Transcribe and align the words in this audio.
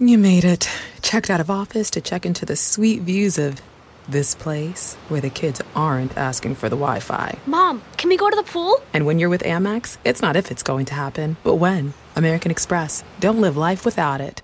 You 0.00 0.16
made 0.16 0.44
it. 0.44 0.70
Checked 1.02 1.28
out 1.28 1.40
of 1.40 1.50
office 1.50 1.90
to 1.90 2.00
check 2.00 2.24
into 2.24 2.46
the 2.46 2.54
sweet 2.54 3.02
views 3.02 3.36
of 3.36 3.60
this 4.08 4.36
place 4.36 4.94
where 5.08 5.20
the 5.20 5.28
kids 5.28 5.60
aren't 5.74 6.16
asking 6.16 6.54
for 6.54 6.68
the 6.68 6.76
Wi 6.76 7.00
Fi. 7.00 7.36
Mom, 7.46 7.82
can 7.96 8.08
we 8.08 8.16
go 8.16 8.30
to 8.30 8.36
the 8.36 8.44
pool? 8.44 8.80
And 8.92 9.06
when 9.06 9.18
you're 9.18 9.28
with 9.28 9.42
Amex, 9.42 9.98
it's 10.04 10.22
not 10.22 10.36
if 10.36 10.52
it's 10.52 10.62
going 10.62 10.86
to 10.86 10.94
happen, 10.94 11.36
but 11.42 11.56
when. 11.56 11.94
American 12.14 12.52
Express. 12.52 13.02
Don't 13.18 13.40
live 13.40 13.56
life 13.56 13.84
without 13.84 14.20
it. 14.20 14.40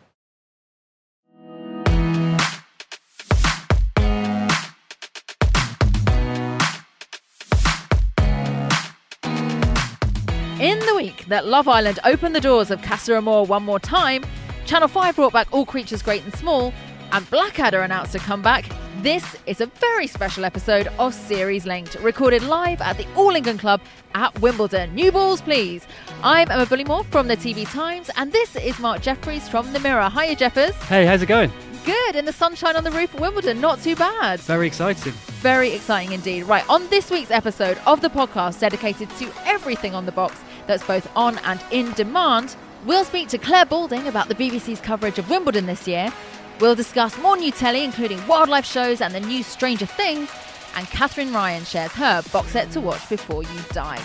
In 10.60 10.80
the 10.80 10.94
week 10.96 11.26
that 11.26 11.46
Love 11.46 11.68
Island 11.68 12.00
opened 12.04 12.34
the 12.34 12.40
doors 12.40 12.72
of 12.72 12.82
Casa 12.82 13.16
Amor 13.16 13.44
one 13.44 13.62
more 13.62 13.78
time, 13.78 14.24
Channel 14.64 14.88
5 14.88 15.16
brought 15.16 15.32
back 15.34 15.48
All 15.52 15.66
Creatures 15.66 16.00
Great 16.02 16.24
and 16.24 16.34
Small, 16.36 16.72
and 17.12 17.28
Blackadder 17.28 17.82
announced 17.82 18.14
a 18.14 18.18
comeback. 18.18 18.64
This 19.02 19.36
is 19.44 19.60
a 19.60 19.66
very 19.66 20.06
special 20.06 20.44
episode 20.46 20.88
of 20.98 21.12
Series 21.12 21.66
Linked, 21.66 21.96
recorded 21.96 22.42
live 22.44 22.80
at 22.80 22.96
the 22.96 23.06
All 23.14 23.36
England 23.36 23.60
Club 23.60 23.82
at 24.14 24.38
Wimbledon. 24.40 24.94
New 24.94 25.12
balls, 25.12 25.42
please. 25.42 25.86
I'm 26.22 26.50
Emma 26.50 26.64
Bullimore 26.64 27.04
from 27.06 27.28
the 27.28 27.36
TV 27.36 27.70
Times, 27.70 28.08
and 28.16 28.32
this 28.32 28.56
is 28.56 28.78
Mark 28.78 29.02
Jefferies 29.02 29.46
from 29.50 29.70
The 29.74 29.80
Mirror. 29.80 30.08
Hiya, 30.08 30.36
Jeffers. 30.36 30.74
Hey, 30.84 31.04
how's 31.04 31.20
it 31.20 31.26
going? 31.26 31.52
Good, 31.84 32.16
in 32.16 32.24
the 32.24 32.32
sunshine 32.32 32.74
on 32.74 32.84
the 32.84 32.90
roof 32.90 33.12
of 33.12 33.20
Wimbledon. 33.20 33.60
Not 33.60 33.82
too 33.82 33.94
bad. 33.94 34.40
Very 34.40 34.66
exciting. 34.66 35.12
Very 35.42 35.72
exciting 35.72 36.12
indeed. 36.12 36.44
Right, 36.44 36.66
on 36.70 36.88
this 36.88 37.10
week's 37.10 37.30
episode 37.30 37.76
of 37.86 38.00
the 38.00 38.08
podcast 38.08 38.60
dedicated 38.60 39.10
to 39.18 39.30
everything 39.44 39.94
on 39.94 40.06
the 40.06 40.12
box 40.12 40.40
that's 40.66 40.84
both 40.84 41.06
on 41.14 41.36
and 41.40 41.60
in 41.70 41.92
demand, 41.92 42.56
we'll 42.84 43.04
speak 43.04 43.28
to 43.28 43.38
Clare 43.38 43.66
Balding 43.66 44.06
about 44.06 44.28
the 44.28 44.34
BBC's 44.34 44.80
coverage 44.80 45.18
of 45.18 45.28
Wimbledon 45.30 45.66
this 45.66 45.88
year. 45.88 46.12
We'll 46.60 46.74
discuss 46.74 47.18
more 47.18 47.36
new 47.36 47.50
telly, 47.50 47.82
including 47.84 48.24
wildlife 48.26 48.64
shows 48.64 49.00
and 49.00 49.14
the 49.14 49.20
new 49.20 49.42
Stranger 49.42 49.86
Things. 49.86 50.30
And 50.76 50.86
Katherine 50.88 51.32
Ryan 51.32 51.64
shares 51.64 51.92
her 51.92 52.22
box 52.32 52.50
set 52.50 52.70
to 52.72 52.80
watch 52.80 53.08
before 53.08 53.42
you 53.42 53.60
die. 53.70 54.04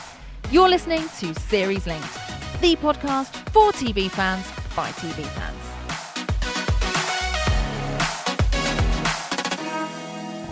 You're 0.52 0.70
listening 0.70 1.02
to 1.20 1.34
Series 1.34 1.86
Linked, 1.86 2.14
the 2.62 2.76
podcast 2.76 3.28
for 3.52 3.72
TV 3.72 4.10
fans 4.10 4.46
by 4.76 4.90
TV 4.92 5.24
fans. 5.24 5.56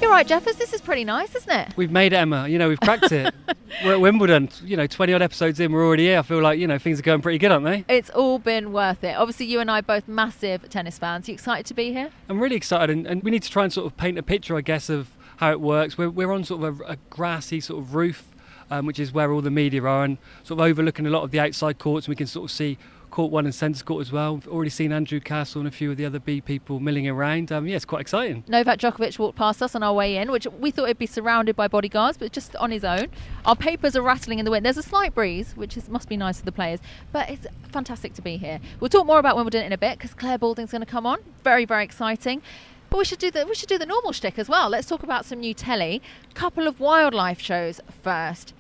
You're 0.02 0.12
right, 0.12 0.28
Jeffers. 0.28 0.56
This 0.56 0.74
is 0.74 0.82
pretty 0.82 1.04
nice, 1.04 1.36
isn't 1.36 1.52
it? 1.52 1.74
We've 1.76 1.92
made 1.92 2.14
it, 2.14 2.18
Emma. 2.18 2.48
You 2.48 2.58
know, 2.60 2.70
we've 2.70 2.80
cracked 2.80 3.12
it. 3.12 3.34
we're 3.84 3.94
at 3.94 4.02
Wimbledon. 4.02 4.50
You 4.64 4.78
know, 4.78 4.88
20 4.88 5.14
odd 5.14 5.22
episodes 5.22 5.60
in, 5.60 5.72
we're 5.72 5.86
already 5.86 6.06
here. 6.06 6.20
I 6.20 6.22
feel 6.22 6.42
like, 6.42 6.60
you 6.60 6.68
know, 6.68 6.78
things 6.78 7.00
are 7.00 7.04
going 7.04 7.22
pretty 7.22 7.38
good, 7.38 7.52
aren't 7.52 7.66
they? 7.66 7.86
It's 7.88 8.10
all 8.10 8.40
been 8.40 8.72
worth 8.72 9.04
it. 9.04 9.16
Obviously, 9.16 9.46
you 9.46 9.60
and 9.60 9.70
I 9.70 9.82
both 9.82 10.08
massive 10.08 10.68
tennis 10.70 10.98
fans. 10.98 11.28
You 11.28 11.34
excited 11.34 11.66
to 11.68 11.74
be 11.74 11.94
here? 11.94 12.10
I'm 12.30 12.40
really 12.40 12.56
excited, 12.56 12.90
and, 12.96 13.06
and 13.06 13.24
we 13.24 13.32
need 13.32 13.44
to 13.44 13.50
try 13.52 13.64
and 13.64 13.74
sort 13.74 13.86
of 13.86 13.98
paint 13.98 14.18
a 14.18 14.24
picture, 14.24 14.56
I 14.56 14.62
guess, 14.62 14.90
of 14.90 15.10
how 15.38 15.52
it 15.52 15.62
works. 15.62 15.98
We're, 15.98 16.10
we're 16.10 16.32
on 16.32 16.44
sort 16.44 16.64
of 16.64 16.82
a, 16.82 16.84
a 16.86 16.98
grassy 17.10 17.60
sort 17.60 17.84
of 17.84 17.96
roof, 17.96 18.28
um, 18.72 18.86
which 18.86 19.00
is 19.00 19.12
where 19.12 19.32
all 19.32 19.42
the 19.42 19.52
media 19.52 19.84
are, 19.84 20.04
and 20.04 20.18
sort 20.44 20.60
of 20.60 20.66
overlooking 20.66 21.06
a 21.06 21.10
lot 21.10 21.24
of 21.24 21.32
the 21.32 21.40
outside 21.40 21.78
courts, 21.78 22.08
and 22.08 22.12
we 22.12 22.16
can 22.16 22.28
sort 22.28 22.50
of 22.50 22.56
see 22.56 22.78
court 23.18 23.32
one 23.32 23.46
and 23.46 23.56
centre 23.56 23.84
court 23.84 24.00
as 24.00 24.12
well. 24.12 24.36
We've 24.36 24.48
already 24.48 24.70
seen 24.70 24.92
Andrew 24.92 25.20
Castle 25.20 25.62
and 25.62 25.68
a 25.68 25.72
few 25.72 25.90
of 25.90 25.98
the 25.98 26.06
other 26.06 26.20
B 26.20 26.40
people 26.40 26.80
milling 26.80 27.10
around. 27.10 27.52
Um, 27.52 27.68
yeah, 27.68 27.76
it's 27.76 27.84
quite 27.84 28.02
exciting. 28.02 28.44
Novak 28.48 28.78
Djokovic 28.78 29.18
walked 29.18 29.36
past 29.36 29.64
us 29.64 29.74
on 29.74 29.82
our 29.82 29.92
way 29.92 30.18
in, 30.18 30.32
which 30.32 30.46
we 30.60 30.70
thought 30.70 30.86
he'd 30.86 31.00
be 31.00 31.08
surrounded 31.08 31.56
by 31.56 31.68
bodyguards, 31.68 32.20
but 32.20 32.32
just 32.32 32.56
on 32.58 32.70
his 32.70 32.84
own. 32.84 33.08
Our 33.44 33.56
papers 33.56 33.96
are 33.96 34.04
rattling 34.04 34.38
in 34.38 34.46
the 34.46 34.52
wind. 34.52 34.64
There's 34.64 34.78
a 34.78 34.84
slight 34.84 35.16
breeze, 35.16 35.54
which 35.56 35.76
is, 35.76 35.90
must 35.90 36.08
be 36.08 36.16
nice 36.16 36.38
for 36.38 36.46
the 36.46 36.52
players, 36.52 36.80
but 37.12 37.28
it's 37.28 37.48
fantastic 37.70 38.14
to 38.14 38.22
be 38.22 38.38
here. 38.38 38.60
We'll 38.80 38.90
talk 38.90 39.08
more 39.08 39.18
about 39.18 39.36
Wimbledon 39.36 39.66
in 39.66 39.74
a 39.74 39.80
bit 39.80 39.98
because 39.98 40.14
Clare 40.14 40.38
Balding's 40.38 40.70
going 40.70 40.84
to 40.84 40.86
come 40.86 41.08
on. 41.08 41.18
Very, 41.44 41.66
very 41.66 41.84
exciting. 41.84 42.44
But 42.92 43.00
we 43.00 43.06
should 43.06 43.18
do 43.18 43.32
the 43.32 43.48
we 43.48 43.56
should 43.56 43.68
do 43.68 43.80
the 43.80 43.88
normal 43.88 44.12
shtick 44.12 44.38
as 44.38 44.48
well. 44.48 44.70
Let's 44.70 44.88
talk 44.88 45.02
about 45.02 45.26
some 45.26 45.40
new 45.40 45.56
telly. 45.56 46.04
Couple 46.36 46.68
of 46.68 46.80
wildlife 46.80 47.42
shows 47.42 47.82
first. 48.04 48.54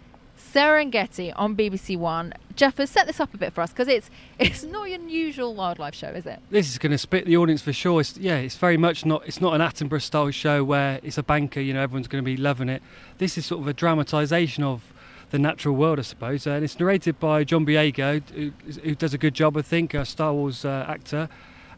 Serengeti 0.54 1.34
on 1.36 1.56
BBC 1.56 1.98
One. 1.98 2.34
Jeff 2.56 2.78
has 2.78 2.90
set 2.90 3.06
this 3.08 3.20
up 3.20 3.34
a 3.34 3.38
bit 3.38 3.54
for 3.54 3.62
us 3.62 3.72
because 3.72 3.88
it's 3.88 4.10
it's 4.40 4.64
not 4.64 4.90
your 4.90 5.00
usual 5.02 5.54
wildlife 5.54 5.96
show, 5.96 6.10
is 6.10 6.26
it? 6.26 6.40
This 6.50 6.70
is 6.70 6.78
going 6.78 6.92
to 6.92 6.98
split 6.98 7.26
the 7.26 7.38
audience 7.38 7.62
for 7.62 7.74
sure. 7.74 8.02
It's, 8.02 8.18
yeah, 8.18 8.38
it's 8.38 8.58
very 8.58 8.78
much 8.78 9.06
not. 9.06 9.24
It's 9.28 9.42
not 9.42 9.54
an 9.54 9.62
Attenborough 9.62 10.02
style 10.02 10.32
show 10.32 10.64
where 10.64 11.00
it's 11.04 11.18
a 11.18 11.24
banker. 11.24 11.60
You 11.60 11.74
know, 11.74 11.82
everyone's 11.82 12.08
going 12.08 12.24
to 12.24 12.26
be 12.26 12.38
loving 12.38 12.70
it. 12.70 12.82
This 13.18 13.38
is 13.38 13.46
sort 13.46 13.62
of 13.62 13.68
a 13.68 13.74
dramatisation 13.74 14.64
of 14.64 14.94
the 15.30 15.40
natural 15.40 15.76
world, 15.76 16.00
I 16.00 16.04
suppose. 16.04 16.48
And 16.48 16.64
it's 16.64 16.80
narrated 16.80 17.20
by 17.20 17.44
John 17.44 17.66
Boyega, 17.66 18.28
who, 18.30 18.52
who 18.82 18.96
does 18.96 19.14
a 19.14 19.18
good 19.18 19.34
job, 19.34 19.58
I 19.58 19.62
think, 19.62 19.94
a 19.94 20.06
Star 20.06 20.34
Wars 20.34 20.64
uh, 20.64 20.86
actor. 20.88 21.30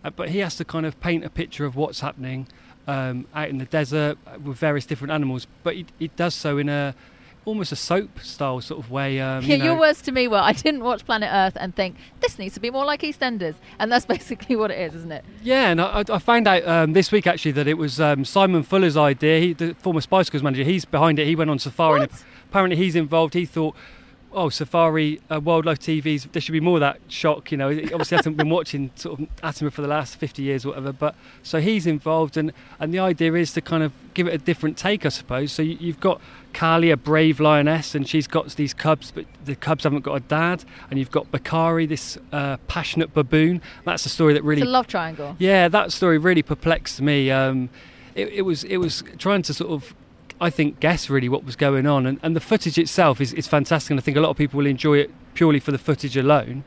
Uh, 0.03 0.09
but 0.09 0.29
he 0.29 0.39
has 0.39 0.55
to 0.57 0.65
kind 0.65 0.85
of 0.85 0.99
paint 1.01 1.25
a 1.25 1.29
picture 1.29 1.65
of 1.65 1.75
what's 1.75 1.99
happening 1.99 2.47
um, 2.87 3.27
out 3.33 3.49
in 3.49 3.57
the 3.57 3.65
desert 3.65 4.17
with 4.43 4.57
various 4.57 4.85
different 4.85 5.11
animals. 5.11 5.47
But 5.63 5.75
he, 5.75 5.85
he 5.97 6.07
does 6.09 6.33
so 6.33 6.57
in 6.57 6.69
a 6.69 6.95
almost 7.45 7.71
a 7.71 7.75
soap 7.75 8.19
style 8.19 8.61
sort 8.61 8.83
of 8.83 8.91
way. 8.91 9.19
Um, 9.19 9.43
Yeah, 9.43 9.53
you 9.53 9.57
know. 9.59 9.65
your 9.65 9.79
words 9.79 10.01
to 10.03 10.11
me 10.11 10.27
were 10.27 10.37
I 10.37 10.53
didn't 10.53 10.83
watch 10.83 11.05
Planet 11.05 11.29
Earth 11.31 11.57
and 11.59 11.75
think 11.75 11.95
this 12.19 12.37
needs 12.37 12.53
to 12.55 12.59
be 12.59 12.69
more 12.69 12.85
like 12.85 13.01
EastEnders, 13.01 13.55
and 13.79 13.91
that's 13.91 14.05
basically 14.17 14.55
what 14.55 14.71
it 14.71 14.79
is, 14.79 14.95
isn't 14.95 15.11
it? 15.11 15.25
Yeah, 15.43 15.69
and 15.71 15.81
I, 15.81 16.03
I 16.09 16.19
found 16.19 16.47
out 16.47 16.67
um, 16.67 16.93
this 16.93 17.11
week 17.11 17.27
actually 17.27 17.51
that 17.53 17.67
it 17.67 17.77
was 17.77 17.99
um, 17.99 18.25
Simon 18.25 18.63
Fuller's 18.63 18.97
idea. 18.97 19.39
He, 19.39 19.53
the 19.53 19.73
former 19.75 20.01
Spice 20.01 20.29
Girls 20.29 20.43
manager, 20.43 20.63
he's 20.63 20.85
behind 20.85 21.19
it. 21.19 21.27
He 21.27 21.35
went 21.35 21.49
on 21.49 21.59
Safari, 21.59 22.01
and 22.01 22.11
apparently 22.49 22.77
he's 22.77 22.95
involved. 22.95 23.33
He 23.33 23.45
thought, 23.45 23.75
oh, 24.31 24.49
Safari, 24.49 25.19
uh, 25.31 25.39
wildlife 25.39 25.79
TVs, 25.79 26.31
there 26.31 26.41
should 26.41 26.51
be 26.51 26.59
more 26.59 26.75
of 26.75 26.81
that 26.81 26.99
shock. 27.07 27.51
You 27.51 27.57
know, 27.57 27.69
he 27.69 27.85
obviously 27.85 28.15
hasn't 28.17 28.37
been 28.37 28.49
watching 28.57 28.91
sort 28.95 29.19
of 29.19 29.27
Attenborough 29.37 29.73
for 29.73 29.81
the 29.81 29.87
last 29.87 30.17
50 30.17 30.43
years 30.43 30.65
or 30.65 30.69
whatever. 30.69 30.93
But 30.93 31.15
so 31.41 31.59
he's 31.59 31.87
involved, 31.87 32.37
and 32.37 32.53
and 32.79 32.93
the 32.93 32.99
idea 32.99 33.33
is 33.33 33.53
to 33.53 33.61
kind 33.61 33.81
of 33.81 33.91
give 34.13 34.27
it 34.27 34.33
a 34.33 34.37
different 34.37 34.77
take, 34.77 35.05
I 35.05 35.09
suppose. 35.09 35.51
So 35.51 35.63
you, 35.63 35.77
you've 35.79 35.99
got 35.99 36.21
Kali, 36.53 36.89
a 36.91 36.97
brave 36.97 37.39
lioness, 37.39 37.95
and 37.95 38.07
she's 38.07 38.27
got 38.27 38.49
these 38.55 38.73
cubs, 38.73 39.11
but 39.11 39.25
the 39.45 39.55
cubs 39.55 39.83
haven't 39.83 40.01
got 40.01 40.15
a 40.15 40.19
dad. 40.19 40.63
And 40.89 40.99
you've 40.99 41.11
got 41.11 41.31
Bakari, 41.31 41.85
this 41.85 42.17
uh, 42.31 42.57
passionate 42.67 43.13
baboon. 43.13 43.61
That's 43.85 44.05
a 44.05 44.09
story 44.09 44.33
that 44.33 44.43
really 44.43 44.61
It's 44.61 44.67
a 44.67 44.71
love 44.71 44.87
triangle. 44.87 45.35
yeah, 45.39 45.67
that 45.67 45.91
story 45.91 46.17
really 46.17 46.41
perplexed 46.43 47.01
me. 47.01 47.31
Um, 47.31 47.69
it, 48.15 48.27
it 48.29 48.41
was 48.41 48.63
it 48.63 48.77
was 48.77 49.03
trying 49.17 49.41
to 49.43 49.53
sort 49.53 49.71
of, 49.71 49.93
I 50.41 50.49
think, 50.49 50.79
guess 50.79 51.09
really 51.09 51.29
what 51.29 51.43
was 51.45 51.55
going 51.55 51.85
on, 51.85 52.05
and, 52.05 52.19
and 52.23 52.35
the 52.35 52.41
footage 52.41 52.77
itself 52.77 53.21
is, 53.21 53.33
is 53.33 53.47
fantastic, 53.47 53.91
and 53.91 53.99
I 53.99 54.03
think 54.03 54.17
a 54.17 54.21
lot 54.21 54.29
of 54.29 54.37
people 54.37 54.57
will 54.57 54.65
enjoy 54.65 54.97
it 54.97 55.11
purely 55.35 55.59
for 55.59 55.71
the 55.71 55.77
footage 55.77 56.17
alone. 56.17 56.63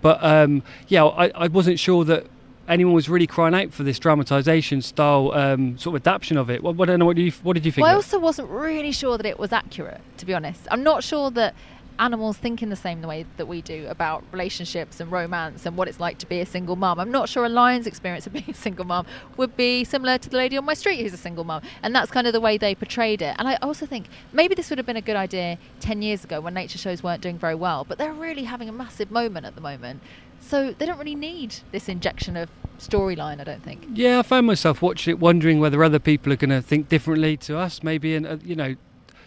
But 0.00 0.22
um, 0.22 0.62
yeah, 0.88 1.04
I, 1.04 1.28
I 1.34 1.48
wasn't 1.48 1.78
sure 1.78 2.04
that 2.04 2.26
anyone 2.68 2.94
was 2.94 3.08
really 3.08 3.26
crying 3.26 3.54
out 3.54 3.72
for 3.72 3.82
this 3.82 3.98
dramatisation 3.98 4.82
style 4.82 5.32
um, 5.34 5.78
sort 5.78 5.96
of 5.96 6.02
adaptation 6.02 6.36
of 6.36 6.50
it. 6.50 6.62
What, 6.62 6.76
what, 6.76 6.88
I 6.88 6.92
don't 6.92 7.00
know, 7.00 7.06
what, 7.06 7.16
do 7.16 7.22
you, 7.22 7.32
what 7.42 7.54
did 7.54 7.66
you 7.66 7.72
think? 7.72 7.84
Well, 7.84 7.92
I 7.92 7.96
also 7.96 8.18
wasn't 8.18 8.48
really 8.48 8.92
sure 8.92 9.16
that 9.16 9.26
it 9.26 9.38
was 9.38 9.52
accurate, 9.52 10.00
to 10.18 10.26
be 10.26 10.34
honest. 10.34 10.66
I'm 10.70 10.82
not 10.82 11.04
sure 11.04 11.30
that 11.32 11.54
animals 11.98 12.36
think 12.36 12.62
in 12.62 12.70
the 12.70 12.76
same 12.76 13.02
way 13.02 13.24
that 13.36 13.46
we 13.46 13.62
do 13.62 13.86
about 13.88 14.24
relationships 14.32 15.00
and 15.00 15.10
romance 15.12 15.66
and 15.66 15.76
what 15.76 15.88
it's 15.88 16.00
like 16.00 16.18
to 16.18 16.26
be 16.26 16.40
a 16.40 16.46
single 16.46 16.76
mum. 16.76 16.98
I'm 16.98 17.10
not 17.10 17.28
sure 17.28 17.44
a 17.44 17.48
lion's 17.48 17.86
experience 17.86 18.26
of 18.26 18.32
being 18.32 18.48
a 18.48 18.54
single 18.54 18.84
mum 18.84 19.06
would 19.36 19.56
be 19.56 19.84
similar 19.84 20.18
to 20.18 20.28
the 20.28 20.36
lady 20.36 20.56
on 20.56 20.64
my 20.64 20.74
street 20.74 21.00
who's 21.00 21.12
a 21.12 21.18
single 21.18 21.44
mum. 21.44 21.62
And 21.82 21.94
that's 21.94 22.10
kind 22.10 22.26
of 22.26 22.32
the 22.32 22.40
way 22.40 22.58
they 22.58 22.74
portrayed 22.74 23.22
it. 23.22 23.36
And 23.38 23.48
I 23.48 23.56
also 23.56 23.86
think 23.86 24.06
maybe 24.32 24.54
this 24.54 24.70
would 24.70 24.78
have 24.78 24.86
been 24.86 24.96
a 24.96 25.02
good 25.02 25.16
idea 25.16 25.58
10 25.80 26.02
years 26.02 26.24
ago 26.24 26.40
when 26.40 26.54
nature 26.54 26.78
shows 26.78 27.02
weren't 27.02 27.22
doing 27.22 27.38
very 27.38 27.54
well, 27.54 27.84
but 27.84 27.98
they're 27.98 28.12
really 28.12 28.44
having 28.44 28.68
a 28.68 28.72
massive 28.72 29.10
moment 29.10 29.46
at 29.46 29.54
the 29.54 29.60
moment. 29.60 30.02
So 30.46 30.72
they 30.72 30.84
don't 30.84 30.98
really 30.98 31.14
need 31.14 31.56
this 31.72 31.88
injection 31.88 32.36
of 32.36 32.50
storyline, 32.78 33.40
I 33.40 33.44
don't 33.44 33.62
think. 33.62 33.86
Yeah, 33.94 34.18
I 34.18 34.22
found 34.22 34.46
myself 34.46 34.82
watching 34.82 35.12
it, 35.12 35.18
wondering 35.18 35.58
whether 35.58 35.82
other 35.82 35.98
people 35.98 36.32
are 36.32 36.36
going 36.36 36.50
to 36.50 36.60
think 36.60 36.88
differently 36.90 37.36
to 37.38 37.56
us, 37.56 37.82
maybe, 37.82 38.14
and 38.14 38.26
uh, 38.26 38.36
you 38.44 38.54
know, 38.54 38.76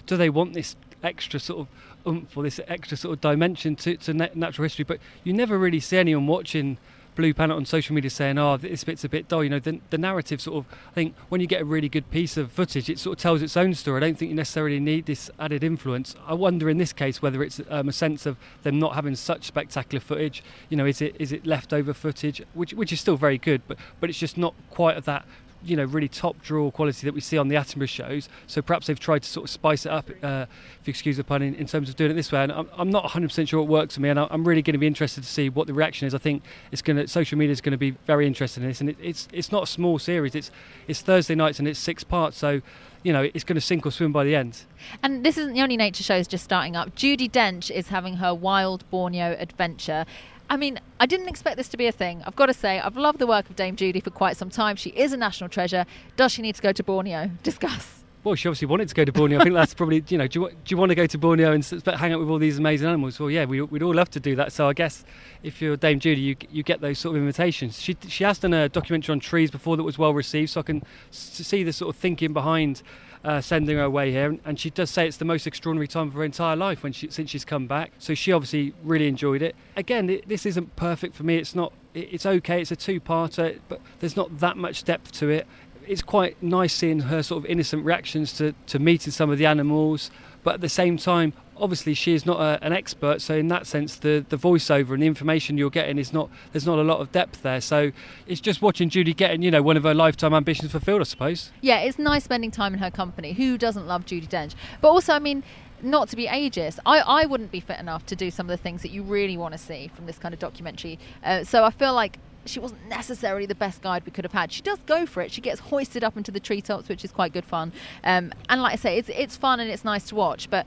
do 0.05 0.15
they 0.15 0.29
want 0.29 0.53
this 0.53 0.75
extra 1.03 1.39
sort 1.39 1.61
of 1.61 1.67
oomph 2.07 2.37
or 2.37 2.43
this 2.43 2.59
extra 2.67 2.95
sort 2.95 3.13
of 3.13 3.21
dimension 3.21 3.75
to, 3.77 3.97
to 3.97 4.13
natural 4.13 4.63
history? 4.63 4.85
But 4.85 4.99
you 5.23 5.33
never 5.33 5.57
really 5.57 5.79
see 5.79 5.97
anyone 5.97 6.27
watching 6.27 6.77
Blue 7.17 7.33
Planet 7.33 7.57
on 7.57 7.65
social 7.65 7.95
media 7.95 8.09
saying, 8.09 8.37
"Oh, 8.37 8.55
this 8.55 8.83
bit's 8.83 9.03
a 9.03 9.09
bit 9.09 9.27
dull." 9.27 9.43
You 9.43 9.49
know, 9.49 9.59
the, 9.59 9.81
the 9.89 9.97
narrative 9.97 10.39
sort 10.39 10.57
of. 10.65 10.73
I 10.89 10.93
think 10.93 11.15
when 11.29 11.41
you 11.41 11.47
get 11.47 11.61
a 11.61 11.65
really 11.65 11.89
good 11.89 12.09
piece 12.11 12.37
of 12.37 12.51
footage, 12.51 12.89
it 12.89 12.99
sort 12.99 13.17
of 13.17 13.21
tells 13.21 13.41
its 13.41 13.57
own 13.57 13.73
story. 13.73 13.97
I 13.97 13.99
don't 14.01 14.17
think 14.17 14.29
you 14.29 14.35
necessarily 14.35 14.79
need 14.79 15.07
this 15.07 15.29
added 15.39 15.63
influence. 15.63 16.15
I 16.25 16.35
wonder 16.35 16.69
in 16.69 16.77
this 16.77 16.93
case 16.93 17.21
whether 17.21 17.43
it's 17.43 17.59
um, 17.69 17.89
a 17.89 17.91
sense 17.91 18.25
of 18.25 18.37
them 18.61 18.79
not 18.79 18.93
having 18.93 19.15
such 19.15 19.45
spectacular 19.45 19.99
footage. 19.99 20.43
You 20.69 20.77
know, 20.77 20.85
is 20.85 21.01
it 21.01 21.15
is 21.19 21.31
it 21.31 21.45
leftover 21.45 21.93
footage, 21.93 22.41
which 22.53 22.73
which 22.73 22.93
is 22.93 23.01
still 23.01 23.17
very 23.17 23.39
good, 23.39 23.63
but 23.67 23.77
but 23.99 24.09
it's 24.09 24.19
just 24.19 24.37
not 24.37 24.53
quite 24.69 24.95
of 24.95 25.05
that 25.05 25.25
you 25.63 25.75
know 25.75 25.85
really 25.85 26.07
top 26.07 26.41
draw 26.41 26.71
quality 26.71 27.05
that 27.05 27.13
we 27.13 27.21
see 27.21 27.37
on 27.37 27.47
the 27.47 27.55
Attenborough 27.55 27.87
shows. 27.89 28.29
So 28.47 28.61
perhaps 28.61 28.87
they've 28.87 28.99
tried 28.99 29.23
to 29.23 29.29
sort 29.29 29.45
of 29.45 29.49
spice 29.49 29.85
it 29.85 29.91
up, 29.91 30.09
uh, 30.23 30.45
if 30.81 30.87
you 30.87 30.91
excuse 30.91 31.17
the 31.17 31.23
pun, 31.23 31.41
in, 31.41 31.55
in 31.55 31.65
terms 31.67 31.89
of 31.89 31.95
doing 31.95 32.11
it 32.11 32.15
this 32.15 32.31
way. 32.31 32.43
And 32.43 32.51
I'm, 32.51 32.69
I'm 32.77 32.89
not 32.89 33.05
100% 33.05 33.47
sure 33.47 33.61
it 33.61 33.65
works 33.65 33.95
for 33.95 34.01
me, 34.01 34.09
and 34.09 34.19
I'm 34.19 34.47
really 34.47 34.61
going 34.61 34.73
to 34.73 34.79
be 34.79 34.87
interested 34.87 35.23
to 35.23 35.29
see 35.29 35.49
what 35.49 35.67
the 35.67 35.73
reaction 35.73 36.07
is. 36.07 36.13
I 36.13 36.19
think 36.19 36.43
it's 36.71 36.81
going 36.81 36.97
to 36.97 37.07
social 37.07 37.37
media 37.37 37.51
is 37.51 37.61
going 37.61 37.71
to 37.71 37.77
be 37.77 37.91
very 38.05 38.27
interested 38.27 38.63
in 38.63 38.69
this, 38.69 38.81
and 38.81 38.89
it, 38.89 38.97
it's 39.01 39.27
it's 39.31 39.51
not 39.51 39.63
a 39.63 39.67
small 39.67 39.99
series. 39.99 40.35
It's 40.35 40.51
it's 40.87 41.01
Thursday 41.01 41.35
nights 41.35 41.59
and 41.59 41.67
it's 41.67 41.79
six 41.79 42.03
parts, 42.03 42.37
so 42.37 42.61
you 43.03 43.13
know 43.13 43.29
it's 43.33 43.43
going 43.43 43.55
to 43.55 43.61
sink 43.61 43.85
or 43.85 43.91
swim 43.91 44.11
by 44.11 44.23
the 44.23 44.35
end. 44.35 44.63
And 45.03 45.25
this 45.25 45.37
isn't 45.37 45.53
the 45.53 45.61
only 45.61 45.77
nature 45.77 46.03
shows 46.03 46.27
just 46.27 46.43
starting 46.43 46.75
up. 46.75 46.95
Judi 46.95 47.29
Dench 47.29 47.71
is 47.71 47.89
having 47.89 48.15
her 48.15 48.33
wild 48.33 48.89
Borneo 48.89 49.35
adventure. 49.39 50.05
I 50.49 50.57
mean, 50.57 50.79
I 50.99 51.05
didn't 51.05 51.27
expect 51.27 51.57
this 51.57 51.67
to 51.69 51.77
be 51.77 51.87
a 51.87 51.91
thing. 51.91 52.23
I've 52.25 52.35
got 52.35 52.45
to 52.45 52.53
say, 52.53 52.79
I've 52.79 52.95
loved 52.95 53.19
the 53.19 53.27
work 53.27 53.49
of 53.49 53.55
Dame 53.55 53.75
Judi 53.75 54.01
for 54.01 54.11
quite 54.11 54.37
some 54.37 54.49
time. 54.49 54.75
She 54.75 54.91
is 54.91 55.11
a 55.11 55.17
national 55.17 55.49
treasure. 55.49 55.85
Does 56.15 56.31
she 56.31 56.41
need 56.41 56.55
to 56.55 56.61
go 56.61 56.71
to 56.71 56.83
Borneo? 56.83 57.31
Discuss. 57.43 58.03
Well, 58.23 58.35
she 58.35 58.47
obviously 58.49 58.67
wanted 58.67 58.89
to 58.89 58.95
go 58.95 59.05
to 59.05 59.11
Borneo. 59.11 59.39
I 59.39 59.43
think 59.43 59.55
that's 59.55 59.73
probably, 59.73 60.03
you 60.09 60.17
know, 60.17 60.27
do 60.27 60.41
you, 60.41 60.49
do 60.49 60.55
you 60.67 60.77
want 60.77 60.89
to 60.89 60.95
go 60.95 61.05
to 61.05 61.17
Borneo 61.17 61.53
and 61.53 61.63
hang 61.85 62.11
out 62.11 62.19
with 62.19 62.29
all 62.29 62.39
these 62.39 62.59
amazing 62.59 62.87
animals? 62.87 63.19
Well, 63.19 63.29
yeah, 63.29 63.45
we, 63.45 63.61
we'd 63.61 63.83
all 63.83 63.93
love 63.93 64.09
to 64.11 64.19
do 64.19 64.35
that. 64.35 64.51
So 64.51 64.67
I 64.67 64.73
guess 64.73 65.05
if 65.43 65.61
you're 65.61 65.77
Dame 65.77 65.99
Judi, 65.99 66.21
you, 66.21 66.35
you 66.49 66.63
get 66.63 66.81
those 66.81 66.99
sort 66.99 67.15
of 67.15 67.21
invitations. 67.21 67.79
She, 67.79 67.95
she 68.07 68.25
has 68.25 68.39
done 68.39 68.53
a 68.53 68.67
documentary 68.67 69.13
on 69.13 69.21
trees 69.21 69.49
before 69.49 69.77
that 69.77 69.83
was 69.83 69.97
well 69.97 70.13
received, 70.13 70.49
so 70.49 70.59
I 70.59 70.63
can 70.63 70.83
see 71.11 71.63
the 71.63 71.71
sort 71.71 71.95
of 71.95 71.99
thinking 71.99 72.33
behind 72.33 72.81
uh, 73.27 73.41
sending 73.41 73.75
her 73.75 73.83
away 73.83 74.09
here. 74.11 74.37
And 74.45 74.57
she 74.57 74.69
does 74.69 74.89
say 74.89 75.05
it's 75.05 75.17
the 75.17 75.25
most 75.25 75.45
extraordinary 75.45 75.87
time 75.87 76.07
of 76.07 76.13
her 76.13 76.23
entire 76.23 76.55
life 76.55 76.81
when 76.81 76.93
she, 76.93 77.09
since 77.09 77.29
she's 77.29 77.43
come 77.43 77.67
back. 77.67 77.91
So 77.99 78.13
she 78.15 78.31
obviously 78.31 78.73
really 78.83 79.07
enjoyed 79.07 79.41
it. 79.41 79.53
Again, 79.75 80.09
it, 80.09 80.29
this 80.29 80.45
isn't 80.45 80.75
perfect 80.77 81.13
for 81.13 81.23
me. 81.23 81.35
It's 81.35 81.53
not. 81.53 81.73
It, 81.93 82.07
it's 82.13 82.25
okay. 82.25 82.61
It's 82.61 82.71
a 82.71 82.77
two-parter, 82.77 83.59
but 83.67 83.81
there's 83.99 84.15
not 84.15 84.39
that 84.39 84.55
much 84.55 84.85
depth 84.85 85.11
to 85.13 85.29
it 85.29 85.45
it's 85.85 86.01
quite 86.01 86.35
nice 86.43 86.73
seeing 86.73 86.99
her 86.99 87.23
sort 87.23 87.41
of 87.41 87.49
innocent 87.49 87.85
reactions 87.85 88.33
to, 88.33 88.53
to 88.65 88.77
meeting 88.77 89.09
some 89.09 89.29
of 89.29 89.37
the 89.37 89.45
animals, 89.45 90.11
but 90.47 90.53
at 90.53 90.61
the 90.61 90.69
same 90.69 90.95
time, 90.95 91.33
obviously 91.57 91.93
she 91.93 92.13
is 92.13 92.25
not 92.25 92.39
a, 92.39 92.57
an 92.65 92.71
expert. 92.71 93.21
So 93.21 93.35
in 93.35 93.49
that 93.49 93.67
sense, 93.67 93.97
the, 93.97 94.25
the 94.29 94.37
voiceover 94.37 94.93
and 94.93 95.03
the 95.03 95.05
information 95.05 95.57
you're 95.57 95.69
getting 95.69 95.97
is 95.97 96.13
not 96.13 96.29
there's 96.53 96.65
not 96.65 96.79
a 96.79 96.83
lot 96.83 97.01
of 97.01 97.11
depth 97.11 97.41
there. 97.41 97.59
So 97.59 97.91
it's 98.27 98.39
just 98.39 98.61
watching 98.61 98.89
Judi 98.89 99.13
getting 99.13 99.41
you 99.41 99.51
know 99.51 99.61
one 99.61 99.75
of 99.75 99.83
her 99.83 99.93
lifetime 99.93 100.33
ambitions 100.33 100.71
fulfilled, 100.71 101.01
I 101.01 101.03
suppose. 101.03 101.51
Yeah, 101.59 101.79
it's 101.79 101.99
nice 101.99 102.23
spending 102.23 102.49
time 102.49 102.73
in 102.73 102.79
her 102.79 102.89
company. 102.89 103.33
Who 103.33 103.57
doesn't 103.57 103.87
love 103.87 104.05
Judi 104.05 104.29
Dench? 104.29 104.55
But 104.79 104.87
also, 104.87 105.11
I 105.11 105.19
mean. 105.19 105.43
Not 105.79 106.09
to 106.09 106.15
be 106.15 106.25
ageist, 106.25 106.79
I, 106.87 107.01
I 107.01 107.25
wouldn't 107.27 107.51
be 107.51 107.59
fit 107.59 107.79
enough 107.79 108.03
to 108.07 108.15
do 108.15 108.31
some 108.31 108.47
of 108.47 108.49
the 108.49 108.57
things 108.57 108.81
that 108.81 108.89
you 108.89 109.03
really 109.03 109.37
want 109.37 109.51
to 109.51 109.59
see 109.59 109.91
from 109.93 110.07
this 110.07 110.17
kind 110.17 110.33
of 110.33 110.39
documentary. 110.39 110.97
Uh, 111.23 111.43
so 111.43 111.63
I 111.63 111.69
feel 111.69 111.93
like 111.93 112.17
she 112.49 112.59
wasn't 112.59 112.87
necessarily 112.87 113.45
the 113.45 113.55
best 113.55 113.81
guide 113.81 114.03
we 114.05 114.11
could 114.11 114.25
have 114.25 114.33
had. 114.33 114.51
She 114.51 114.61
does 114.61 114.79
go 114.85 115.05
for 115.05 115.21
it. 115.21 115.31
She 115.31 115.41
gets 115.41 115.59
hoisted 115.59 116.03
up 116.03 116.17
into 116.17 116.31
the 116.31 116.39
treetops, 116.39 116.89
which 116.89 117.03
is 117.03 117.11
quite 117.11 117.33
good 117.33 117.45
fun. 117.45 117.71
Um, 118.03 118.33
and 118.49 118.61
like 118.61 118.73
I 118.73 118.75
say, 118.75 118.97
it's 118.97 119.09
it's 119.09 119.35
fun 119.35 119.59
and 119.59 119.69
it's 119.69 119.85
nice 119.85 120.05
to 120.09 120.15
watch, 120.15 120.49
but 120.49 120.65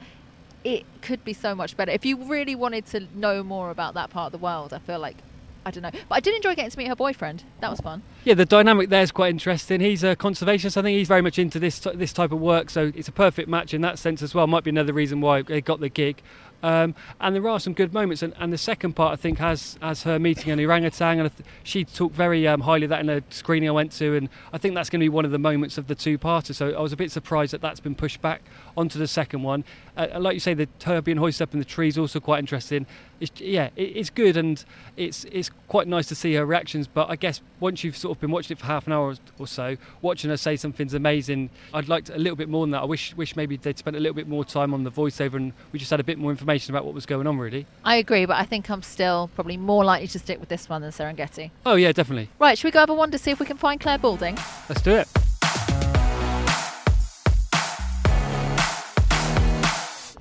it 0.65 0.85
could 1.01 1.25
be 1.25 1.33
so 1.33 1.55
much 1.55 1.77
better. 1.77 1.91
If 1.91 2.05
you 2.05 2.17
really 2.17 2.55
wanted 2.55 2.87
to 2.87 3.07
know 3.15 3.43
more 3.43 3.71
about 3.71 3.95
that 3.95 4.11
part 4.11 4.27
of 4.27 4.33
the 4.33 4.45
world, 4.45 4.73
I 4.73 4.79
feel 4.79 4.99
like 4.99 5.17
I 5.65 5.71
don't 5.71 5.83
know. 5.83 5.91
But 5.91 6.15
I 6.15 6.21
did 6.21 6.35
enjoy 6.35 6.55
getting 6.55 6.71
to 6.71 6.79
meet 6.79 6.89
her 6.89 6.97
boyfriend. 6.97 7.45
That 7.61 7.71
was 7.71 7.81
fun. 7.81 8.03
Yeah, 8.25 8.35
the 8.35 8.47
dynamic 8.47 8.89
there 8.89 9.03
is 9.03 9.13
quite 9.13 9.31
interesting. 9.31 9.81
He's 9.81 10.03
a 10.03 10.17
conservationist. 10.17 10.77
I 10.77 10.83
think 10.83 10.97
he's 10.97 11.09
very 11.09 11.23
much 11.23 11.39
into 11.39 11.59
this 11.59 11.81
this 11.95 12.13
type 12.13 12.33
of 12.33 12.41
work, 12.41 12.71
so 12.71 12.93
it's 12.95 13.09
a 13.09 13.13
perfect 13.13 13.49
match 13.49 13.75
in 13.75 13.81
that 13.83 13.99
sense 13.99 14.23
as 14.23 14.35
well. 14.35 14.47
Might 14.47 14.65
be 14.65 14.71
another 14.71 14.93
reason 14.93 15.21
why 15.21 15.43
they 15.43 15.61
got 15.61 15.81
the 15.81 15.89
gig. 15.89 16.23
Um, 16.63 16.95
and 17.21 17.35
there 17.35 17.49
are 17.49 17.59
some 17.59 17.73
good 17.73 17.93
moments. 17.93 18.23
And, 18.23 18.35
and, 18.39 18.53
the 18.53 18.59
second 18.59 18.95
part, 18.95 19.13
I 19.13 19.17
think, 19.17 19.39
has 19.39 19.79
has 19.81 20.03
her 20.03 20.19
meeting 20.19 20.51
an 20.51 20.61
orangutan, 20.61 21.21
and 21.21 21.31
she 21.63 21.85
talked 21.85 22.15
very 22.15 22.47
um, 22.47 22.61
highly 22.61 22.85
of 22.85 22.91
that 22.91 23.01
in 23.01 23.09
a 23.09 23.23
screening 23.31 23.69
I 23.69 23.73
went 23.73 23.93
to. 23.93 24.17
And 24.17 24.29
I 24.53 24.59
think 24.59 24.75
that's 24.75 24.91
going 24.91 25.01
to 25.01 25.05
be 25.05 25.09
one 25.09 25.25
of 25.25 25.31
the 25.31 25.39
moments 25.39 25.79
of 25.79 25.87
the 25.87 25.95
two-parter. 25.95 26.55
So 26.55 26.71
I 26.71 26.81
was 26.81 26.93
a 26.93 26.97
bit 26.97 27.11
surprised 27.11 27.53
that 27.53 27.61
that's 27.61 27.81
been 27.81 27.95
pushed 27.95 28.21
back 28.21 28.43
onto 28.77 28.99
the 28.99 29.09
second 29.09 29.43
one. 29.43 29.65
Uh, 29.97 30.09
like 30.19 30.35
you 30.35 30.41
say, 30.41 30.55
the 30.55 30.69
her 30.85 31.01
being 31.01 31.17
hoisted 31.17 31.49
up 31.49 31.53
in 31.55 31.59
the 31.59 31.65
trees 31.65 31.97
also 31.97 32.21
quite 32.21 32.39
interesting. 32.39 32.87
It's, 33.21 33.41
yeah, 33.41 33.71
it, 33.77 33.97
it's 33.97 34.11
good, 34.11 34.37
and 34.37 34.63
it's 34.97 35.25
it's 35.25 35.51
quite 35.69 35.89
nice 35.89 36.07
to 36.09 36.15
see 36.15 36.35
her 36.35 36.45
reactions. 36.45 36.87
But 36.87 37.09
I 37.11 37.17
guess 37.17 37.41
once 37.59 37.85
you've 37.85 37.97
sort 37.97 38.17
of 38.17 38.21
been 38.21 38.31
watching 38.31 38.57
it 38.57 38.61
for 38.61 38.67
half 38.67 38.87
an 38.87 38.93
hour 38.93 39.15
or 39.39 39.47
so, 39.47 39.77
watching 40.03 40.31
her 40.31 40.37
say 40.37 40.57
something's 40.57 40.95
amazing, 40.95 41.51
I'd 41.73 41.89
like 41.89 42.09
a 42.11 42.19
little 42.19 42.37
bit 42.37 42.49
more 42.49 42.65
than 42.65 42.73
that. 42.73 42.83
I 42.83 42.87
wish 42.87 43.17
wish 43.17 43.37
maybe 43.37 43.57
they'd 43.57 43.79
spent 43.79 43.97
a 43.97 44.01
little 44.01 44.15
bit 44.15 44.29
more 44.29 44.45
time 44.45 44.75
on 44.75 44.85
the 44.85 44.91
voiceover, 44.91 45.35
and 45.35 45.53
we 45.73 45.79
just 45.79 45.91
had 45.91 46.01
a 46.01 46.05
bit 46.05 46.19
more 46.19 46.31
information 46.31 46.50
about 46.69 46.85
what 46.85 46.95
was 46.95 47.07
going 47.07 47.27
on. 47.27 47.39
Really, 47.39 47.67
I 47.85 47.97
agree, 47.97 48.27
but 48.27 48.37
I 48.37 48.45
think 48.45 48.71
I'm 48.71 48.83
still 48.83 49.31
probably 49.35 49.57
more 49.57 49.85
likely 49.85 50.09
to 50.09 50.19
stick 50.19 50.41
with 50.41 50.49
this 50.49 50.69
one 50.69 50.83
than 50.83 50.91
Serengeti. 50.91 51.51
Oh 51.65 51.75
yeah, 51.75 51.93
definitely. 51.93 52.29
Right, 52.39 52.59
should 52.59 52.69
we 52.69 52.71
go 52.73 52.81
have 52.81 52.91
a 52.91 52.95
wander 52.95 53.19
see 53.19 53.31
if 53.31 53.41
we 53.41 53.47
can 53.47 53.57
find 53.57 53.81
Clare 53.81 53.99
Balding? 53.99 54.37
Let's 54.69 54.83
do 54.83 54.95
it. 54.95 55.09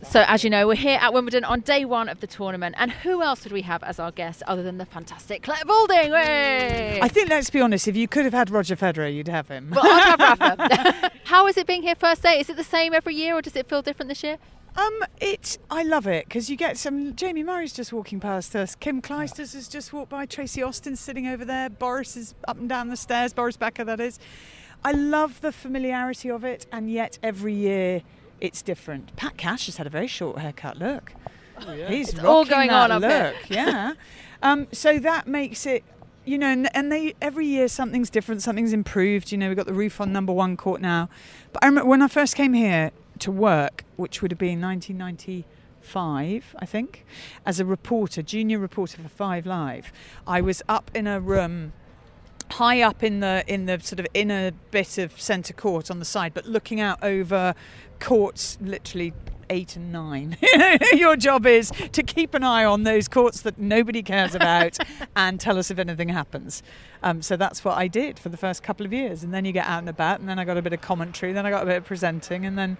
So, 0.09 0.23
as 0.25 0.43
you 0.43 0.49
know, 0.49 0.65
we're 0.65 0.73
here 0.73 0.97
at 0.99 1.13
Wimbledon 1.13 1.43
on 1.43 1.59
day 1.59 1.85
one 1.85 2.09
of 2.09 2.19
the 2.19 2.25
tournament. 2.25 2.73
And 2.79 2.89
who 2.89 3.21
else 3.21 3.43
would 3.43 3.53
we 3.53 3.61
have 3.61 3.83
as 3.83 3.99
our 3.99 4.11
guest 4.11 4.41
other 4.47 4.63
than 4.63 4.79
the 4.79 4.85
fantastic 4.87 5.43
Clare 5.43 5.63
Balding? 5.63 6.11
Way! 6.11 6.99
I 6.99 7.07
think, 7.07 7.29
let's 7.29 7.51
be 7.51 7.61
honest, 7.61 7.87
if 7.87 7.95
you 7.95 8.07
could 8.07 8.23
have 8.25 8.33
had 8.33 8.49
Roger 8.49 8.75
Federer, 8.75 9.13
you'd 9.13 9.27
have 9.27 9.49
him. 9.49 9.69
Well, 9.69 9.85
I'd 9.85 10.19
have 10.19 10.39
Rafa. 10.59 11.11
How 11.25 11.45
is 11.45 11.57
it 11.57 11.67
being 11.67 11.83
here 11.83 11.93
first 11.93 12.23
day? 12.23 12.39
Is 12.39 12.49
it 12.49 12.55
the 12.57 12.63
same 12.63 12.95
every 12.95 13.13
year 13.13 13.35
or 13.35 13.43
does 13.43 13.55
it 13.55 13.69
feel 13.69 13.83
different 13.83 14.09
this 14.09 14.23
year? 14.23 14.39
Um, 14.79 15.03
it. 15.19 15.57
I 15.69 15.83
love 15.83 16.07
it 16.07 16.25
because 16.25 16.49
you 16.49 16.55
get 16.55 16.77
some. 16.77 17.15
Jamie 17.15 17.43
Murray's 17.43 17.73
just 17.73 17.91
walking 17.91 18.19
past 18.19 18.55
us. 18.55 18.75
Kim 18.75 19.01
Clijsters 19.01 19.53
has 19.53 19.67
just 19.67 19.91
walked 19.91 20.09
by. 20.09 20.25
Tracy 20.25 20.63
Austin's 20.63 20.99
sitting 20.99 21.27
over 21.27 21.43
there. 21.43 21.69
Boris 21.69 22.15
is 22.15 22.33
up 22.47 22.57
and 22.57 22.69
down 22.69 22.89
the 22.89 22.95
stairs. 22.95 23.33
Boris 23.33 23.57
Becker, 23.57 23.83
that 23.83 23.99
is. 23.99 24.19
I 24.83 24.93
love 24.93 25.41
the 25.41 25.51
familiarity 25.51 26.31
of 26.31 26.45
it, 26.45 26.65
and 26.71 26.89
yet 26.89 27.19
every 27.21 27.53
year 27.53 28.03
it's 28.39 28.61
different. 28.61 29.13
Pat 29.17 29.35
Cash 29.35 29.65
has 29.65 29.77
had 29.77 29.85
a 29.85 29.89
very 29.89 30.07
short 30.07 30.37
haircut. 30.37 30.77
Look, 30.77 31.13
oh, 31.67 31.73
yeah. 31.73 31.89
he's 31.89 32.13
it's 32.13 32.23
all 32.23 32.45
going 32.45 32.69
on 32.69 32.91
up 32.91 33.01
look. 33.01 33.11
here. 33.11 33.33
yeah. 33.49 33.93
Um, 34.41 34.67
so 34.71 34.99
that 34.99 35.27
makes 35.27 35.65
it 35.65 35.83
you 36.23 36.37
know, 36.37 36.47
and, 36.47 36.73
and, 36.73 36.89
they 36.89 37.13
every 37.21 37.45
year 37.45 37.67
something's 37.67 38.09
different, 38.09 38.41
something's 38.41 38.71
improved. 38.71 39.33
You 39.33 39.37
know, 39.37 39.49
we've 39.49 39.57
got 39.57 39.65
the 39.65 39.73
roof 39.73 39.99
on 39.99 40.13
number 40.13 40.31
one 40.31 40.55
court 40.55 40.79
now. 40.79 41.09
But 41.51 41.61
I 41.61 41.67
remember 41.67 41.89
when 41.89 42.01
I 42.01 42.07
first 42.07 42.35
came 42.35 42.53
here 42.53 42.91
to 43.19 43.31
work, 43.31 43.83
which 43.95 44.21
would 44.21 44.31
have 44.31 44.39
been 44.39 44.61
1995, 44.61 46.55
I 46.57 46.65
think, 46.65 47.05
as 47.45 47.59
a 47.59 47.65
reporter, 47.65 48.21
junior 48.21 48.59
reporter 48.59 49.01
for 49.01 49.09
Five 49.09 49.45
Live. 49.45 49.91
I 50.27 50.41
was 50.41 50.61
up 50.67 50.91
in 50.93 51.07
a 51.07 51.19
room 51.19 51.73
high 52.53 52.81
up 52.81 53.03
in 53.03 53.19
the 53.19 53.43
in 53.47 53.67
the 53.67 53.79
sort 53.79 53.99
of 53.99 54.07
inner 54.13 54.51
bit 54.71 54.97
of 54.97 55.19
centre 55.21 55.53
court 55.53 55.91
on 55.91 55.99
the 55.99 56.05
side, 56.05 56.33
but 56.33 56.45
looking 56.45 56.79
out 56.79 57.03
over 57.03 57.53
courts 57.99 58.57
literally 58.61 59.13
eight 59.49 59.75
and 59.75 59.91
nine. 59.91 60.37
Your 60.93 61.15
job 61.15 61.45
is 61.45 61.71
to 61.91 62.03
keep 62.03 62.33
an 62.33 62.43
eye 62.43 62.63
on 62.63 62.83
those 62.83 63.07
courts 63.07 63.41
that 63.41 63.57
nobody 63.57 64.03
cares 64.03 64.35
about 64.35 64.77
and 65.15 65.39
tell 65.39 65.57
us 65.57 65.71
if 65.71 65.79
anything 65.79 66.09
happens. 66.09 66.63
Um, 67.01 67.21
so 67.21 67.35
that's 67.35 67.65
what 67.65 67.77
I 67.77 67.87
did 67.87 68.19
for 68.19 68.29
the 68.29 68.37
first 68.37 68.63
couple 68.63 68.85
of 68.85 68.93
years. 68.93 69.23
And 69.23 69.33
then 69.33 69.45
you 69.45 69.51
get 69.51 69.65
out 69.65 69.79
and 69.79 69.89
about, 69.89 70.19
and 70.19 70.29
then 70.29 70.39
I 70.39 70.45
got 70.45 70.57
a 70.57 70.61
bit 70.61 70.73
of 70.73 70.81
commentary, 70.81 71.33
then 71.33 71.45
I 71.45 71.49
got 71.49 71.63
a 71.63 71.65
bit 71.65 71.77
of 71.77 71.85
presenting, 71.85 72.45
and 72.45 72.57
then 72.57 72.77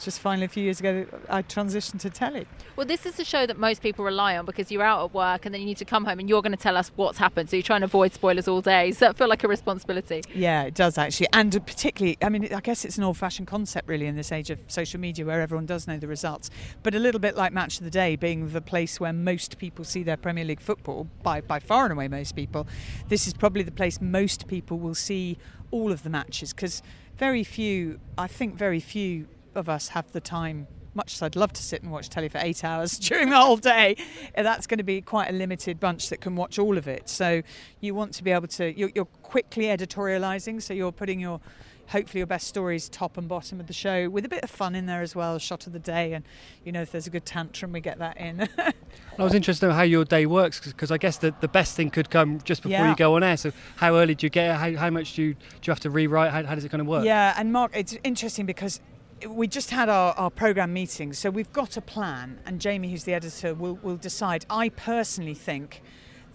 just 0.00 0.20
finally 0.20 0.46
a 0.46 0.48
few 0.48 0.64
years 0.64 0.80
ago 0.80 1.06
I 1.28 1.42
transitioned 1.42 2.00
to 2.00 2.10
telly. 2.10 2.46
Well, 2.76 2.86
this 2.86 3.06
is 3.06 3.18
a 3.20 3.24
show 3.24 3.46
that 3.46 3.58
most 3.58 3.82
people 3.82 4.04
rely 4.04 4.36
on 4.36 4.46
because 4.46 4.70
you're 4.70 4.82
out 4.82 5.04
at 5.04 5.14
work 5.14 5.46
and 5.46 5.54
then 5.54 5.60
you 5.60 5.66
need 5.66 5.76
to 5.78 5.84
come 5.84 6.04
home 6.04 6.18
and 6.18 6.28
you're 6.28 6.42
going 6.42 6.52
to 6.52 6.58
tell 6.58 6.76
us 6.76 6.90
what's 6.96 7.18
happened. 7.18 7.50
So 7.50 7.56
you're 7.56 7.62
trying 7.62 7.80
to 7.80 7.86
avoid 7.86 8.12
spoilers 8.12 8.48
all 8.48 8.60
day. 8.60 8.90
Does 8.90 8.98
that 8.98 9.16
feel 9.16 9.28
like 9.28 9.44
a 9.44 9.48
responsibility? 9.48 10.22
Yeah, 10.34 10.64
it 10.64 10.74
does 10.74 10.98
actually. 10.98 11.28
And 11.32 11.52
particularly, 11.66 12.18
I 12.22 12.28
mean, 12.28 12.52
I 12.52 12.60
guess 12.60 12.84
it's 12.84 12.98
an 12.98 13.04
old 13.04 13.16
fashioned 13.16 13.48
concept 13.48 13.88
really 13.88 14.06
in 14.06 14.16
this 14.16 14.32
age 14.32 14.50
of 14.50 14.60
social 14.68 15.00
media 15.00 15.24
where 15.24 15.40
everyone 15.40 15.66
does 15.66 15.86
know 15.86 15.98
the 15.98 16.08
results. 16.08 16.50
But 16.82 16.94
a 16.94 16.98
little 16.98 17.20
bit 17.20 17.36
like 17.36 17.52
Match 17.52 17.78
of 17.78 17.84
the 17.84 17.90
Day 17.90 18.16
being 18.16 18.48
the 18.48 18.60
place 18.60 18.98
where 18.98 19.12
most 19.12 19.58
people 19.58 19.84
see 19.84 20.02
their 20.02 20.16
Premier 20.16 20.44
League 20.44 20.60
football, 20.60 21.08
by, 21.22 21.40
by 21.40 21.58
far 21.58 21.84
and 21.84 21.92
away 21.92 22.08
most 22.08 22.34
people, 22.34 22.66
this 23.08 23.26
is 23.26 23.34
probably 23.34 23.62
the 23.62 23.72
place 23.72 24.00
most 24.00 24.46
people 24.46 24.78
will 24.78 24.94
see 24.94 25.38
all 25.70 25.90
of 25.90 26.02
the 26.02 26.10
matches 26.10 26.52
because 26.52 26.82
very 27.16 27.44
few, 27.44 27.98
I 28.16 28.26
think 28.26 28.56
very 28.56 28.80
few 28.80 29.26
of 29.56 29.68
us 29.68 29.88
have 29.88 30.10
the 30.12 30.20
time 30.20 30.66
much 30.94 31.14
as 31.14 31.22
I'd 31.22 31.36
love 31.36 31.52
to 31.54 31.62
sit 31.62 31.82
and 31.82 31.90
watch 31.90 32.10
telly 32.10 32.28
for 32.28 32.38
eight 32.38 32.64
hours 32.70 32.98
during 32.98 33.30
the 33.30 33.36
whole 33.36 33.56
day, 33.56 33.96
that's 34.36 34.66
going 34.66 34.78
to 34.78 34.84
be 34.84 35.00
quite 35.00 35.30
a 35.30 35.32
limited 35.32 35.80
bunch 35.80 36.10
that 36.10 36.20
can 36.20 36.36
watch 36.36 36.58
all 36.58 36.76
of 36.76 36.86
it. 36.86 37.08
So 37.08 37.42
you 37.80 37.94
want 37.94 38.12
to 38.14 38.24
be 38.24 38.30
able 38.30 38.48
to, 38.48 38.76
you're, 38.78 38.90
you're 38.94 39.06
quickly 39.06 39.64
editorializing, 39.64 40.60
so 40.60 40.74
you're 40.74 40.92
putting 40.92 41.18
your, 41.18 41.40
hopefully 41.88 42.20
your 42.20 42.26
best 42.26 42.46
stories 42.46 42.88
top 42.88 43.16
and 43.16 43.26
bottom 43.26 43.58
of 43.58 43.66
the 43.66 43.72
show 43.72 44.08
with 44.10 44.24
a 44.24 44.28
bit 44.28 44.44
of 44.44 44.50
fun 44.50 44.74
in 44.74 44.84
there 44.86 45.00
as 45.00 45.16
well, 45.16 45.38
shot 45.38 45.66
of 45.66 45.72
the 45.72 45.78
day, 45.78 46.12
and 46.12 46.24
you 46.64 46.72
know 46.72 46.82
if 46.82 46.92
there's 46.92 47.06
a 47.06 47.10
good 47.10 47.24
tantrum, 47.24 47.72
we 47.72 47.80
get 47.80 47.98
that 47.98 48.16
in. 48.18 48.46
I 49.18 49.24
was 49.24 49.34
interested 49.34 49.66
in 49.66 49.72
how 49.72 49.82
your 49.82 50.04
day 50.04 50.26
works 50.26 50.60
because 50.60 50.90
I 50.90 50.98
guess 50.98 51.18
the, 51.18 51.34
the 51.40 51.48
best 51.48 51.74
thing 51.76 51.90
could 51.90 52.10
come 52.10 52.40
just 52.44 52.62
before 52.62 52.78
Yeah. 52.78 52.90
you 52.90 52.96
go 52.96 53.16
on 53.16 53.22
air. 53.22 53.36
So 53.36 53.52
how 53.76 53.96
early 53.96 54.14
do 54.14 54.26
you 54.26 54.30
get? 54.30 54.50
it? 54.50 54.54
How, 54.56 54.84
how 54.84 54.90
much 54.90 55.14
do 55.14 55.22
you 55.22 55.34
do 55.34 55.40
you 55.64 55.70
have 55.70 55.80
to 55.80 55.90
rewrite? 55.90 56.30
How, 56.30 56.44
how 56.44 56.54
does 56.54 56.64
it 56.64 56.70
kind 56.70 56.80
of 56.80 56.86
work? 56.86 57.04
Yeah, 57.04 57.34
and 57.36 57.52
Mark, 57.52 57.72
it's 57.74 57.96
interesting 58.04 58.46
because 58.46 58.80
we 59.28 59.46
just 59.46 59.70
had 59.70 59.88
our, 59.88 60.12
our 60.14 60.30
program 60.30 60.72
meeting, 60.72 61.12
so 61.12 61.30
we've 61.30 61.52
got 61.52 61.76
a 61.76 61.80
plan, 61.80 62.40
and 62.46 62.60
Jamie, 62.60 62.90
who's 62.90 63.04
the 63.04 63.14
editor, 63.14 63.54
will, 63.54 63.78
will 63.82 63.96
decide. 63.96 64.44
I 64.50 64.68
personally 64.70 65.34
think 65.34 65.82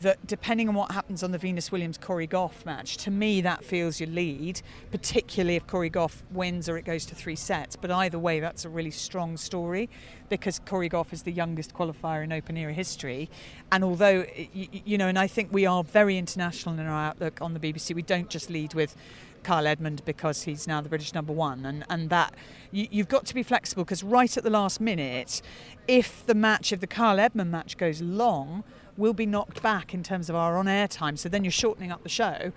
that 0.01 0.25
depending 0.27 0.69
on 0.69 0.75
what 0.75 0.91
happens 0.91 1.23
on 1.23 1.31
the 1.31 1.37
Venus 1.37 1.71
Williams 1.71 1.97
Cori 1.97 2.27
Gauff 2.27 2.65
match, 2.65 2.97
to 2.97 3.11
me 3.11 3.41
that 3.41 3.63
feels 3.63 3.99
your 3.99 4.09
lead, 4.09 4.61
particularly 4.91 5.55
if 5.55 5.65
Cori 5.67 5.89
Gauff 5.89 6.21
wins 6.31 6.69
or 6.69 6.77
it 6.77 6.85
goes 6.85 7.05
to 7.07 7.15
three 7.15 7.35
sets. 7.35 7.75
But 7.75 7.91
either 7.91 8.19
way, 8.19 8.39
that's 8.39 8.65
a 8.65 8.69
really 8.69 8.91
strong 8.91 9.37
story 9.37 9.89
because 10.29 10.59
Cori 10.59 10.89
Gauff 10.89 11.13
is 11.13 11.23
the 11.23 11.31
youngest 11.31 11.73
qualifier 11.73 12.23
in 12.23 12.31
Open 12.31 12.57
era 12.57 12.73
history. 12.73 13.29
And 13.71 13.83
although, 13.83 14.25
you, 14.53 14.97
know, 14.97 15.07
and 15.07 15.17
I 15.17 15.27
think 15.27 15.51
we 15.51 15.65
are 15.65 15.83
very 15.83 16.17
international 16.17 16.79
in 16.79 16.85
our 16.85 17.09
outlook 17.09 17.41
on 17.41 17.53
the 17.53 17.59
BBC, 17.59 17.95
we 17.95 18.01
don't 18.01 18.29
just 18.29 18.49
lead 18.49 18.73
with 18.73 18.95
Kyle 19.43 19.65
Edmund 19.65 20.01
because 20.03 20.43
he's 20.43 20.67
now 20.67 20.81
the 20.81 20.89
British 20.89 21.13
number 21.13 21.31
one, 21.31 21.65
and 21.65 21.85
and 21.89 22.09
that 22.09 22.33
you, 22.71 22.87
you've 22.91 23.07
got 23.07 23.25
to 23.27 23.33
be 23.33 23.43
flexible 23.43 23.85
because 23.85 24.03
right 24.03 24.35
at 24.35 24.43
the 24.43 24.49
last 24.49 24.81
minute, 24.81 25.41
if 25.87 26.25
the 26.25 26.35
match, 26.35 26.73
if 26.73 26.81
the 26.81 26.87
Kyle 26.87 27.17
Edmund 27.17 27.49
match 27.49 27.77
goes 27.77 28.01
long, 28.01 28.65
will 28.97 29.13
be 29.13 29.25
knocked 29.25 29.61
back 29.61 29.93
in 29.93 30.03
terms 30.03 30.29
of 30.29 30.35
our 30.35 30.57
on 30.57 30.67
air 30.67 30.87
time. 30.87 31.17
So 31.17 31.29
then 31.29 31.43
you're 31.43 31.51
shortening 31.51 31.91
up 31.91 32.03
the 32.03 32.09
show. 32.09 32.51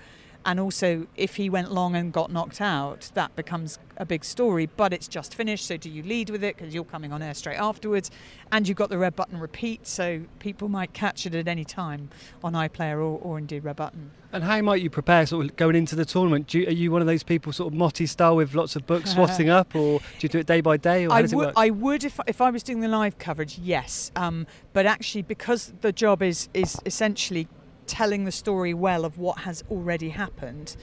And 0.45 0.59
also, 0.59 1.07
if 1.17 1.37
he 1.37 1.51
went 1.51 1.71
long 1.71 1.95
and 1.95 2.13
got 2.13 2.33
knocked 2.33 2.61
out, 2.61 3.11
that 3.15 3.35
becomes 3.37 3.79
a 3.97 4.07
big 4.07 4.25
story. 4.25 4.67
But 4.67 4.93
it's 4.93 5.09
just 5.09 5.35
finished, 5.35 5.67
so 5.67 5.77
do 5.77 5.91
you 5.91 6.03
lead 6.03 6.31
with 6.31 6.43
it 6.43 6.57
because 6.57 6.75
you're 6.75 6.85
coming 6.85 7.13
on 7.13 7.23
air 7.23 7.35
straight 7.35 7.59
afterwards? 7.59 8.11
And 8.51 8.67
you've 8.67 8.79
got 8.79 8.89
the 8.89 8.99
red 8.99 9.15
button 9.15 9.39
repeat, 9.39 9.87
so 9.87 10.23
people 10.39 10.69
might 10.69 10.93
catch 10.93 11.27
it 11.27 11.35
at 11.35 11.47
any 11.47 11.65
time 11.65 12.09
on 12.43 12.55
iPlayer 12.55 12.97
or, 12.97 13.19
or 13.23 13.39
indeed 13.39 13.65
red 13.65 13.77
button. 13.77 14.13
And 14.33 14.45
how 14.45 14.61
might 14.61 14.81
you 14.81 14.91
prepare 14.91 15.27
sort 15.27 15.47
of 15.47 15.57
going 15.57 15.75
into 15.75 15.97
the 15.97 16.05
tournament? 16.05 16.55
You, 16.55 16.67
are 16.69 16.73
you 16.73 16.93
one 16.93 17.01
of 17.01 17.07
those 17.07 17.25
people 17.25 17.53
sort 17.53 17.73
of 17.73 17.79
Motty 17.79 18.07
style 18.07 18.37
with 18.37 18.55
lots 18.55 18.77
of 18.77 18.87
books 18.87 19.13
swatting 19.13 19.49
up, 19.51 19.75
or 19.75 19.99
do 19.99 20.05
you 20.21 20.29
do 20.29 20.39
it 20.39 20.47
day 20.47 20.61
by 20.61 20.77
day, 20.77 21.07
I 21.07 21.23
would? 21.23 21.53
I 21.57 21.71
would 21.71 22.05
if, 22.05 22.21
if 22.27 22.41
I 22.41 22.51
was 22.51 22.63
doing 22.63 22.81
the 22.81 22.89
live 22.89 23.19
coverage, 23.19 23.59
yes. 23.59 24.13
Um, 24.15 24.47
but 24.73 24.87
actually, 24.87 25.23
because 25.23 25.73
the 25.81 25.93
job 25.93 26.23
is 26.23 26.49
is 26.55 26.77
essentially 26.87 27.49
telling 27.91 28.25
the 28.25 28.33
story 28.33 28.73
well 28.73 29.05
of 29.05 29.19
what 29.19 29.39
has 29.39 29.65
already 29.69 30.11
happened, 30.11 30.77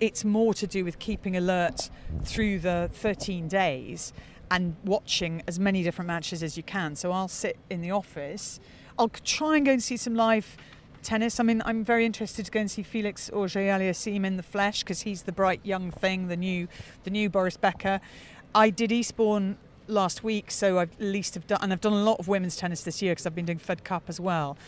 it's 0.00 0.22
more 0.22 0.52
to 0.52 0.66
do 0.66 0.84
with 0.84 0.98
keeping 0.98 1.34
alert 1.34 1.88
through 2.24 2.58
the 2.58 2.90
13 2.92 3.48
days 3.48 4.12
and 4.50 4.76
watching 4.84 5.42
as 5.48 5.58
many 5.58 5.82
different 5.82 6.06
matches 6.08 6.42
as 6.42 6.58
you 6.58 6.62
can. 6.62 6.94
So 6.94 7.10
I'll 7.10 7.26
sit 7.26 7.56
in 7.70 7.80
the 7.80 7.90
office. 7.90 8.60
I'll 8.98 9.08
try 9.08 9.56
and 9.56 9.64
go 9.64 9.72
and 9.72 9.82
see 9.82 9.96
some 9.96 10.14
live 10.14 10.58
tennis. 11.02 11.40
I 11.40 11.42
mean, 11.42 11.62
I'm 11.64 11.84
very 11.84 12.04
interested 12.04 12.44
to 12.44 12.50
go 12.50 12.60
and 12.60 12.70
see 12.70 12.82
Felix 12.82 13.30
Auger-Aliassime 13.32 14.26
in 14.26 14.36
the 14.36 14.42
flesh 14.42 14.80
because 14.80 15.00
he's 15.00 15.22
the 15.22 15.32
bright 15.32 15.60
young 15.64 15.90
thing, 15.90 16.28
the 16.28 16.36
new, 16.36 16.68
the 17.04 17.10
new 17.10 17.30
Boris 17.30 17.56
Becker. 17.56 17.98
I 18.54 18.68
did 18.68 18.92
Eastbourne 18.92 19.56
last 19.86 20.22
week, 20.22 20.50
so 20.50 20.78
I've 20.78 20.92
at 20.92 21.00
least 21.00 21.34
have 21.34 21.46
done, 21.46 21.60
and 21.62 21.72
I've 21.72 21.80
done 21.80 21.94
a 21.94 22.04
lot 22.04 22.18
of 22.18 22.28
women's 22.28 22.56
tennis 22.56 22.82
this 22.82 23.00
year 23.00 23.12
because 23.12 23.24
I've 23.24 23.34
been 23.34 23.46
doing 23.46 23.58
Fed 23.58 23.84
Cup 23.84 24.04
as 24.08 24.20
well. 24.20 24.58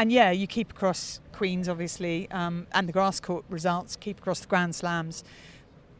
And 0.00 0.10
yeah, 0.10 0.30
you 0.30 0.46
keep 0.46 0.70
across 0.70 1.20
Queens, 1.34 1.68
obviously, 1.68 2.26
um, 2.30 2.66
and 2.72 2.88
the 2.88 2.92
grass 2.92 3.20
court 3.20 3.44
results, 3.50 3.96
keep 3.96 4.16
across 4.16 4.40
the 4.40 4.46
Grand 4.46 4.74
Slams. 4.74 5.22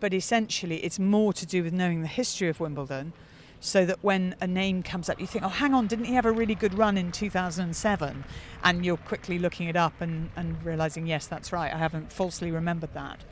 But 0.00 0.14
essentially, 0.14 0.82
it's 0.82 0.98
more 0.98 1.34
to 1.34 1.44
do 1.44 1.62
with 1.62 1.74
knowing 1.74 2.00
the 2.00 2.08
history 2.08 2.48
of 2.48 2.60
Wimbledon 2.60 3.12
so 3.60 3.84
that 3.84 4.02
when 4.02 4.36
a 4.40 4.46
name 4.46 4.82
comes 4.82 5.10
up, 5.10 5.20
you 5.20 5.26
think, 5.26 5.44
oh, 5.44 5.48
hang 5.48 5.74
on, 5.74 5.86
didn't 5.86 6.06
he 6.06 6.14
have 6.14 6.24
a 6.24 6.32
really 6.32 6.54
good 6.54 6.72
run 6.78 6.96
in 6.96 7.12
2007? 7.12 8.24
And 8.64 8.86
you're 8.86 8.96
quickly 8.96 9.38
looking 9.38 9.68
it 9.68 9.76
up 9.76 10.00
and, 10.00 10.30
and 10.34 10.64
realizing, 10.64 11.06
yes, 11.06 11.26
that's 11.26 11.52
right, 11.52 11.70
I 11.70 11.76
haven't 11.76 12.10
falsely 12.10 12.50
remembered 12.50 12.94
that. 12.94 13.22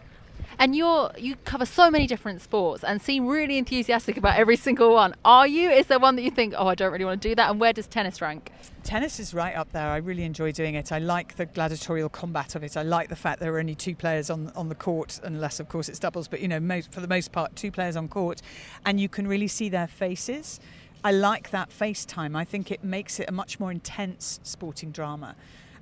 And 0.59 0.75
you're 0.75 1.11
you 1.17 1.37
cover 1.45 1.67
so 1.67 1.91
many 1.91 2.07
different 2.07 2.41
sports 2.43 2.83
and 2.85 3.01
seem 3.01 3.27
really 3.27 3.59
enthusiastic 3.59 4.17
about 4.17 4.37
every 4.37 4.57
single 4.57 4.93
one. 4.95 5.15
Are 5.25 5.47
you? 5.47 5.71
Is 5.71 5.87
there 5.87 5.99
one 5.99 6.17
that 6.17 6.23
you 6.23 6.31
think, 6.31 6.55
oh, 6.57 6.67
I 6.67 6.75
don't 6.75 6.93
really 6.93 7.05
want 7.05 7.23
to 7.23 7.29
do 7.29 7.35
that? 7.35 7.51
And 7.51 7.61
where 7.61 7.73
does 7.73 7.87
tennis 7.87 8.21
rank? 8.21 8.53
Tennis 8.83 9.21
is 9.21 9.35
right 9.35 9.55
up 9.55 9.71
there. 9.73 9.89
I 9.89 9.99
really 9.99 10.25
enjoy 10.25 10.53
doing 10.53 10.75
it. 10.75 10.93
I 10.93 10.99
like 10.99 11.37
the 11.37 11.47
gladiatorial 11.47 12.09
combat 12.09 12.55
of 12.55 12.63
it. 12.63 12.77
I 12.77 12.83
like 12.83 13.09
the 13.09 13.17
fact 13.17 13.41
there 13.41 13.55
are 13.55 13.59
only 13.59 13.75
two 13.75 13.95
players 13.95 14.31
on 14.31 14.51
on 14.57 14.69
the 14.69 14.75
court, 14.75 15.21
unless 15.23 15.61
of 15.61 15.69
course 15.69 15.89
it's 15.89 15.99
doubles. 15.99 16.29
But 16.29 16.41
you 16.41 16.49
know, 16.49 16.61
most, 16.61 16.93
for 16.93 17.01
the 17.01 17.09
most 17.09 17.33
part, 17.33 17.55
two 17.55 17.71
players 17.71 17.97
on 17.97 18.09
court, 18.09 18.43
and 18.85 19.01
you 19.01 19.09
can 19.09 19.27
really 19.27 19.49
see 19.49 19.69
their 19.69 19.87
faces. 19.87 20.61
I 21.05 21.13
like 21.13 21.51
that 21.51 21.71
FaceTime. 21.71 22.37
I 22.37 22.45
think 22.45 22.73
it 22.73 22.83
makes 22.83 23.21
it 23.21 23.29
a 23.29 23.33
much 23.33 23.61
more 23.61 23.71
intense 23.71 24.41
sporting 24.43 24.91
drama 24.91 25.37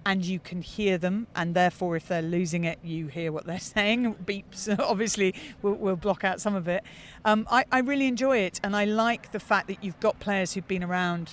and 0.06 0.24
you 0.24 0.38
can 0.38 0.62
hear 0.62 0.96
them, 0.98 1.26
and 1.34 1.52
therefore, 1.52 1.96
if 1.96 2.06
they're 2.06 2.22
losing 2.22 2.62
it, 2.62 2.78
you 2.84 3.08
hear 3.08 3.32
what 3.32 3.44
they're 3.44 3.58
saying. 3.76 4.14
Beeps, 4.24 4.78
obviously, 4.78 5.34
will 5.60 5.74
will 5.74 5.96
block 5.96 6.22
out 6.22 6.40
some 6.40 6.54
of 6.54 6.68
it. 6.68 6.84
Um, 7.24 7.46
I, 7.50 7.64
I 7.72 7.80
really 7.80 8.06
enjoy 8.06 8.38
it, 8.38 8.60
and 8.62 8.74
I 8.76 8.84
like 8.84 9.32
the 9.32 9.40
fact 9.40 9.66
that 9.66 9.82
you've 9.82 9.98
got 9.98 10.18
players 10.20 10.54
who've 10.54 10.66
been 10.66 10.84
around 10.84 11.32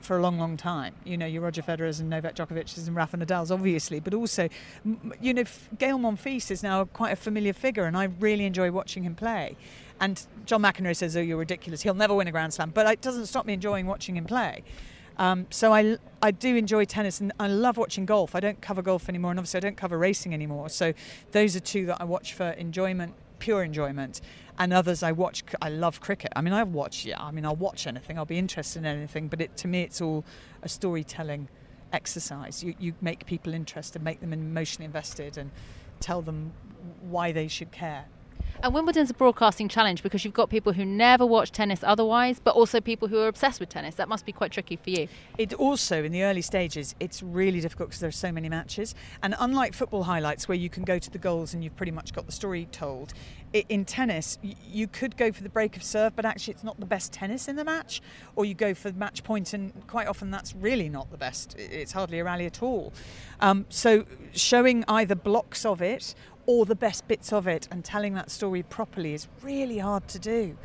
for 0.00 0.16
a 0.16 0.22
long, 0.22 0.38
long 0.38 0.56
time. 0.56 0.94
You 1.04 1.16
know, 1.18 1.26
your 1.26 1.42
Roger 1.42 1.62
Federer's 1.62 1.98
and 1.98 2.08
Novak 2.08 2.36
Djokovic's 2.36 2.86
and 2.86 2.96
Rafa 2.96 3.16
Nadal's, 3.16 3.50
obviously, 3.50 3.98
but 3.98 4.14
also, 4.14 4.48
you 5.20 5.34
know, 5.34 5.44
Gael 5.76 5.98
Monfils 5.98 6.50
is 6.50 6.62
now 6.62 6.84
quite 6.84 7.12
a 7.12 7.16
familiar 7.16 7.52
figure, 7.52 7.84
and 7.84 7.96
I 7.96 8.04
really 8.20 8.46
enjoy 8.46 8.70
watching 8.70 9.02
him 9.02 9.16
play. 9.16 9.56
And 10.00 10.24
John 10.46 10.62
McEnroe 10.62 10.96
says, 10.96 11.16
"Oh, 11.16 11.20
you're 11.20 11.36
ridiculous. 11.36 11.82
He'll 11.82 11.94
never 11.94 12.14
win 12.14 12.28
a 12.28 12.30
Grand 12.30 12.54
Slam," 12.54 12.70
but 12.72 12.86
it 12.86 13.00
doesn't 13.00 13.26
stop 13.26 13.46
me 13.46 13.52
enjoying 13.52 13.86
watching 13.86 14.16
him 14.16 14.26
play. 14.26 14.62
Um, 15.20 15.46
so 15.50 15.74
I, 15.74 15.98
I 16.22 16.30
do 16.30 16.56
enjoy 16.56 16.86
tennis 16.86 17.20
and 17.20 17.30
I 17.38 17.46
love 17.46 17.76
watching 17.76 18.06
golf. 18.06 18.34
I 18.34 18.40
don't 18.40 18.60
cover 18.62 18.80
golf 18.80 19.06
anymore, 19.06 19.30
and 19.30 19.38
obviously 19.38 19.58
I 19.58 19.60
don't 19.60 19.76
cover 19.76 19.98
racing 19.98 20.32
anymore. 20.32 20.70
So 20.70 20.94
those 21.32 21.54
are 21.54 21.60
two 21.60 21.84
that 21.86 21.98
I 22.00 22.04
watch 22.04 22.32
for 22.32 22.48
enjoyment, 22.52 23.12
pure 23.38 23.62
enjoyment. 23.62 24.22
And 24.58 24.72
others 24.72 25.02
I 25.02 25.12
watch. 25.12 25.44
I 25.60 25.68
love 25.68 26.00
cricket. 26.00 26.32
I 26.36 26.40
mean, 26.40 26.54
I 26.54 26.62
watch. 26.62 27.04
Yeah, 27.04 27.22
I 27.22 27.30
mean, 27.32 27.44
I'll 27.44 27.54
watch 27.56 27.86
anything. 27.86 28.18
I'll 28.18 28.24
be 28.24 28.38
interested 28.38 28.80
in 28.80 28.86
anything. 28.86 29.28
But 29.28 29.42
it, 29.42 29.56
to 29.58 29.68
me, 29.68 29.82
it's 29.82 30.00
all 30.00 30.24
a 30.62 30.68
storytelling 30.68 31.48
exercise. 31.92 32.64
You, 32.64 32.74
you 32.78 32.94
make 33.02 33.26
people 33.26 33.52
interested, 33.52 34.02
make 34.02 34.20
them 34.20 34.32
emotionally 34.32 34.86
invested, 34.86 35.36
and 35.36 35.50
tell 35.98 36.22
them 36.22 36.52
why 37.02 37.32
they 37.32 37.48
should 37.48 37.72
care. 37.72 38.06
And 38.62 38.74
Wimbledon's 38.74 39.10
a 39.10 39.14
broadcasting 39.14 39.68
challenge 39.68 40.02
because 40.02 40.24
you've 40.24 40.34
got 40.34 40.50
people 40.50 40.72
who 40.72 40.84
never 40.84 41.24
watch 41.24 41.50
tennis 41.50 41.80
otherwise, 41.82 42.40
but 42.42 42.54
also 42.54 42.80
people 42.80 43.08
who 43.08 43.18
are 43.18 43.28
obsessed 43.28 43.58
with 43.58 43.70
tennis. 43.70 43.94
That 43.94 44.08
must 44.08 44.26
be 44.26 44.32
quite 44.32 44.52
tricky 44.52 44.76
for 44.76 44.90
you. 44.90 45.08
It 45.38 45.54
also, 45.54 46.04
in 46.04 46.12
the 46.12 46.22
early 46.24 46.42
stages, 46.42 46.94
it's 47.00 47.22
really 47.22 47.60
difficult 47.60 47.88
because 47.88 48.00
there 48.00 48.08
are 48.08 48.12
so 48.12 48.30
many 48.30 48.48
matches. 48.48 48.94
And 49.22 49.34
unlike 49.38 49.74
football 49.74 50.02
highlights, 50.02 50.46
where 50.46 50.58
you 50.58 50.68
can 50.68 50.84
go 50.84 50.98
to 50.98 51.10
the 51.10 51.18
goals 51.18 51.54
and 51.54 51.64
you've 51.64 51.76
pretty 51.76 51.92
much 51.92 52.12
got 52.12 52.26
the 52.26 52.32
story 52.32 52.66
told, 52.70 53.14
in 53.52 53.84
tennis, 53.84 54.38
you 54.70 54.86
could 54.86 55.16
go 55.16 55.32
for 55.32 55.42
the 55.42 55.48
break 55.48 55.76
of 55.76 55.82
serve, 55.82 56.14
but 56.14 56.24
actually 56.24 56.54
it's 56.54 56.62
not 56.62 56.78
the 56.78 56.86
best 56.86 57.12
tennis 57.12 57.48
in 57.48 57.56
the 57.56 57.64
match. 57.64 58.00
Or 58.36 58.44
you 58.44 58.54
go 58.54 58.74
for 58.74 58.90
the 58.90 58.98
match 58.98 59.24
point, 59.24 59.52
and 59.54 59.72
quite 59.86 60.06
often 60.06 60.30
that's 60.30 60.54
really 60.54 60.88
not 60.88 61.10
the 61.10 61.16
best. 61.16 61.56
It's 61.58 61.92
hardly 61.92 62.20
a 62.20 62.24
rally 62.24 62.46
at 62.46 62.62
all. 62.62 62.92
Um, 63.40 63.66
so 63.68 64.04
showing 64.32 64.84
either 64.86 65.14
blocks 65.14 65.64
of 65.64 65.82
it 65.82 66.14
or 66.46 66.66
the 66.66 66.74
best 66.74 67.06
bits 67.08 67.32
of 67.32 67.46
it 67.46 67.68
and 67.70 67.84
telling 67.84 68.14
that 68.14 68.30
story 68.30 68.62
properly 68.62 69.14
is 69.14 69.28
really 69.42 69.78
hard 69.78 70.08
to 70.08 70.18
do. 70.18 70.56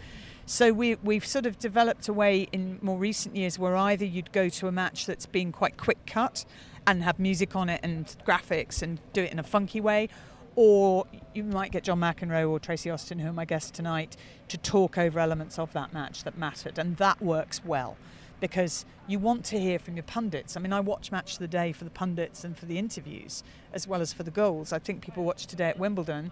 So 0.46 0.72
we, 0.72 0.96
we've 0.96 1.26
sort 1.26 1.46
of 1.46 1.58
developed 1.58 2.08
a 2.08 2.14
way 2.14 2.48
in 2.52 2.78
more 2.82 2.98
recent 2.98 3.36
years 3.36 3.58
where 3.58 3.76
either 3.76 4.06
you'd 4.06 4.32
go 4.32 4.48
to 4.50 4.68
a 4.68 4.72
match 4.72 5.08
that's 5.08 5.26
been 5.26 5.52
quite 5.52 5.76
quick 5.76 6.06
cut 6.06 6.46
and 6.86 7.02
have 7.04 7.18
music 7.18 7.56
on 7.56 7.68
it 7.68 7.80
and 7.82 8.16
graphics 8.28 8.84
and 8.84 9.00
do 9.14 9.24
it 9.24 9.32
in 9.32 9.40
a 9.40 9.44
funky 9.44 9.82
way, 9.82 10.08
or 10.56 11.06
you 11.34 11.44
might 11.44 11.72
get 11.72 11.84
John 11.84 12.00
McEnroe 12.00 12.50
or 12.50 12.60
Tracy 12.60 12.92
Austin, 12.92 13.20
who 13.20 13.30
are 13.30 13.34
my 13.34 13.46
guests 13.46 13.72
tonight, 13.72 14.16
to 14.50 14.58
talk 14.58 14.98
over 14.98 15.20
elements 15.20 15.58
of 15.58 15.74
that 15.74 15.94
match 15.94 16.24
that 16.24 16.38
mattered, 16.38 16.78
and 16.78 16.98
that 16.98 17.22
works 17.22 17.66
well 17.66 17.98
because 18.40 18.86
you 19.08 19.20
want 19.20 19.46
to 19.46 19.60
hear 19.60 19.80
from 19.80 19.96
your 19.96 20.04
pundits. 20.04 20.58
I 20.58 20.60
mean, 20.60 20.74
I 20.74 20.80
watch 20.80 21.12
Match 21.12 21.34
of 21.34 21.40
the 21.40 21.48
Day 21.48 21.72
for 21.72 21.84
the 21.84 21.90
pundits 21.90 22.44
and 22.44 22.58
for 22.58 22.66
the 22.66 22.78
interviews, 22.78 23.44
as 23.74 23.88
well 23.88 24.02
as 24.02 24.14
for 24.14 24.24
the 24.24 24.32
goals. 24.32 24.74
I 24.74 24.80
think 24.80 25.02
people 25.02 25.24
watch 25.24 25.46
today 25.46 25.70
at 25.70 25.80
Wimbledon, 25.80 26.32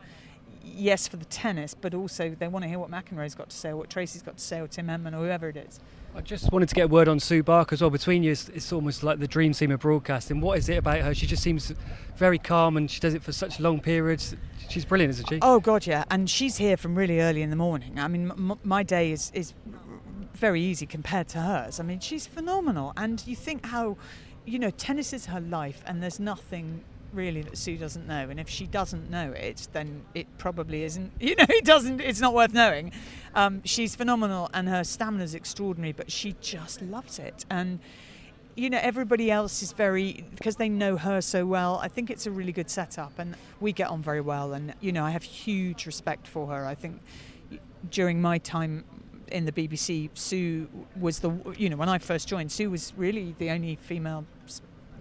yes, 0.64 1.08
for 1.08 1.18
the 1.18 1.26
tennis, 1.26 1.74
but 1.74 1.94
also 1.94 2.36
they 2.38 2.48
want 2.48 2.64
to 2.64 2.70
hear 2.70 2.80
what 2.80 2.90
McEnroe's 2.90 3.36
got 3.36 3.50
to 3.50 3.58
say, 3.58 3.70
or 3.70 3.78
what 3.78 3.90
Tracy's 3.90 4.22
got 4.22 4.38
to 4.38 4.44
say, 4.44 4.60
or 4.60 4.68
Tim 4.68 4.88
Henman, 4.88 5.14
or 5.14 5.26
whoever 5.26 5.50
it 5.50 5.58
is. 5.58 5.80
I 6.16 6.22
just 6.22 6.52
wanted 6.52 6.70
to 6.70 6.76
get 6.76 6.86
a 6.86 6.88
word 6.88 7.08
on 7.08 7.20
Sue 7.20 7.42
Barker 7.42 7.74
as 7.74 7.82
well. 7.82 7.90
Between 7.90 8.22
you, 8.22 8.32
it's, 8.32 8.48
it's 8.50 8.72
almost 8.72 9.02
like 9.02 9.20
the 9.20 9.28
dream 9.28 9.52
team 9.54 9.72
of 9.72 9.80
broadcasting. 9.80 10.42
What 10.42 10.60
is 10.60 10.70
it 10.70 10.78
about 10.78 11.02
her? 11.02 11.14
She 11.16 11.26
just 11.26 11.42
seems 11.42 11.74
very 12.18 12.38
calm 12.38 12.78
and 12.78 12.90
she 12.90 13.00
does 13.00 13.16
it 13.16 13.24
for 13.24 13.32
such 13.32 13.60
long 13.60 13.80
periods. 13.80 14.36
She's 14.70 14.86
brilliant, 14.86 15.10
isn't 15.12 15.28
she? 15.28 15.40
Oh, 15.42 15.60
God, 15.60 15.88
yeah. 15.88 16.04
And 16.12 16.30
she's 16.30 16.58
here 16.58 16.78
from 16.78 16.94
really 16.94 17.20
early 17.20 17.42
in 17.42 17.50
the 17.50 17.56
morning. 17.56 17.98
I 17.98 18.08
mean, 18.08 18.30
m- 18.30 18.60
my 18.64 18.84
day 18.84 19.12
is, 19.12 19.32
is 19.34 19.56
very 20.34 20.62
easy 20.62 20.86
compared 20.86 21.28
to 21.30 21.40
hers. 21.40 21.80
I 21.80 21.84
mean, 21.84 22.00
she's 22.00 22.28
phenomenal. 22.28 22.94
And 22.98 23.26
you 23.26 23.36
think 23.36 23.66
how, 23.66 23.98
you 24.46 24.60
know, 24.60 24.72
tennis 24.72 25.14
is 25.14 25.28
her 25.28 25.40
life 25.40 25.84
and 25.86 26.02
there's 26.02 26.20
nothing 26.20 26.84
really 27.14 27.44
that 27.44 27.58
Sue 27.58 27.78
doesn't 27.78 28.08
know. 28.08 28.30
And 28.30 28.40
if 28.40 28.50
she 28.50 28.66
doesn't 28.66 29.10
know 29.10 29.32
it, 29.32 29.68
then 29.74 30.04
it 30.14 30.28
probably 30.38 30.84
isn't, 30.84 31.12
you 31.20 31.36
know, 31.36 31.46
it 31.50 31.66
doesn't, 31.66 32.02
it's 32.02 32.20
not 32.20 32.34
worth 32.34 32.54
knowing. 32.54 32.92
Um, 33.36 33.62
she's 33.64 33.96
phenomenal 33.96 34.50
and 34.54 34.68
her 34.68 34.84
stamina 34.84 35.24
is 35.24 35.36
extraordinary, 35.36 35.94
but 35.94 36.12
she 36.12 36.36
just 36.42 36.82
loves 36.82 37.20
it. 37.20 37.46
And, 37.50 37.80
you 38.56 38.70
know, 38.70 38.80
everybody 38.82 39.32
else 39.32 39.64
is 39.64 39.72
very, 39.72 40.26
because 40.36 40.58
they 40.58 40.70
know 40.70 40.98
her 40.98 41.22
so 41.22 41.46
well, 41.46 41.80
I 41.82 41.88
think 41.88 42.10
it's 42.10 42.26
a 42.26 42.32
really 42.32 42.52
good 42.52 42.70
setup 42.70 43.14
and 43.18 43.36
we 43.60 43.72
get 43.72 43.90
on 43.90 44.02
very 44.02 44.22
well. 44.22 44.54
And, 44.54 44.74
you 44.82 44.92
know, 44.92 45.04
I 45.04 45.12
have 45.12 45.24
huge 45.24 45.86
respect 45.86 46.28
for 46.28 46.48
her. 46.48 46.66
I 46.66 46.76
think 46.76 47.02
during 47.90 48.22
my 48.22 48.38
time 48.38 48.86
in 49.34 49.46
the 49.46 49.52
BBC, 49.52 50.10
Sue 50.14 50.70
was 50.98 51.20
the 51.20 51.32
you 51.58 51.70
know 51.70 51.76
when 51.76 51.90
I 51.90 51.98
first 51.98 52.28
joined, 52.28 52.52
Sue 52.52 52.70
was 52.70 52.94
really 52.96 53.36
the 53.40 53.50
only 53.50 53.76
female. 53.76 54.26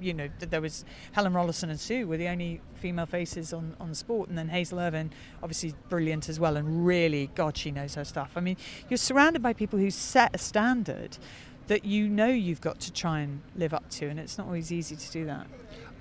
You 0.01 0.15
know, 0.15 0.29
there 0.41 0.61
was 0.61 0.85
Helen 1.13 1.33
Rollason 1.33 1.71
and 1.71 1.79
Sue 1.79 2.09
were 2.09 2.17
the 2.17 2.27
only 2.27 2.61
female 2.75 3.07
faces 3.07 3.53
on, 3.53 3.77
on 3.79 3.95
sport, 3.95 4.29
and 4.29 4.37
then 4.37 4.49
Hazel 4.49 4.81
Irvine, 4.81 5.13
obviously 5.45 5.75
brilliant 5.89 6.29
as 6.29 6.41
well, 6.41 6.57
and 6.57 6.85
really, 6.85 7.31
God, 7.37 7.57
she 7.57 7.71
knows 7.71 7.95
her 7.95 8.05
stuff. 8.05 8.33
I 8.35 8.41
mean, 8.41 8.57
you're 8.89 8.97
surrounded 8.97 9.43
by 9.43 9.53
people 9.53 9.79
who 9.79 9.93
set 9.93 10.35
a 10.35 10.39
standard 10.39 11.19
that 11.69 11.85
you 11.85 12.09
know 12.09 12.27
you've 12.27 12.61
got 12.61 12.81
to 12.81 12.93
try 12.93 13.21
and 13.21 13.43
live 13.55 13.73
up 13.73 13.89
to, 13.91 14.09
and 14.09 14.19
it's 14.19 14.39
not 14.39 14.49
always 14.49 14.73
easy 14.73 14.97
to 14.97 15.13
do 15.13 15.25
that. 15.27 15.47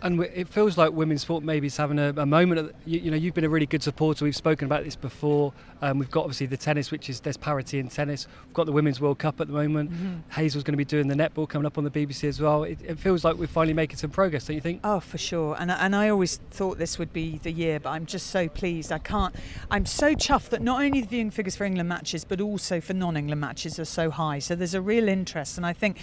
And 0.02 0.22
it 0.22 0.48
feels 0.48 0.78
like 0.78 0.92
women's 0.94 1.22
sport 1.22 1.44
maybe 1.44 1.68
is 1.68 1.78
having 1.78 2.00
a, 2.00 2.10
a 2.18 2.26
moment. 2.26 2.60
Of, 2.60 2.74
you, 2.86 3.00
you 3.00 3.12
know, 3.12 3.18
you've 3.18 3.34
been 3.34 3.44
a 3.44 3.50
really 3.50 3.66
good 3.66 3.84
supporter. 3.84 4.26
We've 4.26 4.36
spoken 4.36 4.66
about 4.66 4.84
this 4.84 4.96
before. 4.96 5.54
Um, 5.82 6.00
we've 6.00 6.12
got 6.12 6.22
obviously 6.22 6.48
the 6.48 6.58
tennis, 6.58 6.92
which 6.92 7.10
is 7.10 7.20
there's 7.20 7.38
parity 7.38 7.80
in 7.80 7.88
tennis. 7.88 8.28
We've 8.46 8.54
got 8.54 8.66
the 8.66 8.72
Women's 8.72 9.00
World 9.00 9.20
Cup 9.20 9.40
at 9.42 9.48
the 9.48 9.54
moment. 9.54 9.92
Mm-hmm. 9.92 10.32
Hazel's 10.32 10.64
going 10.64 10.74
to 10.74 10.78
be 10.78 10.86
doing 10.86 11.08
the 11.08 11.16
netball 11.16 11.48
coming 11.48 11.66
up 11.66 11.78
on 11.78 11.84
the 11.84 11.92
BBC 11.92 12.28
as 12.28 12.40
well. 12.40 12.64
It, 12.64 12.80
it 12.84 13.00
feels 13.00 13.24
like 13.24 13.36
we're 13.36 13.48
finally 13.48 13.74
making 13.74 13.98
some 13.98 14.10
progress, 14.10 14.46
don't 14.46 14.56
you 14.56 14.62
think? 14.62 14.82
Oh, 14.84 15.00
for 15.00 15.18
sure. 15.18 15.56
And 15.60 15.72
and 15.72 15.96
I 15.96 16.10
always 16.10 16.38
thought 16.52 16.78
this 16.78 16.98
would 16.98 17.14
be 17.14 17.38
the 17.40 17.52
year, 17.52 17.80
but 17.80 17.92
I'm 17.92 18.06
just 18.06 18.28
so 18.28 18.48
pleased. 18.48 18.92
I 18.92 19.00
can't. 19.00 19.36
I'm 19.70 19.86
so 19.86 20.14
chuffed 20.14 20.50
that 20.50 20.62
not 20.62 20.82
only 20.82 21.02
the 21.02 21.08
viewing 21.08 21.32
figures 21.32 21.56
for 21.56 21.64
England 21.64 21.90
matches, 21.90 22.26
but 22.26 22.42
also 22.42 22.82
for 22.82 22.94
non-England 22.94 23.42
matches 23.42 23.80
are 23.80 23.86
so 23.86 24.10
high. 24.10 24.40
So 24.40 24.56
there's 24.56 24.74
a 24.74 24.82
real 24.82 25.08
interest, 25.08 25.58
and 25.58 25.66
I 25.66 25.74
think. 25.74 25.98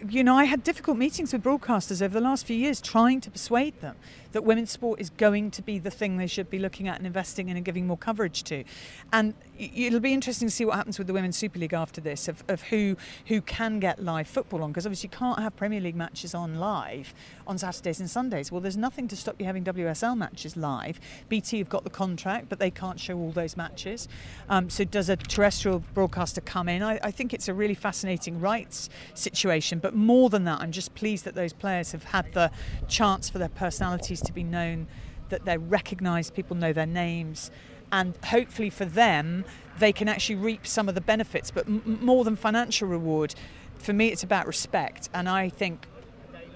You 0.00 0.24
know, 0.24 0.36
I 0.36 0.44
had 0.44 0.64
difficult 0.64 0.98
meetings 0.98 1.32
with 1.32 1.42
broadcasters 1.42 2.02
over 2.02 2.14
the 2.14 2.20
last 2.20 2.46
few 2.46 2.56
years 2.56 2.80
trying 2.80 3.20
to 3.20 3.30
persuade 3.30 3.80
them 3.80 3.96
that 4.32 4.42
women's 4.42 4.70
sport 4.70 5.00
is 5.00 5.10
going 5.10 5.52
to 5.52 5.62
be 5.62 5.78
the 5.78 5.90
thing 5.90 6.16
they 6.16 6.26
should 6.26 6.50
be 6.50 6.58
looking 6.58 6.88
at 6.88 6.98
and 6.98 7.06
investing 7.06 7.48
in 7.48 7.56
and 7.56 7.64
giving 7.64 7.86
more 7.86 7.96
coverage 7.96 8.42
to. 8.42 8.64
And 9.12 9.34
it'll 9.56 10.00
be 10.00 10.12
interesting 10.12 10.48
to 10.48 10.54
see 10.54 10.64
what 10.64 10.74
happens 10.74 10.98
with 10.98 11.06
the 11.06 11.12
Women's 11.12 11.36
Super 11.36 11.60
League 11.60 11.72
after 11.72 12.00
this, 12.00 12.26
of, 12.26 12.42
of 12.48 12.62
who 12.62 12.96
who 13.26 13.40
can 13.40 13.78
get 13.78 14.02
live 14.02 14.26
football 14.26 14.64
on, 14.64 14.72
because 14.72 14.86
obviously 14.86 15.10
you 15.12 15.16
can't 15.16 15.38
have 15.38 15.54
Premier 15.56 15.80
League 15.80 15.94
matches 15.94 16.34
on 16.34 16.58
live 16.58 17.14
on 17.46 17.58
Saturdays 17.58 18.00
and 18.00 18.08
Sundays. 18.08 18.50
Well, 18.50 18.60
there's 18.60 18.76
nothing 18.76 19.08
to 19.08 19.16
stop 19.16 19.36
you 19.38 19.46
having 19.46 19.64
WSL 19.64 20.16
matches 20.16 20.56
live. 20.56 21.00
BT 21.28 21.58
have 21.58 21.68
got 21.68 21.84
the 21.84 21.90
contract, 21.90 22.48
but 22.48 22.58
they 22.58 22.70
can't 22.70 22.98
show 22.98 23.16
all 23.16 23.30
those 23.30 23.56
matches. 23.56 24.08
Um, 24.48 24.70
so 24.70 24.84
does 24.84 25.08
a 25.08 25.16
terrestrial 25.16 25.82
broadcaster 25.94 26.40
come 26.40 26.68
in? 26.68 26.82
I, 26.82 26.98
I 27.02 27.10
think 27.10 27.34
it's 27.34 27.48
a 27.48 27.54
really 27.54 27.74
fascinating 27.74 28.40
rights 28.40 28.88
situation, 29.14 29.78
but 29.78 29.94
more 29.94 30.30
than 30.30 30.44
that, 30.44 30.60
I'm 30.60 30.72
just 30.72 30.94
pleased 30.94 31.24
that 31.24 31.34
those 31.34 31.52
players 31.52 31.92
have 31.92 32.04
had 32.04 32.32
the 32.32 32.50
chance 32.88 33.28
for 33.28 33.38
their 33.38 33.48
personalities 33.48 34.20
to 34.22 34.32
be 34.32 34.42
known, 34.42 34.86
that 35.28 35.44
they're 35.44 35.58
recognised, 35.58 36.34
people 36.34 36.56
know 36.56 36.72
their 36.72 36.86
names, 36.86 37.50
and 37.92 38.14
hopefully 38.24 38.70
for 38.70 38.84
them, 38.84 39.44
they 39.78 39.92
can 39.92 40.08
actually 40.08 40.36
reap 40.36 40.66
some 40.66 40.88
of 40.88 40.94
the 40.94 41.00
benefits. 41.00 41.50
But 41.50 41.66
m- 41.66 41.98
more 42.00 42.24
than 42.24 42.36
financial 42.36 42.88
reward, 42.88 43.34
for 43.78 43.92
me, 43.92 44.08
it's 44.08 44.22
about 44.22 44.46
respect, 44.46 45.08
and 45.12 45.28
I 45.28 45.48
think 45.48 45.86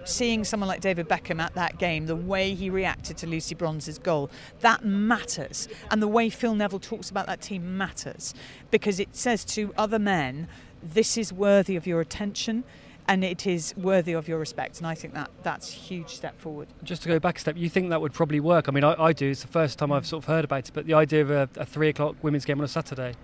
seeing 0.08 0.44
someone 0.44 0.68
like 0.68 0.80
David 0.80 1.08
Beckham 1.08 1.40
at 1.40 1.54
that 1.54 1.78
game, 1.78 2.06
the 2.06 2.16
way 2.16 2.54
he 2.54 2.70
reacted 2.70 3.16
to 3.18 3.26
Lucy 3.26 3.54
Bronze's 3.54 3.98
goal, 3.98 4.30
that 4.60 4.84
matters. 4.84 5.68
And 5.90 6.02
the 6.02 6.08
way 6.08 6.30
Phil 6.30 6.54
Neville 6.54 6.80
talks 6.80 7.10
about 7.10 7.26
that 7.26 7.40
team 7.40 7.76
matters 7.76 8.34
because 8.70 8.98
it 8.98 9.14
says 9.14 9.44
to 9.46 9.72
other 9.76 9.98
men, 9.98 10.48
this 10.82 11.16
is 11.16 11.32
worthy 11.32 11.76
of 11.76 11.86
your 11.86 12.00
attention 12.00 12.64
and 13.08 13.24
it 13.24 13.46
is 13.46 13.74
worthy 13.76 14.12
of 14.12 14.28
your 14.28 14.38
respect. 14.38 14.78
And 14.78 14.86
I 14.86 14.94
think 14.94 15.14
that 15.14 15.30
that's 15.42 15.70
a 15.70 15.74
huge 15.74 16.10
step 16.10 16.38
forward. 16.38 16.68
Just 16.84 17.02
to 17.02 17.08
go 17.08 17.18
back 17.18 17.38
a 17.38 17.40
step, 17.40 17.56
you 17.56 17.68
think 17.70 17.88
that 17.90 18.00
would 18.00 18.12
probably 18.12 18.38
work? 18.38 18.68
I 18.68 18.70
mean, 18.72 18.84
I, 18.84 18.94
I 19.02 19.12
do. 19.12 19.30
It's 19.30 19.42
the 19.42 19.48
first 19.48 19.78
time 19.78 19.90
I've 19.90 20.06
sort 20.06 20.24
of 20.24 20.28
heard 20.28 20.44
about 20.44 20.68
it, 20.68 20.72
but 20.74 20.86
the 20.86 20.94
idea 20.94 21.22
of 21.22 21.30
a, 21.30 21.48
a 21.56 21.64
three 21.64 21.88
o'clock 21.88 22.16
women's 22.22 22.44
game 22.44 22.58
on 22.58 22.64
a 22.64 22.68
Saturday 22.68 23.14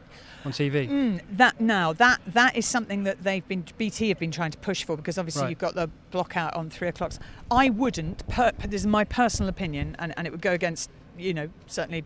on 0.44 0.52
TV. 0.52 0.88
Mm, 0.88 1.20
that 1.32 1.60
now 1.60 1.92
that 1.94 2.20
that 2.26 2.56
is 2.56 2.66
something 2.66 3.04
that 3.04 3.22
they've 3.24 3.46
been 3.48 3.64
BT 3.78 4.08
have 4.08 4.18
been 4.18 4.30
trying 4.30 4.50
to 4.50 4.58
push 4.58 4.84
for 4.84 4.96
because 4.96 5.16
obviously 5.18 5.42
Right. 5.42 5.50
you've 5.50 5.58
got 5.58 5.74
the 5.74 5.88
block 6.10 6.36
out 6.36 6.54
on 6.54 6.68
three 6.70 6.88
o'clocks. 6.88 7.18
I 7.50 7.70
wouldn't. 7.70 8.26
Per, 8.28 8.52
this 8.66 8.82
is 8.82 8.86
my 8.86 9.04
personal 9.04 9.48
opinion, 9.48 9.96
and, 9.98 10.12
and 10.16 10.26
it 10.26 10.30
would 10.30 10.42
go 10.42 10.52
against 10.52 10.90
you 11.18 11.32
know 11.34 11.48
certainly 11.66 12.04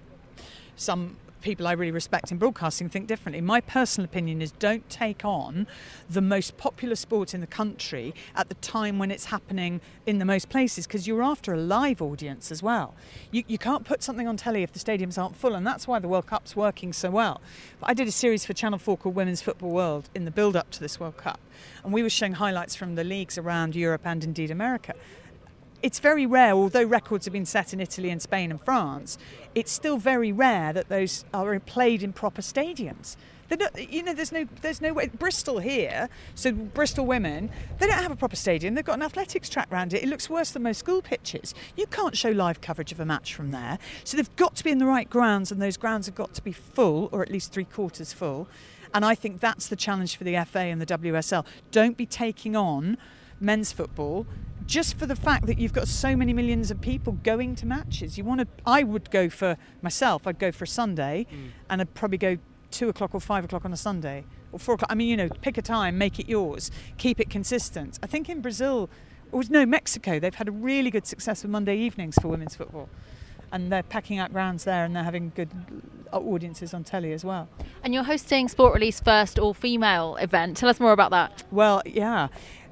some 0.76 1.16
people 1.40 1.66
I 1.66 1.73
really 1.73 1.92
respect 1.92 2.30
in 2.30 2.38
broadcasting 2.38 2.88
think 2.88 3.07
differently. 3.07 3.40
My 3.40 3.61
personal 3.61 4.04
opinion 4.04 4.42
is 4.42 4.52
don't 4.52 4.88
take 4.88 5.25
on 5.25 5.66
the 6.09 6.21
most 6.21 6.57
popular 6.57 6.97
sport 6.97 7.35
in 7.35 7.40
the 7.40 7.47
country 7.47 8.14
at 8.35 8.49
the 8.49 8.54
time 8.57 8.99
when 8.99 9.11
it's 9.11 9.26
happening 9.26 9.80
in 10.07 10.18
the 10.18 10.25
most 10.25 10.49
places 10.49 10.87
because 10.87 11.07
you're 11.07 11.23
after 11.23 11.52
a 11.52 11.57
live 11.57 12.02
audience 12.02 12.50
as 12.50 12.62
well. 12.62 12.95
You, 13.30 13.45
you 13.47 13.59
can't 13.59 13.85
put 13.85 14.02
something 14.02 14.26
on 14.26 14.37
telly 14.37 14.62
if 14.62 14.73
the 14.73 14.78
stadiums 14.78 15.18
aren't 15.18 15.37
full, 15.37 15.54
and 15.54 15.66
that's 15.66 15.87
why 15.87 15.99
the 15.99 16.09
World 16.09 16.26
Cup's 16.26 16.57
working 16.57 16.92
so 16.92 17.11
well. 17.11 17.40
But 17.80 17.90
I 17.90 17.95
did 17.95 18.09
a 18.09 18.12
series 18.12 18.45
for 18.45 18.52
Channel 18.52 18.78
4 18.78 18.97
called 18.97 19.14
Women's 19.14 19.42
Football 19.42 19.71
World 19.71 20.09
in 20.14 20.25
the 20.25 20.30
build 20.30 20.57
up 20.57 20.71
to 20.71 20.80
this 20.80 20.99
World 20.99 21.16
Cup, 21.16 21.40
and 21.85 21.92
we 21.92 22.02
were 22.02 22.11
showing 22.11 22.35
highlights 22.35 22.75
from 22.75 22.95
the 22.95 23.04
leagues 23.04 23.38
around 23.38 23.75
Europe 23.75 24.02
and 24.04 24.25
indeed 24.25 24.50
America 24.50 24.95
it's 25.82 26.00
very 26.00 26.26
rare, 26.26 26.52
although 26.52 26.85
records 26.85 27.25
have 27.26 27.32
been 27.32 27.47
set 27.47 27.73
in 27.73 27.80
Italy 27.80 28.11
and 28.11 28.20
Spain 28.20 28.50
and 28.50 28.61
France, 28.61 29.18
it's 29.54 29.70
still 29.70 29.97
very 29.97 30.32
rare 30.32 30.73
that 30.73 30.88
those 30.88 31.25
are 31.32 31.58
played 31.61 32.02
in 32.02 32.12
proper 32.12 32.42
stadiums. 32.42 33.16
Not, 33.50 33.90
you 33.90 34.02
know, 34.02 34.12
there's 34.12 34.30
no, 34.30 34.46
there's 34.61 34.83
no 34.83 34.92
way. 34.92 35.09
Bristol 35.09 35.59
here, 35.59 36.11
so 36.35 36.53
Bristol 36.53 37.07
women, 37.07 37.50
they 37.79 37.87
don't 37.87 37.96
have 37.96 38.11
a 38.11 38.16
proper 38.16 38.37
stadium. 38.37 38.74
They've 38.74 38.85
got 38.85 38.96
an 38.96 39.03
athletics 39.03 39.48
track 39.48 39.68
around 39.72 39.94
it. 39.94 40.03
It 40.03 40.09
looks 40.09 40.29
worse 40.29 40.50
than 40.50 40.64
most 40.64 40.79
school 40.79 41.00
pitches. 41.00 41.55
You 41.74 41.87
can't 41.87 42.14
show 42.14 42.29
live 42.29 42.61
coverage 42.61 42.92
of 42.92 43.00
a 43.00 43.07
match 43.07 43.35
from 43.35 43.50
there. 43.50 43.79
So 44.05 44.18
they've 44.18 44.37
got 44.37 44.55
to 44.57 44.64
be 44.64 44.70
in 44.70 44.79
the 44.79 44.87
right 44.87 45.09
grounds, 45.09 45.50
and 45.50 45.62
those 45.62 45.79
grounds 45.79 46.07
have 46.07 46.14
got 46.14 46.35
to 46.35 46.42
be 46.42 46.53
full, 46.53 47.09
or 47.11 47.22
at 47.22 47.31
least 47.31 47.53
three 47.53 47.64
quarters 47.64 48.12
full. 48.12 48.48
And 48.92 49.05
I 49.05 49.14
think 49.14 49.40
that's 49.40 49.68
the 49.68 49.76
challenge 49.76 50.16
for 50.16 50.24
the 50.24 50.37
FA 50.44 50.61
and 50.61 50.81
the 50.81 50.87
WSL. 50.87 51.46
Don't 51.70 51.96
be 51.96 52.07
taking 52.07 52.55
on 52.55 52.98
men's 53.40 53.72
football 53.72 54.26
just 54.68 54.98
for 54.98 55.07
the 55.07 55.16
fact 55.16 55.46
that 55.46 55.59
you've 55.59 55.72
got 55.72 55.88
so 55.88 56.14
many 56.14 56.33
millions 56.33 56.70
of 56.70 56.81
people 56.81 57.14
going 57.24 57.57
to 57.57 57.66
matches. 57.66 58.18
You 58.18 58.24
want 58.24 58.42
to? 58.42 58.46
I 58.64 58.85
would 58.85 59.11
go 59.11 59.28
for 59.28 59.57
myself. 59.83 60.26
I'd 60.26 60.38
go 60.38 60.52
for 60.52 60.64
a 60.64 60.68
Sunday, 60.68 61.26
mm. 61.33 61.50
and 61.70 61.81
I'd 61.81 61.94
probably 61.94 62.18
go 62.18 62.37
two 62.70 62.90
o'clock 62.90 63.14
or 63.14 63.20
five 63.20 63.44
o'clock 63.44 63.64
on 63.64 63.72
a 63.72 63.76
Sunday 63.76 64.24
or 64.52 64.59
four 64.59 64.74
o'clock. 64.74 64.92
I 64.92 64.94
mean, 64.94 65.09
you 65.09 65.16
know, 65.16 65.31
pick 65.40 65.57
a 65.57 65.62
time, 65.62 65.96
make 65.96 66.20
it 66.20 66.28
yours, 66.28 66.70
keep 66.98 67.18
it 67.18 67.31
consistent. 67.31 67.98
I 68.02 68.07
think 68.07 68.28
in 68.28 68.42
Brazil, 68.42 68.90
or 69.33 69.42
no, 69.48 69.64
Mexico, 69.64 70.18
they've 70.18 70.35
had 70.35 70.48
a 70.48 70.52
really 70.52 70.90
good 70.90 71.07
success 71.07 71.42
with 71.42 71.50
Monday 71.50 71.76
evenings 71.76 72.16
for 72.20 72.28
women's 72.28 72.54
football. 72.54 72.90
And 73.50 73.72
they're 73.72 73.83
packing 73.83 74.18
out 74.18 74.31
grounds 74.35 74.64
there 74.64 74.85
and 74.85 74.94
they're 74.94 75.04
having 75.04 75.33
good 75.35 75.48
audiences 76.12 76.74
on 76.74 76.85
telly 76.85 77.14
as 77.14 77.24
well. 77.24 77.48
And 77.83 77.94
you're 77.94 78.04
hosting 78.04 78.46
Sport 78.48 78.74
Relief's 78.74 79.00
first 79.00 79.38
all 79.38 79.54
female 79.54 80.16
event. 80.16 80.59
Tell 80.59 80.68
us 80.68 80.78
more 80.78 80.92
about 80.92 81.12
that. 81.12 81.44
Well, 81.50 81.81
yeah, 81.87 82.28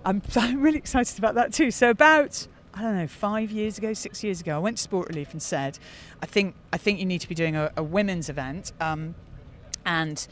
I'm, 0.07 0.23
I'm 0.37 0.63
really 0.63 0.79
excited 0.79 1.19
about 1.19 1.35
that 1.35 1.53
too. 1.53 1.71
So 1.71 1.91
about 1.91 2.47
I 2.73 2.83
don't 2.83 2.97
know 2.97 3.07
five 3.07 3.51
years 3.51 3.79
ago, 3.79 3.93
six 3.93 4.23
years 4.23 4.41
ago, 4.41 4.57
I 4.57 4.59
went 4.59 4.77
to 4.77 4.83
Sport 4.83 5.09
Relief 5.09 5.33
and 5.33 5.43
said, 5.43 5.79
I 6.23 6.27
think 6.27 6.55
I 6.73 6.79
think 6.79 6.99
you 7.01 7.07
need 7.07 7.21
to 7.21 7.29
be 7.29 7.35
doing 7.35 7.57
a, 7.57 7.73
a 7.77 7.83
women's 7.83 8.29
event, 8.29 8.73
um, 8.81 9.15
and 9.85 10.27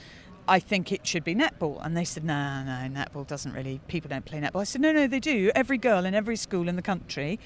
I 0.46 0.60
think 0.60 0.92
it 0.92 1.06
should 1.06 1.24
be 1.24 1.34
netball. 1.34 1.84
And 1.84 1.96
they 1.96 2.04
said, 2.04 2.22
no, 2.22 2.62
no, 2.62 2.88
netball 2.88 3.26
doesn't 3.26 3.52
really. 3.52 3.80
People 3.88 4.08
don't 4.10 4.24
play 4.24 4.40
netball. 4.40 4.60
I 4.60 4.64
said, 4.64 4.82
no, 4.82 4.92
no, 4.92 5.06
they 5.06 5.20
do. 5.20 5.50
Every 5.54 5.78
girl 5.78 6.04
in 6.04 6.14
every 6.14 6.36
school 6.36 6.68
in 6.68 6.76
the 6.76 6.82
country 6.82 7.40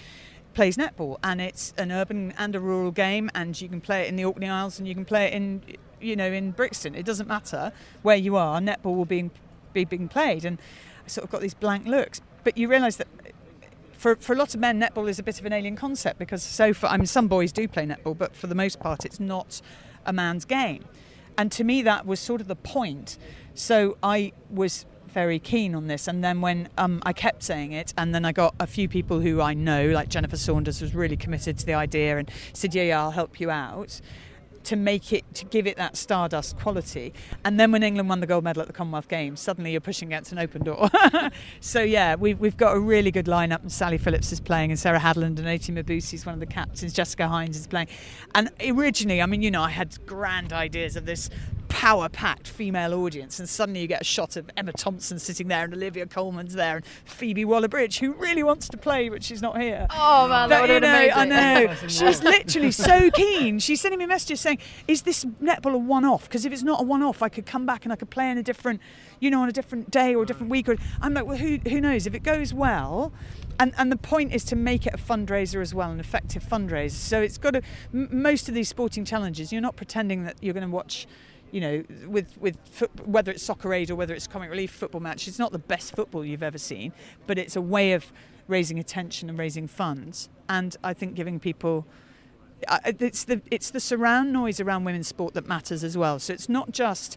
plays 0.52 0.76
netball, 0.76 1.18
and 1.22 1.40
it's 1.40 1.72
an 1.78 1.92
urban 1.92 2.34
and 2.36 2.56
a 2.56 2.60
rural 2.60 2.90
game, 2.90 3.30
and 3.34 3.58
you 3.60 3.68
can 3.68 3.80
play 3.80 4.02
it 4.02 4.08
in 4.08 4.16
the 4.16 4.24
Orkney 4.24 4.48
Isles, 4.48 4.78
and 4.78 4.88
you 4.88 4.94
can 4.94 5.04
play 5.04 5.26
it 5.26 5.32
in, 5.32 5.62
you 6.00 6.16
know, 6.16 6.30
in 6.30 6.50
Brixton. 6.50 6.96
It 6.96 7.06
doesn't 7.06 7.28
matter 7.28 7.72
where 8.02 8.16
you 8.16 8.34
are. 8.34 8.58
Netball 8.58 8.96
will 8.96 9.04
be 9.04 9.30
be 9.72 9.84
being 9.84 10.08
played, 10.08 10.44
and 10.44 10.58
I 11.04 11.08
sort 11.08 11.24
of 11.24 11.30
got 11.30 11.40
these 11.40 11.54
blank 11.54 11.86
looks. 11.86 12.20
But 12.44 12.56
you 12.56 12.68
realise 12.68 12.96
that 12.96 13.08
for, 13.92 14.16
for 14.16 14.32
a 14.32 14.36
lot 14.36 14.54
of 14.54 14.60
men, 14.60 14.80
netball 14.80 15.08
is 15.08 15.18
a 15.18 15.22
bit 15.22 15.40
of 15.40 15.46
an 15.46 15.52
alien 15.52 15.76
concept 15.76 16.18
because 16.18 16.42
so 16.42 16.72
far, 16.72 16.90
I 16.90 16.96
mean, 16.96 17.06
some 17.06 17.26
boys 17.28 17.52
do 17.52 17.66
play 17.66 17.84
netball, 17.84 18.16
but 18.16 18.34
for 18.34 18.46
the 18.46 18.54
most 18.54 18.78
part, 18.78 19.04
it's 19.04 19.18
not 19.18 19.60
a 20.06 20.12
man's 20.12 20.44
game. 20.44 20.84
And 21.36 21.50
to 21.52 21.64
me, 21.64 21.82
that 21.82 22.06
was 22.06 22.20
sort 22.20 22.40
of 22.40 22.48
the 22.48 22.56
point. 22.56 23.18
So 23.54 23.96
I 24.02 24.32
was 24.50 24.86
very 25.08 25.38
keen 25.38 25.74
on 25.74 25.88
this. 25.88 26.06
And 26.06 26.22
then 26.22 26.40
when 26.40 26.68
um, 26.78 27.00
I 27.04 27.12
kept 27.12 27.42
saying 27.42 27.72
it, 27.72 27.92
and 27.98 28.14
then 28.14 28.24
I 28.24 28.32
got 28.32 28.54
a 28.60 28.66
few 28.66 28.88
people 28.88 29.20
who 29.20 29.40
I 29.40 29.54
know, 29.54 29.86
like 29.88 30.08
Jennifer 30.08 30.36
Saunders, 30.36 30.80
was 30.80 30.94
really 30.94 31.16
committed 31.16 31.58
to 31.58 31.66
the 31.66 31.74
idea 31.74 32.18
and 32.18 32.30
said, 32.52 32.74
"Yeah, 32.74 32.84
yeah, 32.84 33.02
I'll 33.02 33.10
help 33.10 33.40
you 33.40 33.50
out." 33.50 34.00
To 34.68 34.76
make 34.76 35.14
it, 35.14 35.24
to 35.34 35.46
give 35.46 35.66
it 35.66 35.78
that 35.78 35.96
stardust 35.96 36.58
quality. 36.58 37.14
And 37.44 37.58
then 37.58 37.72
when 37.72 37.82
England 37.82 38.08
won 38.08 38.20
the 38.20 38.26
gold 38.26 38.44
medal 38.44 38.60
at 38.60 38.66
the 38.66 38.74
Commonwealth 38.74 39.08
Games, 39.08 39.40
suddenly 39.40 39.72
you're 39.72 39.80
pushing 39.80 40.08
against 40.08 40.30
an 40.32 40.38
open 40.38 40.62
door. 40.62 40.90
so 41.60 41.80
yeah, 41.80 42.16
we've, 42.16 42.38
we've 42.38 42.56
got 42.56 42.76
a 42.76 42.78
really 42.78 43.10
good 43.10 43.24
lineup. 43.24 43.62
And 43.62 43.72
Sally 43.72 43.96
Phillips 43.96 44.30
is 44.30 44.40
playing, 44.40 44.70
and 44.70 44.78
Sarah 44.78 44.98
Hadland 45.00 45.38
and 45.38 45.48
Oti 45.48 45.72
Mabuse 45.72 46.12
is 46.12 46.26
one 46.26 46.34
of 46.34 46.40
the 46.40 46.46
captains. 46.46 46.92
Jessica 46.92 47.22
Hynes 47.22 47.56
is 47.56 47.66
playing. 47.66 47.88
And 48.34 48.50
originally, 48.60 49.22
I 49.22 49.26
mean, 49.26 49.40
you 49.40 49.50
know, 49.50 49.62
I 49.62 49.70
had 49.70 50.04
grand 50.04 50.52
ideas 50.52 50.96
of 50.96 51.06
this 51.06 51.30
power 51.68 52.08
packed 52.08 52.48
female 52.48 52.94
audience, 52.94 53.38
and 53.38 53.48
suddenly 53.48 53.80
you 53.80 53.86
get 53.86 54.00
a 54.00 54.04
shot 54.04 54.36
of 54.36 54.50
Emma 54.56 54.72
Thompson 54.72 55.18
sitting 55.18 55.48
there, 55.48 55.64
and 55.64 55.74
Olivia 55.74 56.06
Colman's 56.06 56.54
there, 56.54 56.76
and 56.76 56.86
Phoebe 57.04 57.44
Waller 57.44 57.68
Bridge, 57.68 57.98
who 57.98 58.12
really 58.14 58.42
wants 58.42 58.68
to 58.68 58.76
play, 58.76 59.08
but 59.08 59.22
she's 59.22 59.42
not 59.42 59.60
here. 59.60 59.86
Oh 59.90 60.28
man, 60.28 60.48
that 60.48 60.60
But, 60.60 60.68
would 60.68 60.82
you 60.82 60.88
have 60.88 61.08
know, 61.08 61.14
I 61.14 61.64
know. 61.66 61.74
She's 61.88 62.22
literally 62.22 62.70
so 62.70 63.10
keen. 63.10 63.58
She's 63.58 63.80
sending 63.80 63.98
me 63.98 64.06
messages 64.06 64.40
saying, 64.40 64.58
"Is 64.86 65.02
this 65.02 65.24
netball 65.42 65.74
a 65.74 65.78
one-off? 65.78 66.24
Because 66.24 66.44
if 66.44 66.52
it's 66.52 66.62
not 66.62 66.80
a 66.80 66.84
one-off, 66.84 67.22
I 67.22 67.28
could 67.28 67.46
come 67.46 67.66
back 67.66 67.84
and 67.84 67.92
I 67.92 67.96
could 67.96 68.10
play 68.10 68.30
in 68.30 68.38
a 68.38 68.42
different, 68.42 68.80
you 69.20 69.30
know, 69.30 69.42
on 69.42 69.48
a 69.48 69.52
different 69.52 69.90
day 69.90 70.14
or 70.14 70.22
a 70.22 70.26
different 70.26 70.50
week." 70.50 70.68
Or 70.68 70.76
I'm 71.00 71.14
like, 71.14 71.26
"Well, 71.26 71.36
who 71.38 71.58
who 71.68 71.80
knows? 71.80 72.06
If 72.06 72.14
it 72.14 72.22
goes 72.22 72.52
well." 72.54 73.12
And, 73.60 73.74
and 73.76 73.90
the 73.90 73.96
point 73.96 74.32
is 74.32 74.44
to 74.44 74.56
make 74.56 74.86
it 74.86 74.94
a 74.94 74.98
fundraiser 74.98 75.60
as 75.60 75.74
well, 75.74 75.90
an 75.90 75.98
effective 75.98 76.44
fundraiser. 76.44 76.92
So 76.92 77.20
it's 77.20 77.38
got 77.38 77.54
to. 77.54 77.62
M- 77.92 78.08
most 78.22 78.48
of 78.48 78.54
these 78.54 78.68
sporting 78.68 79.04
challenges, 79.04 79.52
you're 79.52 79.60
not 79.60 79.74
pretending 79.74 80.22
that 80.24 80.36
you're 80.40 80.54
going 80.54 80.68
to 80.68 80.72
watch 80.72 81.08
you 81.50 81.60
know, 81.60 81.84
with 82.06 82.36
with 82.38 82.56
whether 83.04 83.32
it's 83.32 83.42
soccer 83.42 83.72
aid 83.72 83.90
or 83.90 83.96
whether 83.96 84.14
it's 84.14 84.26
comic 84.26 84.50
relief 84.50 84.70
football 84.70 85.00
match, 85.00 85.28
it's 85.28 85.38
not 85.38 85.52
the 85.52 85.58
best 85.58 85.94
football 85.94 86.24
you've 86.24 86.42
ever 86.42 86.58
seen, 86.58 86.92
but 87.26 87.38
it's 87.38 87.56
a 87.56 87.60
way 87.60 87.92
of 87.92 88.12
raising 88.46 88.78
attention 88.78 89.28
and 89.28 89.38
raising 89.38 89.66
funds. 89.66 90.28
And 90.48 90.76
I 90.82 90.94
think 90.94 91.14
giving 91.14 91.38
people 91.38 91.86
it's 92.84 93.24
the 93.24 93.40
it's 93.50 93.70
the 93.70 93.80
surround 93.80 94.32
noise 94.32 94.60
around 94.60 94.84
women's 94.84 95.08
sport 95.08 95.34
that 95.34 95.46
matters 95.46 95.84
as 95.84 95.96
well. 95.96 96.18
So 96.18 96.32
it's 96.32 96.48
not 96.48 96.72
just 96.72 97.16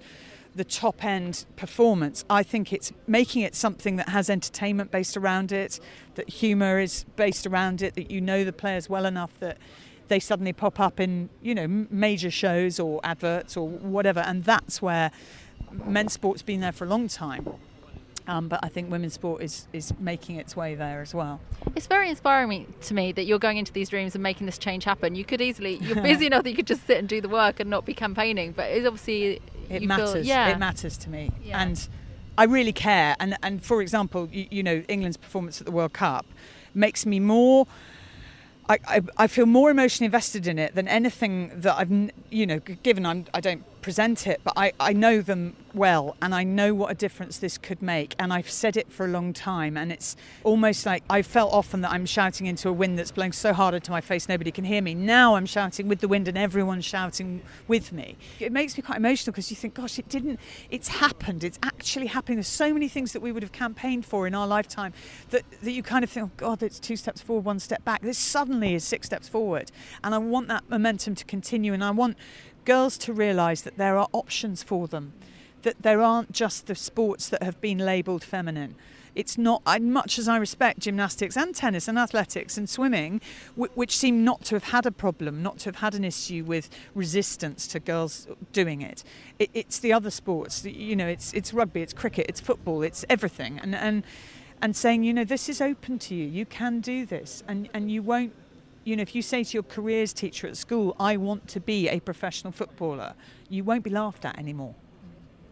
the 0.53 0.63
top 0.63 1.03
end 1.03 1.45
performance. 1.55 2.25
I 2.29 2.43
think 2.43 2.73
it's 2.73 2.91
making 3.07 3.41
it 3.43 3.55
something 3.55 3.95
that 3.95 4.09
has 4.09 4.29
entertainment 4.29 4.91
based 4.91 5.15
around 5.15 5.51
it, 5.51 5.79
that 6.15 6.29
humour 6.29 6.79
is 6.79 7.05
based 7.15 7.47
around 7.47 7.81
it, 7.81 7.95
that 7.95 8.11
you 8.11 8.19
know 8.19 8.43
the 8.43 8.53
players 8.53 8.89
well 8.89 9.05
enough 9.05 9.39
that 9.39 9.57
they 10.11 10.19
suddenly 10.19 10.51
pop 10.51 10.77
up 10.77 10.99
in 10.99 11.29
you 11.41 11.55
know 11.55 11.67
major 11.89 12.29
shows 12.29 12.81
or 12.81 12.99
adverts 13.01 13.55
or 13.55 13.67
whatever, 13.67 14.19
and 14.19 14.43
that's 14.43 14.81
where 14.81 15.09
men's 15.85 16.11
sport's 16.11 16.41
been 16.41 16.59
there 16.59 16.73
for 16.73 16.83
a 16.83 16.87
long 16.87 17.07
time. 17.07 17.47
Um, 18.27 18.49
but 18.49 18.59
I 18.61 18.67
think 18.67 18.91
women's 18.91 19.13
sport 19.13 19.41
is, 19.41 19.67
is 19.73 19.93
making 19.99 20.35
its 20.35 20.55
way 20.55 20.75
there 20.75 21.01
as 21.01 21.13
well. 21.13 21.39
It's 21.75 21.87
very 21.87 22.09
inspiring 22.09 22.71
to 22.81 22.93
me 22.93 23.13
that 23.13 23.23
you're 23.23 23.39
going 23.39 23.57
into 23.57 23.73
these 23.73 23.89
dreams 23.89 24.13
and 24.13 24.21
making 24.21 24.45
this 24.45 24.57
change 24.57 24.83
happen. 24.83 25.15
You 25.15 25.23
could 25.23 25.41
easily, 25.41 25.77
you're 25.77 26.01
busy 26.03 26.27
enough 26.27 26.43
that 26.43 26.49
you 26.49 26.55
could 26.55 26.67
just 26.67 26.85
sit 26.85 26.97
and 26.97 27.09
do 27.09 27.19
the 27.19 27.29
work 27.29 27.59
and 27.59 27.69
not 27.69 27.85
be 27.85 27.93
campaigning, 27.93 28.51
but 28.51 28.69
it's 28.69 28.85
obviously. 28.85 29.41
It 29.69 29.83
matters. 29.83 30.13
Feel, 30.13 30.25
yeah. 30.25 30.49
It 30.49 30.59
matters 30.59 30.97
to 30.97 31.09
me. 31.09 31.31
Yeah. 31.43 31.63
And 31.63 31.89
I 32.37 32.43
really 32.43 32.73
care. 32.73 33.15
And, 33.19 33.37
and 33.41 33.63
for 33.63 33.81
example, 33.81 34.29
you, 34.31 34.45
you 34.51 34.61
know, 34.61 34.83
England's 34.87 35.17
performance 35.17 35.59
at 35.61 35.65
the 35.65 35.71
World 35.71 35.93
Cup 35.93 36.25
makes 36.73 37.05
me 37.05 37.19
more 37.19 37.65
I, 38.87 39.01
I, 39.17 39.27
feel 39.27 39.45
more 39.45 39.71
emotionally 39.71 40.05
invested 40.05 40.47
in 40.47 40.59
it 40.59 40.75
than 40.75 40.87
anything 40.87 41.51
that 41.61 41.77
I've, 41.77 42.11
you 42.29 42.45
know, 42.45 42.59
given 42.59 43.05
I'm, 43.05 43.25
I 43.33 43.39
don't 43.39 43.63
present 43.81 44.27
it, 44.27 44.41
but 44.43 44.53
I, 44.55 44.73
I 44.79 44.93
know 44.93 45.21
them 45.21 45.55
well 45.73 46.15
and 46.21 46.33
I 46.35 46.43
know 46.43 46.73
what 46.73 46.91
a 46.91 46.93
difference 46.93 47.37
this 47.37 47.57
could 47.57 47.81
make. 47.81 48.15
And 48.19 48.31
I've 48.31 48.49
said 48.49 48.77
it 48.77 48.91
for 48.91 49.05
a 49.05 49.09
long 49.09 49.33
time. 49.33 49.77
And 49.77 49.91
it's 49.91 50.15
almost 50.43 50.85
like 50.85 51.03
I 51.09 51.21
felt 51.21 51.53
often 51.53 51.81
that 51.81 51.91
I'm 51.91 52.05
shouting 52.05 52.47
into 52.47 52.69
a 52.69 52.73
wind 52.73 52.97
that's 52.97 53.11
blowing 53.11 53.31
so 53.31 53.53
hard 53.53 53.73
into 53.73 53.91
my 53.91 54.01
face 54.01 54.27
nobody 54.27 54.51
can 54.51 54.63
hear 54.63 54.81
me. 54.81 54.93
Now 54.93 55.35
I'm 55.35 55.45
shouting 55.45 55.87
with 55.87 55.99
the 55.99 56.07
wind 56.07 56.27
and 56.27 56.37
everyone's 56.37 56.85
shouting 56.85 57.41
with 57.67 57.91
me. 57.91 58.17
It 58.39 58.51
makes 58.51 58.77
me 58.77 58.83
quite 58.83 58.97
emotional 58.97 59.31
because 59.31 59.49
you 59.49 59.57
think, 59.57 59.73
gosh, 59.73 59.99
it 59.99 60.09
didn't, 60.09 60.39
it's 60.69 60.87
happened. 60.87 61.43
It's 61.43 61.59
actually 61.63 62.07
happening. 62.07 62.37
There's 62.37 62.47
so 62.47 62.73
many 62.73 62.87
things 62.87 63.13
that 63.13 63.21
we 63.21 63.31
would 63.31 63.43
have 63.43 63.51
campaigned 63.51 64.05
for 64.05 64.27
in 64.27 64.35
our 64.35 64.47
lifetime 64.47 64.93
that, 65.29 65.43
that 65.61 65.71
you 65.71 65.83
kind 65.83 66.03
of 66.03 66.09
think, 66.09 66.25
oh 66.27 66.31
God, 66.37 66.63
it's 66.63 66.79
two 66.79 66.95
steps 66.95 67.21
forward, 67.21 67.45
one 67.45 67.59
step 67.59 67.83
back. 67.83 68.01
This 68.01 68.17
suddenly 68.17 68.75
is 68.75 68.83
six 68.83 69.07
steps 69.07 69.27
forward. 69.27 69.71
And 70.03 70.13
I 70.13 70.17
want 70.17 70.47
that 70.49 70.69
momentum 70.69 71.15
to 71.15 71.25
continue. 71.25 71.73
And 71.73 71.83
I 71.83 71.91
want 71.91 72.17
girls 72.65 72.97
to 72.99 73.13
realise 73.13 73.61
that 73.61 73.77
there 73.77 73.97
are 73.97 74.07
options 74.11 74.63
for 74.63 74.87
them, 74.87 75.13
that 75.63 75.81
there 75.81 76.01
aren't 76.01 76.31
just 76.31 76.67
the 76.67 76.75
sports 76.75 77.29
that 77.29 77.43
have 77.43 77.59
been 77.61 77.77
labelled 77.77 78.23
feminine. 78.23 78.75
It's 79.13 79.37
not, 79.37 79.61
much 79.81 80.17
as 80.17 80.27
I 80.29 80.37
respect 80.37 80.79
gymnastics 80.79 81.35
and 81.35 81.53
tennis 81.53 81.87
and 81.87 81.99
athletics 81.99 82.57
and 82.57 82.69
swimming, 82.69 83.19
which 83.55 83.97
seem 83.97 84.23
not 84.23 84.45
to 84.45 84.55
have 84.55 84.65
had 84.65 84.85
a 84.85 84.91
problem, 84.91 85.43
not 85.43 85.59
to 85.59 85.65
have 85.65 85.77
had 85.77 85.95
an 85.95 86.05
issue 86.05 86.45
with 86.45 86.69
resistance 86.95 87.67
to 87.67 87.79
girls 87.79 88.27
doing 88.53 88.81
it. 88.81 89.03
it 89.37 89.49
it's 89.53 89.79
the 89.79 89.91
other 89.91 90.11
sports, 90.11 90.63
you 90.63 90.95
know, 90.95 91.07
it's, 91.07 91.33
it's 91.33 91.53
rugby, 91.53 91.81
it's 91.81 91.93
cricket, 91.93 92.27
it's 92.29 92.39
football, 92.39 92.83
it's 92.83 93.03
everything. 93.09 93.59
And, 93.59 93.75
and, 93.75 94.03
and 94.61 94.75
saying, 94.77 95.03
you 95.03 95.13
know, 95.13 95.25
this 95.25 95.49
is 95.49 95.59
open 95.59 95.99
to 95.99 96.15
you, 96.15 96.25
you 96.25 96.45
can 96.45 96.79
do 96.79 97.05
this, 97.05 97.43
and, 97.49 97.67
and 97.73 97.91
you 97.91 98.01
won't 98.01 98.33
you 98.83 98.95
know, 98.95 99.01
if 99.01 99.15
you 99.15 99.21
say 99.21 99.43
to 99.43 99.53
your 99.53 99.63
careers 99.63 100.13
teacher 100.13 100.47
at 100.47 100.57
school, 100.57 100.95
I 100.99 101.17
want 101.17 101.47
to 101.49 101.59
be 101.59 101.87
a 101.89 101.99
professional 101.99 102.51
footballer, 102.51 103.13
you 103.49 103.63
won't 103.63 103.83
be 103.83 103.89
laughed 103.89 104.25
at 104.25 104.37
anymore. 104.37 104.75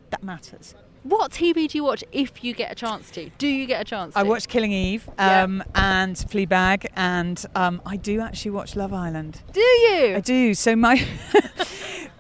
That 0.09 0.23
matters. 0.23 0.75
What 1.03 1.31
TV 1.31 1.69
do 1.69 1.77
you 1.77 1.83
watch 1.83 2.03
if 2.11 2.43
you 2.43 2.53
get 2.53 2.71
a 2.71 2.75
chance 2.75 3.09
to? 3.11 3.29
Do 3.37 3.47
you 3.47 3.65
get 3.65 3.81
a 3.81 3.85
chance 3.85 4.13
to? 4.13 4.19
I 4.19 4.23
watch 4.23 4.47
Killing 4.47 4.73
Eve 4.73 5.09
um, 5.17 5.63
yeah. 5.65 6.01
and 6.01 6.15
Fleabag, 6.15 6.87
and 6.95 7.43
um, 7.55 7.81
I 7.85 7.95
do 7.95 8.19
actually 8.19 8.51
watch 8.51 8.75
Love 8.75 8.91
Island. 8.91 9.41
Do 9.53 9.61
you? 9.61 10.15
I 10.15 10.19
do. 10.19 10.53
So 10.53 10.75
my. 10.75 10.93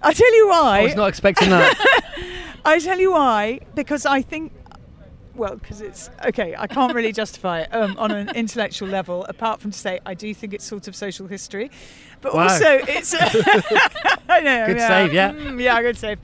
I 0.01 0.13
tell 0.13 0.33
you 0.33 0.47
why. 0.47 0.79
I 0.79 0.83
was 0.83 0.95
not 0.95 1.09
expecting 1.09 1.49
that. 1.49 1.75
I 2.65 2.79
tell 2.79 2.99
you 2.99 3.11
why, 3.11 3.59
because 3.75 4.05
I 4.05 4.21
think 4.21 4.53
well, 5.39 5.55
because 5.55 5.81
it's 5.81 6.09
okay. 6.25 6.53
I 6.57 6.67
can't 6.67 6.93
really 6.93 7.13
justify 7.13 7.61
it 7.61 7.73
um, 7.73 7.97
on 7.97 8.11
an 8.11 8.29
intellectual 8.35 8.89
level, 8.89 9.25
apart 9.25 9.61
from 9.61 9.71
to 9.71 9.77
say 9.77 9.99
I 10.05 10.13
do 10.13 10.33
think 10.33 10.53
it's 10.53 10.65
sort 10.65 10.87
of 10.87 10.95
social 10.95 11.27
history, 11.27 11.71
but 12.21 12.35
wow. 12.35 12.43
also 12.43 12.79
it's. 12.87 13.15
I 14.29 14.41
know. 14.41 14.67
Good 14.67 14.77
yeah, 14.77 14.87
save, 14.87 15.13
yeah. 15.13 15.31
Mm, 15.31 15.61
yeah, 15.61 15.81
good 15.81 15.97
save. 15.97 16.19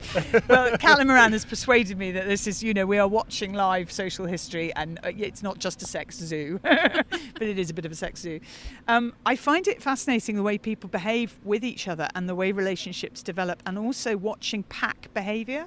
well, 0.48 0.70
Caitlin 0.76 1.06
Moran 1.06 1.32
has 1.32 1.44
persuaded 1.44 1.98
me 1.98 2.12
that 2.12 2.26
this 2.26 2.46
is, 2.46 2.62
you 2.62 2.72
know, 2.72 2.86
we 2.86 2.98
are 2.98 3.08
watching 3.08 3.52
live 3.52 3.90
social 3.90 4.26
history, 4.26 4.72
and 4.76 5.00
uh, 5.02 5.10
it's 5.16 5.42
not 5.42 5.58
just 5.58 5.82
a 5.82 5.86
sex 5.86 6.16
zoo, 6.16 6.60
but 6.62 7.42
it 7.42 7.58
is 7.58 7.70
a 7.70 7.74
bit 7.74 7.84
of 7.84 7.92
a 7.92 7.96
sex 7.96 8.20
zoo. 8.20 8.38
Um, 8.86 9.14
I 9.24 9.34
find 9.34 9.66
it 9.66 9.82
fascinating 9.82 10.36
the 10.36 10.42
way 10.42 10.58
people 10.58 10.88
behave 10.88 11.36
with 11.42 11.64
each 11.64 11.88
other 11.88 12.08
and 12.14 12.28
the 12.28 12.34
way 12.34 12.52
relationships 12.52 13.22
develop, 13.22 13.62
and 13.66 13.78
also 13.78 14.16
watching 14.16 14.62
pack 14.64 15.08
behaviour. 15.14 15.66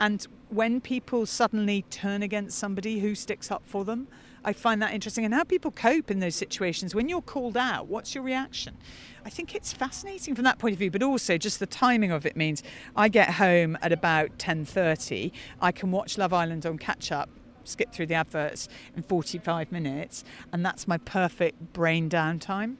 And 0.00 0.26
when 0.52 0.82
people 0.82 1.24
suddenly 1.24 1.82
turn 1.88 2.22
against 2.22 2.58
somebody 2.58 3.00
who 3.00 3.14
sticks 3.14 3.50
up 3.50 3.64
for 3.64 3.84
them, 3.84 4.06
I 4.44 4.52
find 4.52 4.82
that 4.82 4.92
interesting. 4.92 5.24
And 5.24 5.32
how 5.32 5.44
people 5.44 5.70
cope 5.70 6.10
in 6.10 6.20
those 6.20 6.34
situations. 6.34 6.94
When 6.94 7.08
you're 7.08 7.22
called 7.22 7.56
out, 7.56 7.86
what's 7.86 8.14
your 8.14 8.22
reaction? 8.22 8.76
I 9.24 9.30
think 9.30 9.54
it's 9.54 9.72
fascinating 9.72 10.34
from 10.34 10.44
that 10.44 10.58
point 10.58 10.74
of 10.74 10.78
view, 10.78 10.90
but 10.90 11.02
also 11.02 11.38
just 11.38 11.58
the 11.58 11.66
timing 11.66 12.10
of 12.10 12.26
it 12.26 12.36
means 12.36 12.62
I 12.94 13.08
get 13.08 13.30
home 13.34 13.78
at 13.80 13.92
about 13.92 14.38
10:30. 14.38 15.32
I 15.60 15.72
can 15.72 15.90
watch 15.90 16.18
Love 16.18 16.32
Island 16.32 16.66
on 16.66 16.76
catch 16.76 17.10
up 17.10 17.30
skip 17.64 17.92
through 17.92 18.06
the 18.06 18.14
adverts 18.14 18.68
in 18.96 19.04
45 19.04 19.70
minutes 19.70 20.24
and 20.52 20.66
that's 20.66 20.88
my 20.88 20.98
perfect 20.98 21.72
brain 21.72 22.10
downtime 22.10 22.74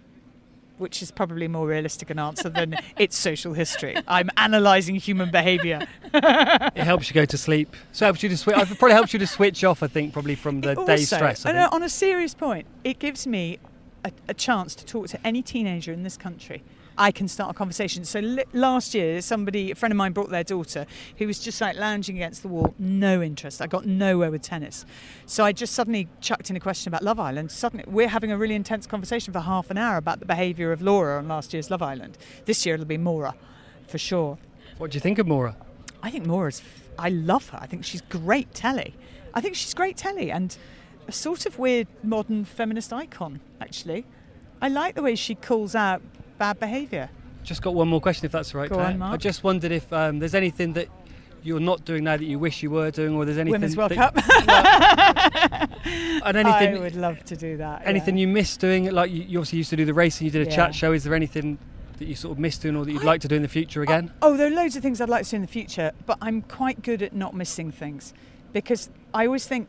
which 0.83 1.01
is 1.01 1.11
probably 1.11 1.49
more 1.49 1.67
realistic 1.67 2.11
an 2.11 2.19
answer 2.19 2.49
than 2.49 2.77
it's 2.99 3.17
social 3.17 3.55
history. 3.55 3.97
I'm 4.07 4.29
analysing 4.37 4.97
human 4.97 5.31
behaviour. 5.31 5.87
it 6.13 6.77
helps 6.77 7.09
you 7.09 7.15
go 7.15 7.25
to 7.25 7.39
sleep. 7.39 7.75
So 7.93 8.05
it 8.05 8.09
helps 8.09 8.23
you 8.23 8.29
to 8.29 8.37
switch. 8.37 8.57
It 8.57 8.79
probably 8.79 8.95
helps 8.95 9.13
you 9.13 9.19
to 9.21 9.27
switch 9.27 9.65
off. 9.65 9.83
I 9.83 9.87
think 9.87 10.13
probably 10.13 10.35
from 10.35 10.61
the 10.61 10.77
also, 10.77 10.87
day's 10.87 11.07
stress. 11.07 11.47
And 11.47 11.57
uh, 11.57 11.69
on 11.73 11.83
a 11.83 11.89
serious 11.89 12.35
point, 12.35 12.67
it 12.85 12.99
gives 12.99 13.27
me 13.27 13.59
a, 14.05 14.13
a 14.29 14.35
chance 14.35 14.75
to 14.75 14.85
talk 14.85 15.09
to 15.09 15.27
any 15.27 15.41
teenager 15.41 15.93
in 15.93 16.03
this 16.03 16.17
country 16.17 16.63
I 16.99 17.11
can 17.11 17.29
start 17.29 17.51
a 17.51 17.55
conversation. 17.55 18.05
So 18.05 18.21
li- 18.21 18.45
last 18.53 18.95
year, 18.95 19.21
somebody, 19.23 19.71
a 19.71 19.75
friend 19.75 19.93
of 19.93 19.97
mine, 19.97 20.13
brought 20.13 20.31
their 20.31 20.45
daughter 20.45 20.87
who 21.19 21.27
was 21.27 21.39
just 21.39 21.61
like 21.61 21.77
lounging 21.77 22.17
against 22.17 22.43
the 22.43 22.49
wall, 22.49 22.75
no 22.79 23.23
interest. 23.23 23.63
I 23.63 23.67
got 23.67 23.87
nowhere 23.87 24.31
with 24.31 24.43
tennis. 24.43 24.85
So 25.27 25.45
I 25.45 25.53
just 25.53 25.73
suddenly 25.75 26.09
chucked 26.21 26.51
in 26.51 26.57
a 26.57 26.61
question 26.61 26.89
about 26.89 27.03
Love 27.03 27.19
Island. 27.19 27.51
Suddenly, 27.51 27.85
we're 27.87 28.09
having 28.09 28.31
a 28.31 28.37
really 28.37 28.55
intense 28.55 28.87
conversation 28.87 29.33
for 29.33 29.41
half 29.41 29.71
an 29.71 29.79
hour 29.79 29.97
about 29.97 30.21
the 30.21 30.27
behaviour 30.27 30.73
of 30.73 30.83
Laura 30.83 31.19
on 31.19 31.29
last 31.29 31.53
year's 31.53 31.71
Love 31.71 31.83
Island. 31.83 32.19
This 32.45 32.67
year, 32.67 32.75
it'll 32.75 32.87
be 32.87 32.99
Maura, 32.99 33.35
for 33.87 33.99
sure. 33.99 34.39
What 34.79 34.91
do 34.91 34.97
you 34.97 35.01
think 35.01 35.19
of 35.19 35.27
Maura? 35.27 35.57
I 36.03 36.11
think 36.11 36.27
Maura's. 36.27 36.61
F- 36.61 36.89
I 36.99 37.09
love 37.09 37.49
her. 37.51 37.59
I 37.61 37.67
think 37.67 37.85
she's 37.85 38.03
great 38.03 38.53
telly. 38.53 38.95
I 39.35 39.41
think 39.41 39.55
she's 39.55 39.73
great 39.73 39.97
telly 39.97 40.31
and 40.31 40.57
a 41.09 41.13
sort 41.13 41.47
of 41.47 41.59
weird 41.59 41.89
modern 42.03 42.45
feminist 42.45 42.93
icon, 42.93 43.41
actually. 43.61 44.05
I 44.61 44.69
like 44.69 44.95
the 44.95 45.03
way 45.03 45.15
she 45.15 45.35
calls 45.35 45.75
out 45.75 46.03
bad 46.43 46.59
behaviour. 46.59 47.09
Just 47.45 47.63
got 47.63 47.73
one 47.73 47.87
more 47.87 48.01
question, 48.01 48.27
if 48.27 48.33
that's 48.33 48.53
all 48.53 48.61
right. 48.61 48.69
Go 48.69 48.81
on, 48.81 48.99
Mark. 48.99 49.15
I 49.15 49.17
just 49.17 49.45
wondered 49.45 49.71
if 49.71 49.93
um, 49.93 50.19
there's 50.19 50.35
anything 50.35 50.73
that 50.73 50.89
you're 51.45 51.61
not 51.61 51.85
doing 51.85 52.03
now 52.03 52.17
that 52.17 52.25
you 52.25 52.37
wish 52.37 52.65
you 52.65 52.71
were 52.71 52.91
doing, 52.91 53.15
or 53.15 53.25
there's 53.25 53.39
anything. 53.39 53.53
Women's 53.53 53.77
World 53.77 53.93
that, 53.93 54.13
Cup. 54.13 55.71
and 56.27 56.37
anything. 56.37 56.77
I 56.77 56.81
would 56.81 56.97
love 56.97 57.25
to 57.27 57.37
do 57.37 57.59
that. 57.59 57.83
Anything 57.85 58.17
yeah. 58.17 58.23
you 58.23 58.29
miss 58.29 58.57
doing? 58.57 58.91
Like 58.91 59.13
you, 59.13 59.23
you, 59.23 59.39
obviously 59.39 59.59
used 59.59 59.71
to 59.71 59.77
do 59.77 59.85
the 59.85 59.95
racing, 59.95 60.25
you 60.25 60.33
did 60.33 60.49
a 60.49 60.51
yeah. 60.51 60.57
chat 60.57 60.75
show. 60.75 60.93
Is 60.93 61.05
there 61.05 61.15
anything 61.15 61.59
that 61.99 62.07
you 62.07 62.17
sort 62.17 62.33
of 62.33 62.41
miss 62.41 62.59
doing, 62.59 62.75
or 62.75 62.85
that 62.85 62.91
you'd 62.91 63.03
I, 63.03 63.07
like 63.07 63.21
to 63.21 63.29
do 63.29 63.37
in 63.37 63.43
the 63.43 63.49
future 63.49 63.83
again? 63.83 64.13
oh, 64.21 64.37
there 64.37 64.49
are 64.49 64.51
loads 64.51 64.75
of 64.75 64.83
things 64.83 65.01
I'd 65.01 65.09
like 65.09 65.25
to 65.27 65.31
do 65.31 65.37
in 65.37 65.43
the 65.43 65.49
future, 65.49 65.93
but 66.07 66.19
I'm 66.21 66.43
quite 66.43 66.83
good 66.83 67.03
at 67.03 67.13
not 67.13 67.37
missing 67.37 67.71
things 67.71 68.13
because 68.53 68.91
I 69.15 69.27
always 69.27 69.47
think 69.47 69.69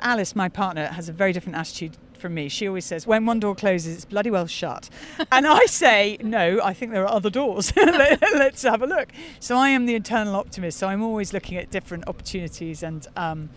Alice, 0.00 0.34
my 0.34 0.48
partner, 0.48 0.88
has 0.88 1.08
a 1.08 1.12
very 1.12 1.32
different 1.32 1.56
attitude 1.56 1.96
from 2.24 2.32
me. 2.32 2.48
She 2.48 2.66
always 2.66 2.86
says, 2.86 3.06
when 3.06 3.26
one 3.26 3.38
door 3.38 3.54
closes, 3.54 3.96
it's 3.96 4.06
bloody 4.06 4.30
well 4.30 4.46
shut. 4.46 4.88
and 5.30 5.46
I 5.46 5.66
say, 5.66 6.16
no, 6.22 6.58
I 6.64 6.72
think 6.72 6.92
there 6.92 7.02
are 7.02 7.12
other 7.12 7.28
doors. 7.28 7.70
Let's 7.76 8.62
have 8.62 8.80
a 8.80 8.86
look. 8.86 9.12
So 9.40 9.58
I 9.58 9.68
am 9.68 9.84
the 9.84 9.94
internal 9.94 10.34
optimist. 10.34 10.78
So 10.78 10.88
I'm 10.88 11.02
always 11.02 11.34
looking 11.34 11.58
at 11.58 11.70
different 11.70 12.08
opportunities. 12.08 12.82
And 12.82 13.06
um, 13.14 13.50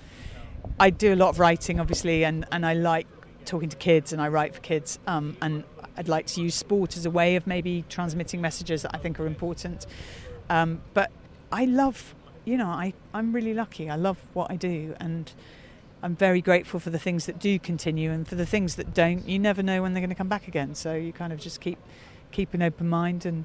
I 0.82 0.90
do 0.90 1.14
a 1.14 1.16
lot 1.16 1.30
of 1.30 1.40
writing, 1.40 1.80
obviously, 1.80 2.26
and, 2.26 2.46
and 2.52 2.66
I 2.66 2.74
like 2.74 3.08
talking 3.46 3.70
to 3.70 3.78
kids 3.78 4.12
and 4.12 4.22
I 4.22 4.28
write 4.28 4.54
for 4.54 4.60
kids. 4.60 5.00
Um, 5.08 5.38
and 5.42 5.64
I'd 5.96 6.10
like 6.10 6.26
to 6.26 6.42
use 6.42 6.54
sport 6.54 6.98
as 6.98 7.06
a 7.06 7.10
way 7.10 7.38
of 7.38 7.48
maybe 7.48 7.86
transmitting 7.88 8.42
messages 8.42 8.82
that 8.82 8.92
I 8.94 8.98
think 8.98 9.18
are 9.18 9.28
important. 9.28 9.86
Um, 10.50 10.82
but 10.94 11.10
I 11.54 11.64
love, 11.64 12.14
you 12.44 12.58
know, 12.58 12.68
I, 12.68 12.92
I'm 13.14 13.32
really 13.32 13.54
lucky. 13.54 13.90
I 13.90 13.96
love 13.96 14.18
what 14.34 14.52
I 14.52 14.58
do. 14.58 14.94
And 15.00 15.32
I'm 16.08 16.16
very 16.16 16.40
grateful 16.40 16.80
for 16.80 16.90
the 16.90 16.98
things 16.98 17.26
that 17.26 17.38
do 17.38 17.60
continue 17.60 18.12
and 18.12 18.26
for 18.26 18.36
the 18.36 18.46
things 18.46 18.76
that 18.76 18.94
don't. 18.94 19.28
You 19.28 19.38
never 19.38 19.62
know 19.62 19.82
when 19.82 19.94
they're 19.94 20.00
going 20.00 20.10
to 20.10 20.16
come 20.16 20.30
back 20.30 20.48
again. 20.48 20.74
So 20.74 20.94
you 20.94 21.12
kind 21.12 21.34
of 21.34 21.40
just 21.42 21.60
keep 21.60 21.78
keep 22.32 22.54
an 22.54 22.62
open 22.62 22.88
mind 22.88 23.26
and 23.26 23.44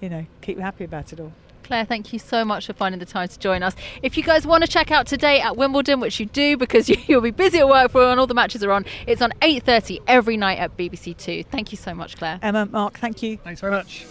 you 0.00 0.08
know, 0.08 0.24
keep 0.40 0.60
happy 0.60 0.84
about 0.84 1.12
it 1.12 1.18
all. 1.18 1.32
Clare, 1.64 1.84
thank 1.84 2.12
you 2.12 2.20
so 2.20 2.44
much 2.44 2.66
for 2.66 2.72
finding 2.72 3.00
the 3.00 3.04
time 3.04 3.26
to 3.26 3.36
join 3.36 3.64
us. 3.64 3.74
If 4.00 4.16
you 4.16 4.22
guys 4.22 4.46
want 4.46 4.62
to 4.62 4.70
check 4.70 4.92
out 4.92 5.08
today 5.08 5.40
at 5.40 5.56
Wimbledon, 5.56 5.98
which 5.98 6.20
you 6.20 6.26
do 6.26 6.56
because 6.56 6.88
you'll 7.08 7.20
be 7.20 7.32
busy 7.32 7.58
at 7.58 7.68
work 7.68 7.90
for 7.90 8.06
when 8.06 8.20
all 8.20 8.28
the 8.28 8.34
matches 8.34 8.62
are 8.62 8.70
on, 8.70 8.84
it's 9.08 9.20
on 9.20 9.32
8:30 9.42 9.98
every 10.06 10.36
night 10.36 10.60
at 10.60 10.76
BBC 10.76 11.16
Two. 11.16 11.42
Thank 11.42 11.72
you 11.72 11.78
so 11.78 11.94
much, 11.94 12.16
Clare. 12.16 12.38
Emma, 12.42 12.66
Mark, 12.66 12.96
thank 13.00 13.24
you. 13.24 13.38
Thanks 13.38 13.60
very 13.60 13.72
much. 13.72 14.06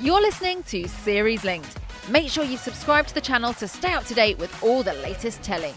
You're 0.00 0.20
listening 0.20 0.62
to 0.62 0.86
Series 0.86 1.42
Linked. 1.42 1.76
Make 2.08 2.30
sure 2.30 2.44
you 2.44 2.56
subscribe 2.56 3.08
to 3.08 3.14
the 3.14 3.20
channel 3.20 3.52
to 3.54 3.66
stay 3.66 3.94
up 3.94 4.04
to 4.04 4.14
date 4.14 4.38
with 4.38 4.62
all 4.62 4.84
the 4.84 4.94
latest 4.94 5.42
telly. 5.42 5.74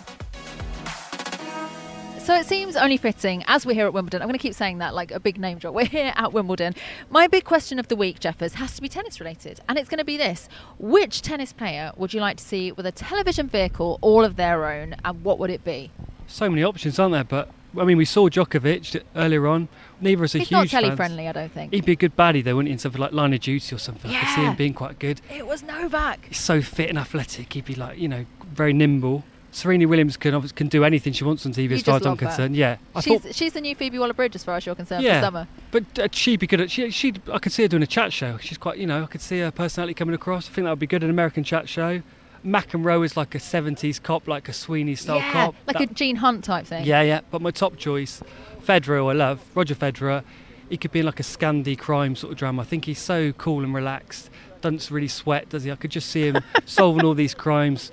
So 2.23 2.33
it 2.35 2.45
seems 2.45 2.77
only 2.77 2.95
fitting, 2.95 3.43
as 3.47 3.65
we're 3.65 3.73
here 3.73 3.85
at 3.85 3.93
Wimbledon, 3.93 4.21
I'm 4.21 4.29
going 4.29 4.39
to 4.39 4.41
keep 4.41 4.53
saying 4.53 4.77
that 4.77 4.95
like 4.95 5.11
a 5.11 5.19
big 5.19 5.37
name 5.37 5.57
drop. 5.57 5.73
We're 5.73 5.83
here 5.83 6.13
at 6.15 6.31
Wimbledon. 6.31 6.73
My 7.09 7.27
big 7.27 7.43
question 7.43 7.79
of 7.79 7.89
the 7.89 7.97
week, 7.97 8.21
Jeffers, 8.21 8.53
has 8.53 8.77
to 8.77 8.81
be 8.81 8.87
tennis 8.87 9.19
related. 9.19 9.59
And 9.67 9.77
it's 9.77 9.89
going 9.89 9.97
to 9.97 10.05
be 10.05 10.15
this 10.15 10.47
Which 10.79 11.21
tennis 11.21 11.51
player 11.51 11.91
would 11.97 12.13
you 12.13 12.21
like 12.21 12.37
to 12.37 12.43
see 12.43 12.71
with 12.71 12.85
a 12.85 12.93
television 12.93 13.49
vehicle 13.49 13.99
all 13.99 14.23
of 14.23 14.37
their 14.37 14.65
own, 14.65 14.95
and 15.03 15.21
what 15.25 15.37
would 15.37 15.49
it 15.49 15.65
be? 15.65 15.91
So 16.27 16.49
many 16.49 16.63
options, 16.63 16.97
aren't 16.97 17.11
there? 17.11 17.25
But 17.25 17.49
I 17.77 17.83
mean, 17.83 17.97
we 17.97 18.05
saw 18.05 18.29
Djokovic 18.29 19.03
earlier 19.17 19.45
on. 19.45 19.67
Neither 19.99 20.23
is 20.23 20.33
a 20.33 20.37
are 20.37 20.39
He's 20.39 20.47
huge 20.47 20.71
not 20.71 20.81
telly 20.81 20.95
friendly, 20.95 21.27
I 21.27 21.33
don't 21.33 21.51
think. 21.51 21.73
He'd 21.73 21.83
be 21.83 21.91
a 21.91 21.97
good 21.97 22.15
baddie 22.15 22.41
though, 22.41 22.55
wouldn't 22.55 22.69
he? 22.69 22.73
In 22.73 22.79
something 22.79 23.01
like 23.01 23.11
Line 23.11 23.33
of 23.33 23.41
Duty 23.41 23.75
or 23.75 23.79
something. 23.79 24.09
I 24.09 24.21
could 24.21 24.29
see 24.29 24.43
him 24.43 24.55
being 24.55 24.73
quite 24.73 24.97
good. 24.97 25.19
It 25.29 25.45
was 25.45 25.61
Novak. 25.61 26.27
He's 26.27 26.39
so 26.39 26.61
fit 26.61 26.87
and 26.87 26.97
athletic. 26.97 27.51
He'd 27.51 27.65
be 27.65 27.75
like, 27.75 27.97
you 27.97 28.07
know, 28.07 28.25
very 28.53 28.71
nimble. 28.71 29.25
Serena 29.53 29.87
Williams 29.87 30.17
can 30.17 30.41
can 30.49 30.67
do 30.67 30.83
anything 30.83 31.13
she 31.13 31.23
wants 31.23 31.45
on 31.45 31.53
TV 31.53 31.69
You 31.69 31.75
as 31.75 31.83
far 31.83 31.97
as 31.97 32.05
I'm 32.05 32.17
concerned. 32.17 32.55
Yeah, 32.55 32.77
I 32.95 33.01
She's, 33.01 33.21
thought, 33.21 33.35
she's 33.35 33.53
the 33.53 33.61
new 33.61 33.75
Phoebe 33.75 33.99
Waller-Bridge 33.99 34.35
as 34.35 34.43
far 34.43 34.55
as 34.57 34.65
you're 34.65 34.75
concerned 34.75 35.03
Yeah. 35.03 35.19
for 35.19 35.25
summer. 35.27 35.47
but 35.71 35.99
uh, 35.99 36.07
she'd 36.11 36.39
be 36.39 36.47
good 36.47 36.59
at. 36.59 36.71
She, 36.71 36.89
she, 36.89 37.13
I 37.31 37.37
could 37.39 37.51
see 37.51 37.61
her 37.61 37.67
doing 37.67 37.83
a 37.83 37.87
chat 37.87 38.11
show. 38.11 38.37
She's 38.39 38.57
quite, 38.57 38.77
you 38.79 38.87
know, 38.87 39.03
I 39.03 39.05
could 39.05 39.21
see 39.21 39.39
her 39.39 39.51
personality 39.51 39.93
coming 39.93 40.15
across. 40.15 40.49
I 40.49 40.53
think 40.53 40.65
that 40.65 40.71
would 40.71 40.79
be 40.79 40.87
good. 40.87 41.03
An 41.03 41.09
American 41.09 41.43
chat 41.43 41.69
show. 41.69 42.01
Mac 42.45 42.73
and 42.73 42.83
McEnroe 42.83 43.05
is 43.05 43.15
like 43.15 43.35
a 43.35 43.37
70s 43.37 44.01
cop, 44.03 44.27
like 44.27 44.49
a 44.49 44.53
Sweeney 44.53 44.95
style 44.95 45.15
yeah, 45.17 45.31
cop. 45.31 45.55
like 45.65 45.77
That- 45.77 45.91
a 45.91 45.93
Gene 45.93 46.17
Hunt 46.17 46.43
type 46.43 46.65
thing. 46.65 46.83
Yeah, 46.85 47.01
yeah. 47.01 47.21
But 47.31 47.41
my 47.41 47.51
top 47.51 47.77
choice, 47.77 48.21
Federer, 48.61 49.09
I 49.09 49.13
love, 49.13 49.39
Roger 49.55 49.75
Federer. 49.75 50.23
He 50.69 50.77
could 50.77 50.91
be 50.91 50.99
in 51.01 51.05
like 51.05 51.19
a 51.19 51.23
Scandi 51.23 51.77
crime 51.77 52.15
sort 52.15 52.33
of 52.33 52.39
drama. 52.39 52.63
I 52.63 52.65
think 52.65 52.85
he's 52.85 52.99
so 52.99 53.31
cool 53.33 53.63
and 53.63 53.73
relaxed. 53.73 54.29
Doesn't 54.61 54.89
really 54.89 55.07
sweat, 55.07 55.49
does 55.49 55.63
he? 55.63 55.71
I 55.71 55.75
could 55.75 55.91
just 55.91 56.09
see 56.09 56.23
him 56.29 56.39
solving 56.65 57.05
all 57.05 57.13
these 57.13 57.33
crimes, 57.33 57.91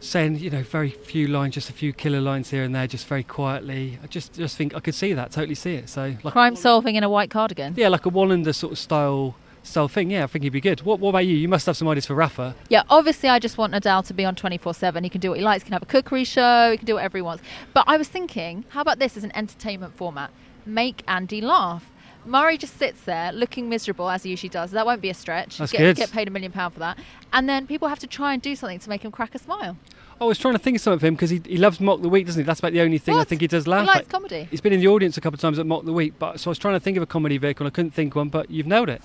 saying, 0.00 0.36
you 0.36 0.50
know, 0.50 0.62
very 0.62 0.90
few 0.90 1.26
lines, 1.26 1.54
just 1.54 1.70
a 1.70 1.72
few 1.72 1.92
killer 1.92 2.20
lines 2.20 2.50
here 2.50 2.62
and 2.62 2.74
there, 2.74 2.86
just 2.86 3.06
very 3.06 3.22
quietly. 3.24 3.98
I 4.02 4.06
just, 4.06 4.34
just 4.34 4.56
think 4.56 4.74
I 4.74 4.80
could 4.80 4.94
see 4.94 5.12
that, 5.12 5.30
totally 5.32 5.54
see 5.54 5.74
it. 5.74 5.88
So, 5.88 6.14
like, 6.22 6.32
Crime 6.32 6.56
solving 6.56 6.96
in 6.96 7.02
a 7.04 7.08
white 7.10 7.30
cardigan. 7.30 7.74
yeah, 7.76 7.88
like 7.88 8.06
a 8.06 8.10
Wallander 8.10 8.54
sort 8.54 8.72
of 8.72 8.78
style, 8.78 9.34
style 9.62 9.88
thing. 9.88 10.10
Yeah, 10.10 10.24
I 10.24 10.26
think 10.28 10.44
he'd 10.44 10.50
be 10.50 10.60
good. 10.60 10.82
What, 10.82 11.00
what 11.00 11.10
about 11.10 11.26
you? 11.26 11.36
You 11.36 11.48
must 11.48 11.66
have 11.66 11.76
some 11.76 11.88
ideas 11.88 12.06
for 12.06 12.14
Rafa. 12.14 12.54
Yeah, 12.68 12.82
obviously, 12.88 13.28
I 13.28 13.38
just 13.38 13.58
want 13.58 13.72
Nadal 13.72 14.06
to 14.06 14.14
be 14.14 14.24
on 14.24 14.34
24 14.34 14.74
7. 14.74 15.02
He 15.04 15.10
can 15.10 15.20
do 15.20 15.30
what 15.30 15.38
he 15.38 15.44
likes, 15.44 15.62
he 15.62 15.66
can 15.66 15.72
have 15.72 15.82
a 15.82 15.86
cookery 15.86 16.24
show, 16.24 16.70
he 16.70 16.76
can 16.78 16.86
do 16.86 16.94
whatever 16.94 17.18
he 17.18 17.22
wants. 17.22 17.42
But 17.74 17.84
I 17.86 17.96
was 17.96 18.08
thinking, 18.08 18.64
how 18.68 18.82
about 18.82 18.98
this 18.98 19.16
as 19.16 19.24
an 19.24 19.32
entertainment 19.34 19.96
format? 19.96 20.30
Make 20.64 21.02
Andy 21.08 21.40
laugh. 21.40 21.90
Murray 22.24 22.58
just 22.58 22.76
sits 22.76 23.00
there 23.02 23.32
looking 23.32 23.68
miserable 23.68 24.10
as 24.10 24.22
he 24.22 24.30
usually 24.30 24.50
does. 24.50 24.70
That 24.72 24.86
won't 24.86 25.00
be 25.00 25.10
a 25.10 25.14
stretch. 25.14 25.58
That's 25.58 25.72
get, 25.72 25.78
good. 25.78 25.96
get 25.96 26.10
paid 26.10 26.28
a 26.28 26.30
million 26.30 26.52
pounds 26.52 26.74
for 26.74 26.80
that. 26.80 26.98
And 27.32 27.48
then 27.48 27.66
people 27.66 27.88
have 27.88 27.98
to 28.00 28.06
try 28.06 28.32
and 28.32 28.42
do 28.42 28.54
something 28.54 28.78
to 28.78 28.88
make 28.88 29.02
him 29.02 29.10
crack 29.10 29.34
a 29.34 29.38
smile. 29.38 29.76
Oh, 30.20 30.26
I 30.26 30.28
was 30.28 30.38
trying 30.38 30.54
to 30.54 30.58
think 30.58 30.76
of 30.76 30.80
something 30.82 30.98
for 30.98 31.06
him 31.06 31.14
because 31.14 31.30
he, 31.30 31.40
he 31.46 31.56
loves 31.56 31.80
Mock 31.80 32.02
the 32.02 32.08
Week, 32.08 32.26
doesn't 32.26 32.40
he? 32.40 32.44
That's 32.44 32.58
about 32.58 32.72
the 32.72 32.80
only 32.80 32.98
thing 32.98 33.16
I 33.16 33.24
think 33.24 33.40
he 33.40 33.46
does 33.46 33.66
laugh 33.66 33.82
he 33.82 33.86
likes 33.86 34.00
at. 34.00 34.08
comedy. 34.08 34.48
He's 34.50 34.60
been 34.60 34.72
in 34.72 34.80
the 34.80 34.88
audience 34.88 35.16
a 35.16 35.20
couple 35.20 35.36
of 35.36 35.40
times 35.40 35.58
at 35.58 35.66
Mock 35.66 35.84
the 35.84 35.92
Week, 35.92 36.14
but 36.18 36.40
so 36.40 36.48
I 36.48 36.50
was 36.50 36.58
trying 36.58 36.74
to 36.74 36.80
think 36.80 36.96
of 36.96 37.02
a 37.02 37.06
comedy 37.06 37.38
vehicle 37.38 37.66
and 37.66 37.72
I 37.72 37.74
couldn't 37.74 37.92
think 37.92 38.12
of 38.12 38.16
one, 38.16 38.28
but 38.28 38.50
you've 38.50 38.66
nailed 38.66 38.88
it. 38.88 39.00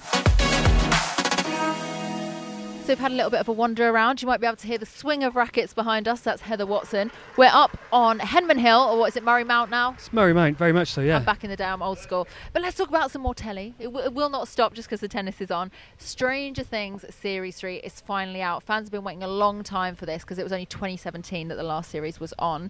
So 2.84 2.90
we've 2.90 3.00
had 3.00 3.14
a 3.14 3.16
little 3.16 3.32
bit 3.32 3.40
of 3.40 3.48
a 3.48 3.54
wander 3.54 3.88
around. 3.88 4.22
You 4.22 4.28
might 4.28 4.42
be 4.42 4.46
able 4.46 4.58
to 4.58 4.68
hear 4.68 4.78
the 4.78 4.86
swing 4.86 5.24
of 5.24 5.38
rackets 5.38 5.74
behind 5.74 6.06
us. 6.06 6.20
That's 6.20 6.42
Heather 6.42 6.66
Watson. 6.66 7.12
We're 7.38 7.50
up 7.50 7.78
on 7.94 8.20
Henman 8.20 8.58
Hill, 8.58 8.78
or 8.78 9.00
what 9.00 9.06
is 9.08 9.16
it, 9.16 9.24
Murray 9.24 9.46
Mount 9.46 9.72
now? 9.72 9.94
It's 9.94 10.12
Murray 10.12 10.34
Mount, 10.34 10.58
very 10.58 10.74
much 10.74 10.90
so, 10.90 11.00
yeah. 11.00 11.16
I'm 11.16 11.24
back 11.24 11.46
in 11.46 11.50
the 11.50 11.56
day. 11.56 11.64
I'm 11.64 11.82
old 11.82 11.98
school. 11.98 12.28
But 12.52 12.62
let's 12.62 12.76
talk 12.76 12.90
about 12.90 13.10
some 13.10 13.22
more 13.22 13.34
telly. 13.34 13.74
It, 13.80 13.86
w- 13.86 14.04
it 14.04 14.14
will 14.14 14.28
not 14.28 14.50
stop 14.50 14.74
just 14.74 14.90
because 14.90 15.00
the 15.00 15.08
tennis 15.08 15.40
is 15.40 15.50
on. 15.50 15.72
Stranger 15.98 16.64
Things 16.64 17.06
Series 17.10 17.56
3 17.56 17.78
is 17.78 18.02
finally 18.02 18.42
out. 18.42 18.64
Fans 18.64 18.88
have 18.88 18.92
been 18.92 19.06
waiting 19.06 19.24
a 19.24 19.30
long 19.30 19.64
time 19.64 19.96
for 19.96 20.06
this 20.06 20.24
because 20.24 20.38
it 20.38 20.44
was 20.44 20.52
only 20.52 20.66
2017 20.66 21.48
that 21.48 21.56
the 21.56 21.64
last 21.64 21.90
series 21.90 22.20
was 22.20 22.34
on. 22.38 22.70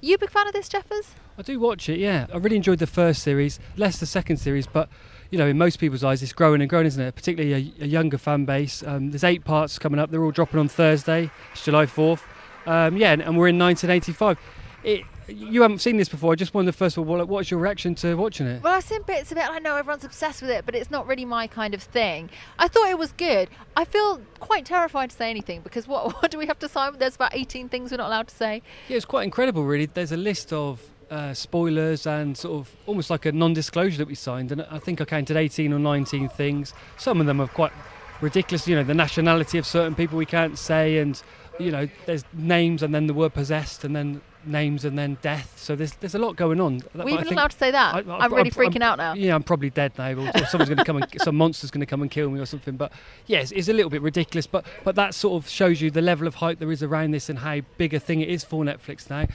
You 0.00 0.14
a 0.14 0.18
big 0.18 0.30
fan 0.30 0.46
of 0.46 0.52
this, 0.52 0.68
Jeffers? 0.68 1.14
I 1.38 1.42
do 1.42 1.58
watch 1.58 1.88
it, 1.88 1.98
yeah. 1.98 2.26
I 2.32 2.36
really 2.36 2.56
enjoyed 2.56 2.78
the 2.78 2.86
first 2.86 3.22
series, 3.22 3.58
less 3.76 3.98
the 3.98 4.06
second 4.06 4.36
series, 4.38 4.66
but 4.66 4.88
you 5.30 5.38
know, 5.38 5.46
in 5.46 5.58
most 5.58 5.78
people's 5.78 6.04
eyes, 6.04 6.22
it's 6.22 6.32
growing 6.32 6.60
and 6.60 6.70
growing, 6.70 6.86
isn't 6.86 7.02
it? 7.02 7.14
Particularly 7.14 7.74
a, 7.80 7.84
a 7.84 7.86
younger 7.86 8.18
fan 8.18 8.44
base. 8.44 8.82
Um, 8.86 9.10
there's 9.10 9.24
eight 9.24 9.44
parts 9.44 9.78
coming 9.78 9.98
up. 9.98 10.10
They're 10.10 10.22
all 10.22 10.30
dropping 10.30 10.60
on 10.60 10.68
Thursday. 10.68 11.30
It's 11.52 11.64
July 11.64 11.86
4th. 11.86 12.20
Um, 12.66 12.96
yeah, 12.96 13.12
and, 13.12 13.22
and 13.22 13.36
we're 13.36 13.48
in 13.48 13.58
1985. 13.58 14.38
It, 14.84 15.02
you 15.28 15.62
haven't 15.62 15.78
seen 15.78 15.96
this 15.96 16.08
before. 16.08 16.32
I 16.32 16.36
just 16.36 16.54
wondered, 16.54 16.74
first 16.74 16.96
of 16.96 17.08
all, 17.08 17.16
what, 17.16 17.28
what's 17.28 17.50
your 17.50 17.60
reaction 17.60 17.94
to 17.96 18.14
watching 18.14 18.46
it? 18.46 18.62
Well, 18.62 18.74
I've 18.74 18.84
seen 18.84 19.02
bits 19.02 19.32
of 19.32 19.38
it. 19.38 19.48
I 19.48 19.58
know 19.58 19.76
everyone's 19.76 20.04
obsessed 20.04 20.42
with 20.42 20.50
it, 20.50 20.64
but 20.64 20.74
it's 20.74 20.90
not 20.90 21.06
really 21.06 21.24
my 21.24 21.46
kind 21.46 21.74
of 21.74 21.82
thing. 21.82 22.30
I 22.58 22.68
thought 22.68 22.88
it 22.88 22.98
was 22.98 23.12
good. 23.12 23.48
I 23.76 23.84
feel 23.84 24.20
quite 24.40 24.64
terrified 24.64 25.10
to 25.10 25.16
say 25.16 25.30
anything 25.30 25.62
because 25.62 25.88
what, 25.88 26.12
what 26.22 26.30
do 26.30 26.38
we 26.38 26.46
have 26.46 26.58
to 26.60 26.68
sign? 26.68 26.98
There's 26.98 27.16
about 27.16 27.34
18 27.34 27.68
things 27.68 27.90
we're 27.90 27.98
not 27.98 28.08
allowed 28.08 28.28
to 28.28 28.34
say. 28.34 28.62
Yeah, 28.88 28.96
it's 28.96 29.04
quite 29.04 29.24
incredible, 29.24 29.64
really. 29.64 29.86
There's 29.86 30.12
a 30.12 30.16
list 30.16 30.52
of 30.52 30.82
uh, 31.10 31.34
spoilers 31.34 32.06
and 32.06 32.36
sort 32.36 32.60
of 32.60 32.76
almost 32.86 33.10
like 33.10 33.26
a 33.26 33.32
non-disclosure 33.32 33.98
that 33.98 34.08
we 34.08 34.14
signed, 34.14 34.52
and 34.52 34.62
I 34.70 34.78
think 34.78 35.00
I 35.00 35.04
counted 35.04 35.36
18 35.36 35.72
or 35.72 35.78
19 35.78 36.28
things. 36.30 36.74
Some 36.96 37.20
of 37.20 37.26
them 37.26 37.40
are 37.40 37.48
quite 37.48 37.72
ridiculous. 38.20 38.66
You 38.66 38.76
know, 38.76 38.84
the 38.84 38.94
nationality 38.94 39.58
of 39.58 39.66
certain 39.66 39.94
people 39.94 40.18
we 40.18 40.26
can't 40.26 40.58
say, 40.58 40.98
and 40.98 41.20
you 41.58 41.70
know, 41.70 41.88
there's 42.06 42.24
names 42.32 42.82
and 42.82 42.94
then 42.94 43.06
the 43.06 43.14
word 43.14 43.34
possessed, 43.34 43.84
and 43.84 43.94
then 43.94 44.20
names 44.46 44.84
and 44.84 44.98
then 44.98 45.18
death. 45.22 45.52
So 45.56 45.76
there's 45.76 45.92
there's 45.96 46.14
a 46.14 46.18
lot 46.18 46.36
going 46.36 46.60
on. 46.60 46.82
We're 46.94 47.08
even 47.08 47.28
allowed 47.28 47.50
to 47.52 47.56
say 47.56 47.70
that. 47.70 47.94
I- 47.94 48.24
am 48.24 48.32
really 48.32 48.50
I'm- 48.50 48.50
freaking 48.50 48.82
I'm- 48.82 48.92
out 48.92 48.98
now. 48.98 49.14
Yeah, 49.14 49.34
I'm 49.34 49.42
probably 49.42 49.70
dead 49.70 49.92
now, 49.98 50.12
or, 50.12 50.28
or 50.34 50.46
someone's 50.46 50.68
going 50.68 50.78
to 50.78 50.84
come 50.84 50.96
and 50.96 51.06
some 51.22 51.36
monster's 51.36 51.70
going 51.70 51.80
to 51.80 51.86
come 51.86 52.02
and 52.02 52.10
kill 52.10 52.30
me 52.30 52.40
or 52.40 52.46
something. 52.46 52.76
But 52.76 52.92
yes, 53.26 53.52
it's 53.52 53.68
a 53.68 53.72
little 53.72 53.90
bit 53.90 54.02
ridiculous. 54.02 54.46
But 54.46 54.64
but 54.84 54.94
that 54.96 55.14
sort 55.14 55.42
of 55.42 55.48
shows 55.48 55.80
you 55.80 55.90
the 55.90 56.02
level 56.02 56.26
of 56.26 56.36
hype 56.36 56.58
there 56.58 56.70
is 56.70 56.82
around 56.82 57.12
this 57.12 57.28
and 57.28 57.40
how 57.40 57.60
big 57.78 57.94
a 57.94 58.00
thing 58.00 58.20
it 58.20 58.28
is 58.28 58.44
for 58.44 58.64
Netflix 58.64 59.10
now. 59.10 59.26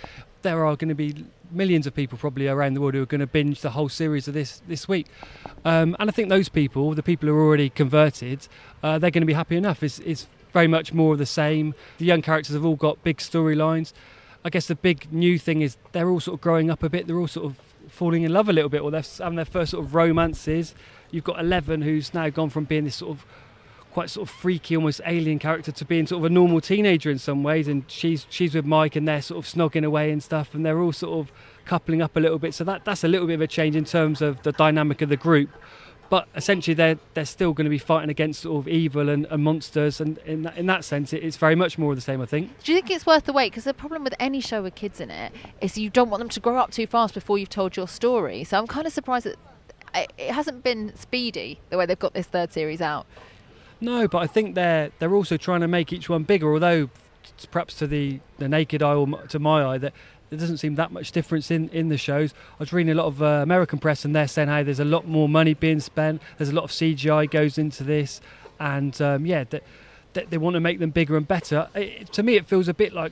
There 0.44 0.66
are 0.66 0.76
going 0.76 0.90
to 0.90 0.96
be 0.96 1.26
millions 1.52 1.86
of 1.86 1.94
people 1.94 2.18
probably 2.18 2.48
around 2.48 2.74
the 2.74 2.82
world 2.82 2.96
who 2.96 3.04
are 3.04 3.06
going 3.06 3.20
to 3.22 3.28
binge 3.28 3.62
the 3.62 3.72
whole 3.72 3.90
series 3.90 4.28
of 4.28 4.34
this 4.34 4.62
this 4.68 4.88
week. 4.88 5.08
Um, 5.66 5.96
and 6.00 6.10
I 6.10 6.14
think 6.14 6.30
those 6.30 6.50
people, 6.50 6.94
the 6.94 7.04
people 7.04 7.30
who 7.30 7.36
are 7.36 7.42
already 7.46 7.70
converted, 7.70 8.48
uh, 8.82 8.98
they're 8.98 9.12
going 9.12 9.22
to 9.22 9.28
be 9.28 9.34
happy 9.34 9.56
enough. 9.56 9.84
It's, 9.84 10.00
it's 10.00 10.28
very 10.54 10.68
much 10.68 10.94
more 10.94 11.14
of 11.14 11.20
the 11.20 11.26
same. 11.26 11.76
The 11.98 12.06
young 12.06 12.22
characters 12.22 12.54
have 12.56 12.66
all 12.66 12.76
got 12.76 13.04
big 13.04 13.18
storylines. 13.18 13.94
I 14.44 14.50
guess 14.50 14.68
the 14.68 14.76
big 14.76 15.12
new 15.12 15.38
thing 15.38 15.62
is 15.62 15.78
they're 15.92 16.10
all 16.10 16.20
sort 16.20 16.36
of 16.36 16.42
growing 16.42 16.70
up 16.70 16.84
a 16.84 16.90
bit. 16.90 17.08
They're 17.08 17.18
all 17.18 17.28
sort 17.28 17.46
of 17.46 17.58
falling 17.90 18.24
in 18.24 18.34
love 18.34 18.50
a 18.50 18.54
little 18.54 18.70
bit, 18.70 18.82
or 18.82 18.92
they're 18.92 19.04
having 19.20 19.36
their 19.36 19.46
first 19.46 19.72
sort 19.72 19.86
of 19.86 19.94
romances. 19.94 20.74
You've 21.12 21.24
got 21.24 21.40
Eleven, 21.40 21.82
who's 21.82 22.14
now 22.14 22.30
gone 22.30 22.50
from 22.50 22.64
being 22.66 22.86
this 22.86 22.96
sort 22.96 23.12
of 23.18 23.26
quite 23.92 24.10
sort 24.10 24.28
of 24.30 24.34
freaky, 24.34 24.76
almost 24.76 25.02
alien 25.06 25.38
character 25.38 25.72
to 25.72 25.86
being 25.86 26.08
sort 26.08 26.20
of 26.20 26.26
a 26.26 26.30
normal 26.30 26.62
teenager 26.62 27.12
in 27.12 27.20
some 27.20 27.44
ways. 27.44 27.68
And 27.68 27.84
she's 27.88 28.26
she's 28.30 28.56
with 28.56 28.66
Mike, 28.66 28.96
and 28.96 29.08
they're 29.08 29.22
sort 29.22 29.46
of 29.46 29.52
snogging 29.52 29.86
away 29.86 30.12
and 30.12 30.24
stuff, 30.24 30.56
and 30.56 30.66
they're 30.66 30.80
all 30.80 30.94
sort 30.94 31.20
of 31.20 31.32
coupling 31.66 32.02
up 32.02 32.16
a 32.16 32.20
little 32.20 32.40
bit. 32.40 32.54
So 32.54 32.64
that 32.64 32.86
that's 32.86 33.04
a 33.04 33.08
little 33.08 33.28
bit 33.28 33.36
of 33.36 33.42
a 33.42 33.48
change 33.48 33.76
in 33.76 33.86
terms 33.86 34.22
of 34.22 34.42
the 34.44 34.52
dynamic 34.52 35.02
of 35.02 35.10
the 35.10 35.18
group. 35.18 35.50
But 36.12 36.28
essentially, 36.36 36.74
they're 36.74 37.00
they're 37.14 37.24
still 37.24 37.54
going 37.54 37.64
to 37.64 37.70
be 37.70 37.78
fighting 37.78 38.10
against 38.10 38.42
sort 38.42 38.60
of 38.60 38.68
evil 38.68 39.08
and, 39.08 39.26
and 39.28 39.42
monsters, 39.42 40.02
and 40.02 40.18
in 40.26 40.42
that, 40.42 40.58
in 40.58 40.66
that 40.66 40.84
sense, 40.84 41.14
it, 41.14 41.24
it's 41.24 41.38
very 41.38 41.56
much 41.56 41.78
more 41.78 41.94
of 41.94 41.98
the 41.98 42.02
same, 42.02 42.20
I 42.20 42.26
think. 42.26 42.62
Do 42.66 42.74
you 42.74 42.78
think 42.78 42.92
it's 42.92 43.06
worth 43.06 43.24
the 43.24 43.32
wait? 43.32 43.52
Because 43.52 43.64
the 43.64 43.74
problem 43.74 44.04
with 44.04 44.14
any 44.20 44.42
show 44.42 44.62
with 44.62 44.76
kids 44.76 45.00
in 45.00 45.10
it 45.10 45.32
is 45.62 45.78
you 45.78 45.90
don't 45.90 46.10
want 46.10 46.20
them 46.20 46.28
to 46.28 46.40
grow 46.42 46.58
up 46.58 46.72
too 46.72 46.86
fast 46.86 47.14
before 47.14 47.38
you've 47.38 47.48
told 47.48 47.78
your 47.78 47.88
story. 47.88 48.44
So 48.44 48.58
I'm 48.58 48.68
kind 48.68 48.86
of 48.86 48.92
surprised 48.92 49.26
that 49.26 49.38
it 49.96 50.32
hasn't 50.32 50.64
been 50.66 50.94
speedy 50.98 51.62
the 51.70 51.78
way 51.78 51.86
they've 51.86 51.98
got 51.98 52.14
this 52.14 52.28
third 52.28 52.52
series 52.52 52.82
out. 52.82 53.08
No, 53.80 54.10
but 54.10 54.18
I 54.18 54.28
think 54.28 54.56
they're 54.56 54.92
they're 55.00 55.16
also 55.16 55.38
trying 55.38 55.62
to 55.62 55.68
make 55.70 55.94
each 55.94 56.10
one 56.10 56.24
bigger. 56.24 56.52
Although 56.52 56.90
perhaps 57.52 57.76
to 57.76 57.88
the, 57.88 58.20
the 58.38 58.50
naked 58.50 58.84
eye 58.84 58.96
or 58.96 59.08
to 59.30 59.40
my 59.40 59.64
eye, 59.64 59.78
that 59.78 59.94
there 60.32 60.40
doesn't 60.40 60.58
seem 60.58 60.76
that 60.76 60.94
much 60.94 61.12
difference 61.12 61.52
in, 61.52 61.68
in 61.70 61.90
the 61.90 61.98
shows. 61.98 62.34
I 62.54 62.60
was 62.60 62.72
reading 62.72 62.94
a 62.94 62.96
lot 62.96 63.08
of 63.08 63.22
uh, 63.22 63.42
American 63.44 63.80
press, 63.80 64.06
and 64.06 64.16
they're 64.16 64.30
saying 64.30 64.48
how 64.48 64.64
there's 64.64 64.80
a 64.80 64.86
lot 64.86 65.06
more 65.06 65.28
money 65.28 65.54
being 65.54 65.82
spent. 65.82 66.22
There's 66.38 66.50
a 66.50 66.56
lot 66.56 66.64
of 66.64 66.72
CGI 66.72 67.30
goes 67.30 67.58
into 67.58 67.84
this, 67.84 68.22
and 68.60 69.00
um, 69.02 69.26
yeah, 69.26 69.44
that. 69.44 69.64
that 70.14 70.30
They 70.30 70.38
want 70.38 70.54
to 70.54 70.62
make 70.62 70.80
them 70.80 70.92
bigger 70.92 71.18
and 71.18 71.28
better. 71.28 71.68
It, 71.76 72.14
to 72.14 72.24
me, 72.24 72.36
it 72.38 72.46
feels 72.46 72.70
a 72.70 72.74
bit 72.74 72.94
like 72.94 73.12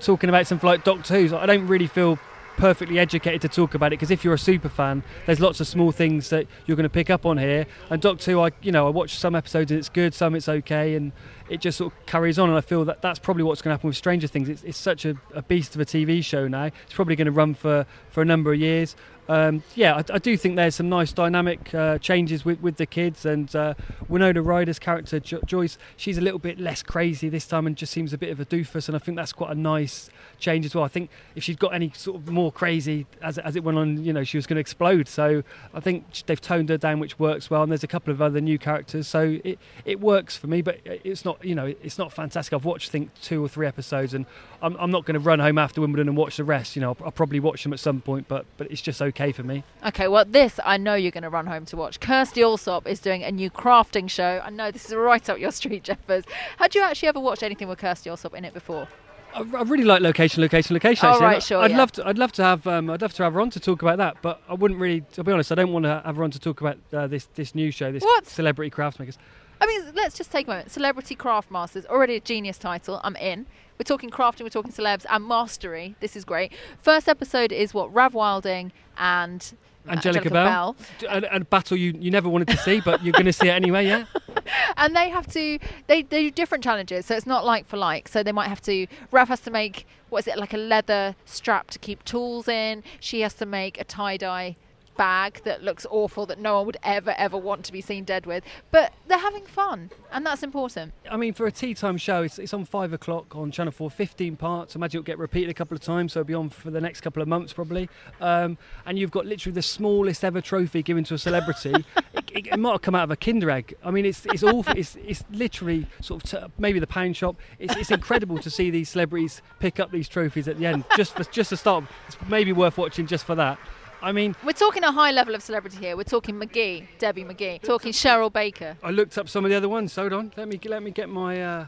talking 0.00 0.28
about 0.28 0.48
something 0.48 0.68
like 0.68 0.82
Doctor 0.82 1.14
Who. 1.14 1.36
I 1.36 1.46
don't 1.46 1.68
really 1.68 1.86
feel 1.86 2.18
perfectly 2.56 2.98
educated 2.98 3.40
to 3.40 3.48
talk 3.48 3.74
about 3.74 3.86
it 3.88 3.90
because 3.90 4.10
if 4.10 4.24
you're 4.24 4.34
a 4.34 4.38
super 4.38 4.68
fan, 4.68 5.04
there's 5.26 5.38
lots 5.38 5.60
of 5.60 5.68
small 5.68 5.92
things 5.92 6.28
that 6.30 6.48
you're 6.66 6.76
going 6.76 6.82
to 6.82 6.90
pick 6.90 7.08
up 7.08 7.24
on 7.24 7.38
here. 7.38 7.66
And 7.88 8.02
Doctor 8.02 8.32
Who, 8.32 8.40
I 8.40 8.50
you 8.62 8.72
know 8.72 8.88
I 8.88 8.90
watch 8.90 9.16
some 9.16 9.36
episodes 9.36 9.70
and 9.70 9.78
it's 9.78 9.88
good, 9.88 10.12
some 10.12 10.34
it's 10.34 10.48
okay, 10.48 10.96
and 10.96 11.12
it 11.48 11.60
just 11.60 11.78
sort 11.78 11.92
of 11.92 12.06
carries 12.06 12.38
on. 12.38 12.48
And 12.48 12.58
I 12.58 12.60
feel 12.60 12.84
that 12.84 13.02
that's 13.02 13.18
probably 13.18 13.42
what's 13.42 13.62
going 13.62 13.70
to 13.70 13.74
happen 13.74 13.88
with 13.88 13.96
Stranger 13.96 14.26
Things. 14.26 14.48
It's, 14.48 14.62
it's 14.62 14.78
such 14.78 15.04
a, 15.04 15.16
a 15.34 15.42
beast 15.42 15.74
of 15.74 15.80
a 15.80 15.84
TV 15.84 16.24
show 16.24 16.48
now. 16.48 16.64
It's 16.64 16.94
probably 16.94 17.16
going 17.16 17.26
to 17.26 17.32
run 17.32 17.54
for 17.54 17.86
for 18.10 18.22
a 18.22 18.24
number 18.24 18.52
of 18.52 18.58
years. 18.58 18.96
um, 19.28 19.62
yeah, 19.74 19.94
I, 19.94 20.14
I, 20.14 20.18
do 20.18 20.36
think 20.38 20.56
there's 20.56 20.74
some 20.74 20.88
nice 20.88 21.12
dynamic 21.12 21.74
uh, 21.74 21.98
changes 21.98 22.46
with, 22.46 22.60
with 22.62 22.76
the 22.76 22.86
kids. 22.86 23.26
And 23.26 23.54
uh, 23.54 23.74
Winona 24.08 24.40
Ryder's 24.40 24.78
character, 24.78 25.20
jo- 25.20 25.40
Joyce, 25.44 25.76
she's 25.98 26.16
a 26.16 26.22
little 26.22 26.38
bit 26.38 26.58
less 26.58 26.82
crazy 26.82 27.28
this 27.28 27.46
time 27.46 27.66
and 27.66 27.76
just 27.76 27.92
seems 27.92 28.14
a 28.14 28.18
bit 28.18 28.30
of 28.30 28.40
a 28.40 28.46
doofus. 28.46 28.88
And 28.88 28.96
I 28.96 28.98
think 28.98 29.16
that's 29.16 29.34
quite 29.34 29.50
a 29.50 29.54
nice 29.54 30.08
change 30.38 30.64
as 30.64 30.74
well. 30.74 30.84
I 30.84 30.88
think 30.88 31.10
if 31.34 31.44
she'd 31.44 31.58
got 31.58 31.74
any 31.74 31.92
sort 31.94 32.16
of 32.16 32.28
more 32.28 32.50
crazy 32.50 33.06
as, 33.20 33.36
as 33.36 33.54
it 33.54 33.62
went 33.62 33.76
on, 33.76 34.02
you 34.02 34.14
know, 34.14 34.24
she 34.24 34.38
was 34.38 34.46
going 34.46 34.56
to 34.56 34.60
explode. 34.60 35.08
So 35.08 35.42
I 35.74 35.80
think 35.80 36.24
they've 36.24 36.40
toned 36.40 36.70
her 36.70 36.78
down, 36.78 36.98
which 36.98 37.18
works 37.18 37.50
well. 37.50 37.62
And 37.62 37.70
there's 37.70 37.84
a 37.84 37.88
couple 37.88 38.12
of 38.12 38.22
other 38.22 38.40
new 38.40 38.58
characters, 38.58 39.06
so 39.06 39.38
it, 39.44 39.58
it 39.84 40.00
works 40.00 40.38
for 40.38 40.46
me. 40.46 40.62
But 40.62 40.80
it's 40.84 41.26
not, 41.26 41.37
you 41.42 41.54
know, 41.54 41.66
it's 41.66 41.98
not 41.98 42.12
fantastic. 42.12 42.52
I've 42.52 42.64
watched, 42.64 42.90
I 42.90 42.92
think, 42.92 43.10
two 43.22 43.44
or 43.44 43.48
three 43.48 43.66
episodes, 43.66 44.14
and 44.14 44.26
I'm, 44.62 44.76
I'm 44.78 44.90
not 44.90 45.04
going 45.04 45.14
to 45.14 45.20
run 45.20 45.38
home 45.38 45.58
after 45.58 45.80
Wimbledon 45.80 46.08
and 46.08 46.16
watch 46.16 46.36
the 46.36 46.44
rest. 46.44 46.76
You 46.76 46.82
know, 46.82 46.90
I'll, 46.90 47.06
I'll, 47.06 47.12
probably 47.12 47.40
watch 47.40 47.62
them 47.62 47.72
at 47.72 47.80
some 47.80 48.00
point, 48.00 48.28
but 48.28 48.46
but 48.56 48.70
it's 48.70 48.80
just 48.80 49.00
okay 49.00 49.32
for 49.32 49.42
me. 49.42 49.64
Okay, 49.86 50.08
well, 50.08 50.24
this 50.24 50.58
I 50.64 50.76
know 50.76 50.94
you're 50.94 51.12
going 51.12 51.22
to 51.22 51.30
run 51.30 51.46
home 51.46 51.64
to 51.66 51.76
watch. 51.76 52.00
Kirstie 52.00 52.42
Allsopp 52.42 52.86
is 52.86 53.00
doing 53.00 53.22
a 53.22 53.32
new 53.32 53.50
crafting 53.50 54.08
show. 54.08 54.40
I 54.44 54.50
know 54.50 54.70
this 54.70 54.86
is 54.86 54.94
right 54.94 55.28
up 55.28 55.38
your 55.38 55.52
street, 55.52 55.84
Jeffers. 55.84 56.24
Had 56.58 56.74
you 56.74 56.82
actually 56.82 57.08
ever 57.08 57.20
watched 57.20 57.42
anything 57.42 57.68
with 57.68 57.78
Kirstie 57.78 58.10
Allsopp 58.10 58.34
in 58.34 58.44
it 58.44 58.54
before? 58.54 58.88
I, 59.34 59.40
I 59.40 59.62
really 59.62 59.84
like 59.84 60.00
location, 60.02 60.42
location, 60.42 60.74
location. 60.74 61.06
Actually, 61.06 61.24
oh, 61.24 61.28
right, 61.28 61.42
sure. 61.42 61.58
I'd 61.58 61.70
yeah. 61.72 61.78
love 61.78 61.92
to. 61.92 62.06
I'd 62.06 62.18
love 62.18 62.32
to 62.32 62.42
have. 62.42 62.66
Um, 62.66 62.90
I'd 62.90 63.02
love 63.02 63.14
to 63.14 63.24
have 63.24 63.34
her 63.34 63.40
on 63.40 63.50
to 63.50 63.60
talk 63.60 63.82
about 63.82 63.98
that, 63.98 64.16
but 64.22 64.40
I 64.48 64.54
wouldn't 64.54 64.80
really. 64.80 65.02
To 65.12 65.24
be 65.24 65.32
honest, 65.32 65.52
I 65.52 65.54
don't 65.54 65.72
want 65.72 65.84
to 65.84 66.02
have 66.04 66.16
her 66.16 66.24
on 66.24 66.30
to 66.30 66.38
talk 66.38 66.60
about 66.60 66.78
uh, 66.92 67.06
this 67.06 67.26
this 67.34 67.54
new 67.54 67.70
show, 67.70 67.92
this 67.92 68.02
what? 68.02 68.26
celebrity 68.26 68.70
craft 68.70 68.98
makers. 68.98 69.18
I 69.60 69.66
mean, 69.66 69.92
let's 69.94 70.16
just 70.16 70.30
take 70.30 70.46
a 70.46 70.50
moment. 70.50 70.70
Celebrity 70.70 71.14
Craft 71.14 71.50
Masters, 71.50 71.86
already 71.86 72.16
a 72.16 72.20
genius 72.20 72.58
title. 72.58 73.00
I'm 73.02 73.16
in. 73.16 73.46
We're 73.78 73.84
talking 73.84 74.10
crafting, 74.10 74.42
we're 74.42 74.48
talking 74.48 74.72
celebs, 74.72 75.06
and 75.08 75.24
mastery. 75.26 75.94
This 76.00 76.16
is 76.16 76.24
great. 76.24 76.52
First 76.82 77.08
episode 77.08 77.52
is 77.52 77.72
what 77.72 77.92
Rav 77.94 78.12
Wilding 78.12 78.72
and 78.96 79.52
uh, 79.86 79.92
Angelica, 79.92 80.26
Angelica 80.26 80.30
Bell, 80.30 80.76
Bell. 81.00 81.24
A, 81.32 81.36
a, 81.36 81.40
battle 81.40 81.76
you, 81.76 81.94
you 81.98 82.10
never 82.10 82.28
wanted 82.28 82.48
to 82.48 82.56
see, 82.56 82.80
but 82.80 83.04
you're 83.04 83.12
going 83.12 83.26
to 83.26 83.32
see 83.32 83.48
it 83.48 83.52
anyway, 83.52 83.86
yeah. 83.86 84.04
and 84.76 84.96
they 84.96 85.08
have 85.08 85.26
to 85.28 85.58
they, 85.86 86.02
they 86.02 86.24
do 86.24 86.30
different 86.30 86.64
challenges, 86.64 87.06
so 87.06 87.16
it's 87.16 87.26
not 87.26 87.44
like 87.44 87.66
for 87.68 87.76
like. 87.76 88.08
So 88.08 88.22
they 88.22 88.32
might 88.32 88.48
have 88.48 88.60
to 88.62 88.86
Rav 89.12 89.28
has 89.28 89.40
to 89.40 89.50
make 89.50 89.86
what 90.08 90.20
is 90.20 90.28
it 90.28 90.38
like 90.38 90.54
a 90.54 90.58
leather 90.58 91.14
strap 91.24 91.70
to 91.70 91.78
keep 91.78 92.04
tools 92.04 92.48
in. 92.48 92.82
She 92.98 93.20
has 93.20 93.34
to 93.34 93.46
make 93.46 93.80
a 93.80 93.84
tie 93.84 94.16
dye 94.16 94.56
bag 94.98 95.40
that 95.44 95.62
looks 95.62 95.86
awful 95.90 96.26
that 96.26 96.38
no 96.38 96.56
one 96.56 96.66
would 96.66 96.76
ever 96.82 97.14
ever 97.16 97.38
want 97.38 97.64
to 97.64 97.72
be 97.72 97.80
seen 97.80 98.04
dead 98.04 98.26
with. 98.26 98.44
But 98.70 98.92
they're 99.06 99.16
having 99.16 99.46
fun 99.46 99.90
and 100.12 100.26
that's 100.26 100.42
important. 100.42 100.92
I 101.10 101.16
mean 101.16 101.32
for 101.32 101.46
a 101.46 101.52
tea 101.52 101.72
time 101.72 101.96
show 101.96 102.22
it's, 102.22 102.38
it's 102.38 102.52
on 102.52 102.66
five 102.66 102.92
o'clock 102.92 103.34
on 103.34 103.50
channel 103.50 103.72
4 103.72 103.90
15 103.90 104.36
parts. 104.36 104.74
I 104.74 104.78
imagine 104.78 104.98
it'll 104.98 105.06
get 105.06 105.18
repeated 105.18 105.48
a 105.48 105.54
couple 105.54 105.74
of 105.76 105.80
times 105.80 106.12
so 106.12 106.20
it'll 106.20 106.26
be 106.26 106.34
on 106.34 106.50
for 106.50 106.70
the 106.70 106.80
next 106.80 107.00
couple 107.00 107.22
of 107.22 107.28
months 107.28 107.52
probably. 107.52 107.88
Um, 108.20 108.58
and 108.84 108.98
you've 108.98 109.12
got 109.12 109.24
literally 109.24 109.54
the 109.54 109.62
smallest 109.62 110.24
ever 110.24 110.40
trophy 110.40 110.82
given 110.82 111.04
to 111.04 111.14
a 111.14 111.18
celebrity. 111.18 111.72
It, 112.14 112.30
it, 112.32 112.46
it, 112.48 112.58
might 112.58 112.72
have 112.72 112.82
come 112.82 112.94
out 112.94 113.04
of 113.04 113.10
a 113.10 113.16
kinder 113.16 113.50
egg. 113.50 113.74
I 113.84 113.90
mean 113.90 114.04
it's 114.04 114.26
it's 114.26 114.42
awful. 114.42 114.76
It's, 114.76 114.96
it's 114.96 115.24
literally 115.30 115.86
sort 116.00 116.24
of 116.24 116.30
t- 116.30 116.52
maybe 116.58 116.78
the 116.78 116.86
pound 116.86 117.16
shop. 117.16 117.36
It's, 117.58 117.74
it's 117.76 117.90
incredible 117.90 118.38
to 118.38 118.50
see 118.50 118.70
these 118.70 118.88
celebrities 118.88 119.40
pick 119.60 119.78
up 119.78 119.92
these 119.92 120.08
trophies 120.08 120.48
at 120.48 120.58
the 120.58 120.66
end 120.66 120.84
just 120.96 121.14
for 121.14 121.24
just 121.24 121.50
to 121.50 121.56
start. 121.56 121.84
It's 122.08 122.16
maybe 122.28 122.52
worth 122.52 122.76
watching 122.76 123.06
just 123.06 123.24
for 123.24 123.34
that 123.36 123.58
I 124.00 124.12
mean, 124.12 124.36
we're 124.44 124.52
talking 124.52 124.84
a 124.84 124.92
high 124.92 125.10
level 125.10 125.34
of 125.34 125.42
celebrity 125.42 125.78
here. 125.78 125.96
We're 125.96 126.04
talking 126.04 126.36
McGee, 126.36 126.86
Debbie 126.98 127.24
McGee, 127.24 127.60
talking 127.62 127.92
Cheryl 127.92 128.32
Baker. 128.32 128.76
I 128.82 128.90
looked 128.90 129.18
up 129.18 129.28
some 129.28 129.44
of 129.44 129.50
the 129.50 129.56
other 129.56 129.68
ones. 129.68 129.94
Hold 129.96 130.12
on, 130.12 130.32
let 130.36 130.48
me 130.48 130.60
let 130.66 130.82
me 130.82 130.90
get 130.90 131.08
my. 131.08 131.42
Uh, 131.42 131.66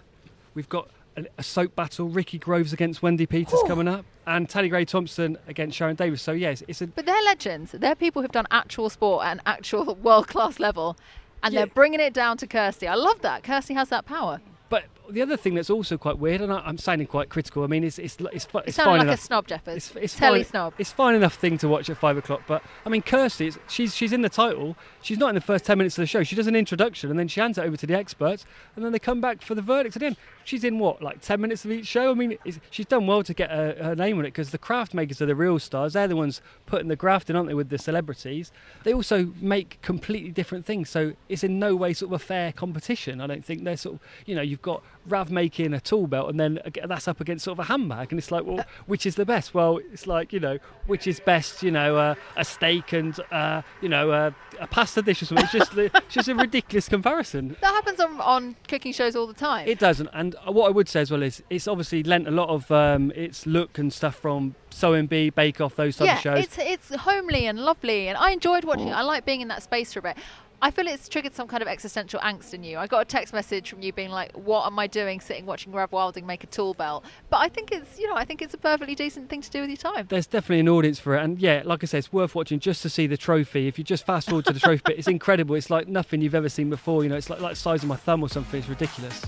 we've 0.55 0.69
got 0.69 0.89
a, 1.17 1.27
a, 1.39 1.43
soap 1.43 1.75
battle. 1.75 2.09
Ricky 2.09 2.39
Groves 2.39 2.73
against 2.73 3.03
Wendy 3.03 3.27
Peters 3.27 3.59
Ooh. 3.61 3.67
coming 3.67 3.89
up, 3.89 4.05
and 4.27 4.49
Tanni 4.49 4.69
Grey-Thompson 4.69 5.39
against 5.49 5.77
Sharon 5.77 5.97
Davies. 5.97 6.23
So 6.23 6.33
yes, 6.33 6.63
it's 6.69 6.81
a. 6.81 6.87
But 6.87 7.07
they're 7.07 7.23
legends. 7.25 7.73
They're 7.73 7.97
people 7.97 8.23
who've 8.23 8.31
done 8.31 8.47
actual 8.51 8.91
sport 8.91 9.27
at 9.27 9.33
an 9.33 9.43
actual 9.47 9.95
world 10.03 10.29
class 10.29 10.61
level, 10.61 10.97
and 11.43 11.53
yeah. 11.53 11.61
they're 11.61 11.75
bringing 11.75 12.01
it 12.01 12.15
down 12.15 12.37
to 12.39 12.47
Kirstie. 12.47 12.89
I 12.89 12.95
love 12.95 13.23
that. 13.23 13.43
Kirstie 13.43 13.75
has 13.75 13.89
that 13.89 14.07
power. 14.07 14.41
But 14.69 14.85
the 15.11 15.23
other 15.23 15.37
thing 15.37 15.55
that's 15.55 15.71
also 15.71 15.99
quite 15.99 16.19
weird, 16.19 16.41
and 16.41 16.53
I, 16.53 16.69
am 16.69 16.79
sounding 16.79 17.07
quite 17.07 17.29
critical. 17.29 17.63
I 17.65 17.67
mean, 17.67 17.85
it's 17.85 17.99
it's 17.99 18.17
it's, 18.21 18.47
it's, 18.47 18.47
it's 18.67 18.77
fine 18.77 18.99
like 18.99 19.03
enough. 19.03 19.19
a 19.19 19.23
snob, 19.23 19.47
Jeffers. 19.47 19.77
It's, 19.77 19.97
it's 19.97 20.17
Telly 20.17 20.43
fine, 20.43 20.51
snob. 20.51 20.75
It's 20.79 20.93
fine 20.93 21.15
enough 21.15 21.35
thing 21.35 21.59
to 21.59 21.69
watch 21.69 21.91
at 21.91 21.97
five 21.97 22.17
o'clock. 22.17 22.43
But 22.47 22.63
I 22.85 22.89
mean, 22.89 23.03
Kirstie, 23.03 23.59
she's 23.69 23.95
she's 23.95 24.13
in 24.13 24.23
the 24.23 24.29
title. 24.29 24.77
She's 25.03 25.19
not 25.19 25.29
in 25.29 25.35
the 25.35 25.41
first 25.41 25.65
ten 25.65 25.79
minutes 25.79 25.97
of 25.99 26.03
the 26.03 26.07
show. 26.07 26.23
She 26.23 26.37
does 26.37 26.47
an 26.47 26.57
introduction, 26.57 27.11
and 27.11 27.19
then 27.19 27.29
she 27.29 27.41
hands 27.41 27.59
it 27.59 27.63
over 27.63 27.77
to 27.77 27.87
the 27.87 27.95
experts, 27.95 28.45
and 28.77 28.85
then 28.85 28.93
they 28.93 28.99
come 28.99 29.21
back 29.21 29.43
for 29.43 29.55
the 29.55 29.63
verdict 29.63 29.97
at 29.97 30.01
the 30.01 30.07
end. 30.07 30.17
She's 30.45 30.65
in 30.65 30.79
what, 30.79 31.03
like 31.03 31.21
ten 31.21 31.41
minutes 31.41 31.65
of 31.65 31.71
each 31.71 31.87
show? 31.87 32.11
I 32.11 32.15
mean, 32.15 32.39
she's 32.71 32.87
done 32.87 33.07
well 33.07 33.23
to 33.23 33.35
get 33.35 33.51
her, 33.51 33.77
her 33.83 33.95
name 33.95 34.19
on 34.19 34.25
it 34.25 34.29
because 34.29 34.51
the 34.51 34.59
craft 34.59 34.95
makers 34.95 35.21
are 35.21 35.27
the 35.27 35.35
real 35.35 35.59
stars. 35.59 35.93
They're 35.93 36.09
the 36.09 36.17
ones 36.17 36.41
putting 36.67 36.89
the 36.89 36.97
graft 36.97 37.31
in, 37.31 37.37
aren't 37.37 37.49
they, 37.49 37.55
with 37.55 37.69
the 37.69 37.79
celebrities? 37.79 38.53
They 38.85 38.93
also 38.93 39.33
make 39.41 39.81
completely 39.83 40.31
different 40.31 40.65
things, 40.65 40.89
so 40.89 41.13
it's 41.29 41.45
in 41.45 41.59
no 41.59 41.77
way 41.77 41.93
sort 41.93 42.13
of 42.13 42.21
a 42.21 42.25
fair 42.25 42.53
competition. 42.53 43.21
I 43.21 43.27
don't 43.27 43.45
think 43.45 43.65
they're 43.65 43.77
sort 43.77 43.97
of, 43.97 44.01
you 44.27 44.35
know, 44.35 44.43
you've 44.43 44.63
got 44.63 44.83
Rav 45.07 45.31
making 45.31 45.73
a 45.73 45.81
tool 45.81 46.07
belt, 46.07 46.31
and 46.31 46.39
then 46.39 46.61
that's 46.87 47.09
up 47.09 47.21
against 47.21 47.45
sort 47.45 47.59
of 47.59 47.65
a 47.65 47.69
handbag, 47.69 48.13
and 48.13 48.19
it's 48.19 48.31
like, 48.31 48.45
well, 48.45 48.65
which 48.87 49.07
is 49.07 49.15
the 49.17 49.25
best? 49.25 49.55
Well, 49.55 49.79
it's 49.93 50.07
like 50.07 50.33
you 50.33 50.41
know, 50.41 50.59
which 50.87 51.07
is 51.07 51.21
best? 51.21 51.63
You 51.63 51.71
know, 51.71 51.97
uh, 51.97 52.15
a 52.37 52.45
steak 52.45 52.93
and 52.93 53.19
uh, 53.31 53.63
you 53.81 53.89
know 53.89 54.11
uh, 54.11 54.31
a 54.61 54.67
pasta 54.67 55.03
dish 55.03 55.23
or 55.23 55.27
something. 55.27 55.45
It's 55.45 55.53
just 55.53 55.75
it's 55.77 56.15
just 56.15 56.29
a 56.29 56.35
ridiculous 56.35 56.89
comparison. 56.89 57.57
That 57.61 57.73
happens 57.73 58.01
on, 58.01 58.21
on 58.21 58.57
cooking 58.69 58.93
shows 58.93 59.17
all 59.17 59.27
the 59.27 59.35
time. 59.35 59.67
It 59.67 59.79
doesn't, 59.79 60.09
and 60.13 60.37
what 60.47 60.69
I 60.69 60.71
would 60.71 60.89
say 60.89 61.01
as 61.01 61.11
well 61.11 61.23
is 61.23 61.43
it's 61.51 61.67
obviously 61.67 62.03
lent 62.03 62.29
a 62.29 62.33
lot 62.33 62.49
of 62.49 62.71
um, 62.71 63.11
its 63.15 63.47
look 63.47 63.79
and 63.79 63.93
stuff 63.93 64.17
from 64.17 64.55
Sewing 64.71 65.07
Bee, 65.07 65.31
Bake 65.31 65.61
Off, 65.61 65.77
those 65.77 65.97
type 65.97 66.07
yeah, 66.07 66.17
of 66.17 66.21
shows. 66.21 66.45
it's 66.45 66.59
it's 66.59 66.95
homely 67.03 67.47
and 67.47 67.59
lovely, 67.59 68.09
and 68.09 68.19
I 68.19 68.31
enjoyed 68.31 68.65
watching 68.65 68.89
it. 68.89 68.93
I 68.93 69.03
like 69.03 69.25
being 69.25 69.41
in 69.41 69.49
that 69.49 69.63
space 69.63 69.93
for 69.93 70.01
a 70.01 70.03
bit. 70.03 70.17
I 70.63 70.71
feel 70.71 70.87
it's 70.87 71.09
triggered 71.09 71.35
some 71.35 71.49
kind 71.49 71.63
of 71.63 71.69
existential 71.69 72.21
angst 72.21 72.53
in 72.53 72.63
you. 72.63 72.77
I 72.77 72.87
got 72.87 73.01
a 73.01 73.05
text 73.07 73.33
message 73.33 73.71
from 73.71 73.81
you 73.81 73.95
being 73.95 74.11
like, 74.11 74.33
"What 74.37 74.67
am 74.67 74.79
I 74.79 74.87
doing, 74.87 75.21
sitting 75.21 75.47
watching 75.47 75.73
Rav 75.73 75.91
Wilding 75.91 76.27
make 76.27 76.45
a 76.45 76.47
tool 76.47 76.75
belt?" 76.75 77.05
But 77.31 77.39
I 77.39 77.49
think 77.49 77.73
it's, 77.73 77.99
you 77.99 78.07
know, 78.07 78.15
I 78.15 78.27
think 78.27 78.43
it's 78.43 78.53
a 78.53 78.59
perfectly 78.59 78.95
decent 78.95 79.31
thing 79.31 79.41
to 79.41 79.51
do 79.51 79.63
with 79.63 79.71
your 79.71 79.79
time. 79.79 80.07
There's 80.11 80.27
definitely 80.27 80.61
an 80.61 80.69
audience 80.69 80.99
for 80.99 81.17
it, 81.17 81.23
and 81.23 81.39
yeah, 81.39 81.63
like 81.65 81.83
I 81.83 81.87
said, 81.87 81.99
it's 81.99 82.13
worth 82.13 82.35
watching 82.35 82.61
just 82.61 82.83
to 82.83 82.91
see 82.91 83.07
the 83.07 83.17
trophy. 83.17 83.69
If 83.69 83.79
you 83.79 83.85
just 83.85 84.05
fast 84.05 84.29
forward 84.29 84.45
to 84.47 84.53
the 84.53 84.61
trophy 84.61 84.83
bit, 84.85 84.99
it's 84.99 85.09
incredible. 85.09 85.55
It's 85.55 85.71
like 85.71 85.89
nothing 85.89 86.21
you've 86.21 86.35
ever 86.35 86.51
seen 86.51 86.69
before. 86.69 87.05
You 87.05 87.09
know, 87.09 87.17
it's 87.17 87.31
like 87.31 87.41
like 87.41 87.53
the 87.53 87.61
size 87.61 87.83
of 87.83 87.89
my 87.89 87.97
thumb 87.97 88.23
or 88.23 88.29
something. 88.29 88.61
It's 88.61 88.69
ridiculous. 88.69 89.25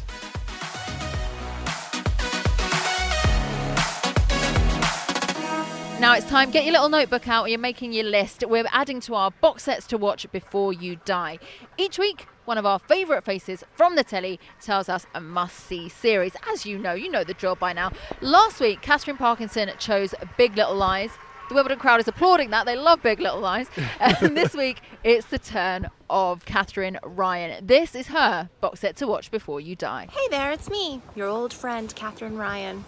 Now 6.02 6.14
it's 6.14 6.28
time. 6.28 6.50
Get 6.50 6.64
your 6.64 6.72
little 6.72 6.88
notebook 6.88 7.28
out. 7.28 7.48
You're 7.48 7.60
making 7.60 7.92
your 7.92 8.02
list. 8.02 8.42
We're 8.44 8.64
adding 8.72 8.98
to 9.02 9.14
our 9.14 9.30
box 9.30 9.62
sets 9.62 9.86
to 9.86 9.96
watch 9.96 10.26
before 10.32 10.72
you 10.72 10.96
die. 11.04 11.38
Each 11.78 11.96
week, 11.96 12.26
one 12.44 12.58
of 12.58 12.66
our 12.66 12.80
favourite 12.80 13.22
faces 13.22 13.62
from 13.76 13.94
the 13.94 14.02
telly 14.02 14.40
tells 14.60 14.88
us 14.88 15.06
a 15.14 15.20
must-see 15.20 15.88
series. 15.88 16.32
As 16.52 16.66
you 16.66 16.76
know, 16.76 16.92
you 16.94 17.08
know 17.08 17.22
the 17.22 17.34
drill 17.34 17.54
by 17.54 17.72
now. 17.72 17.92
Last 18.20 18.58
week, 18.58 18.82
Katherine 18.82 19.16
Parkinson 19.16 19.70
chose 19.78 20.12
Big 20.36 20.56
Little 20.56 20.74
Lies. 20.74 21.12
The 21.48 21.54
Wimbledon 21.54 21.78
crowd 21.78 22.00
is 22.00 22.08
applauding 22.08 22.50
that. 22.50 22.66
They 22.66 22.74
love 22.74 23.00
Big 23.00 23.20
Little 23.20 23.38
Lies. 23.38 23.68
and 24.00 24.36
this 24.36 24.54
week, 24.54 24.80
it's 25.04 25.28
the 25.28 25.38
turn 25.38 25.88
of 26.10 26.44
Katherine 26.44 26.98
Ryan. 27.04 27.64
This 27.64 27.94
is 27.94 28.08
her 28.08 28.50
box 28.60 28.80
set 28.80 28.96
to 28.96 29.06
watch 29.06 29.30
before 29.30 29.60
you 29.60 29.76
die. 29.76 30.08
Hey 30.10 30.26
there, 30.30 30.50
it's 30.50 30.68
me, 30.68 31.00
your 31.14 31.28
old 31.28 31.52
friend, 31.52 31.94
Katherine 31.94 32.36
Ryan. 32.36 32.84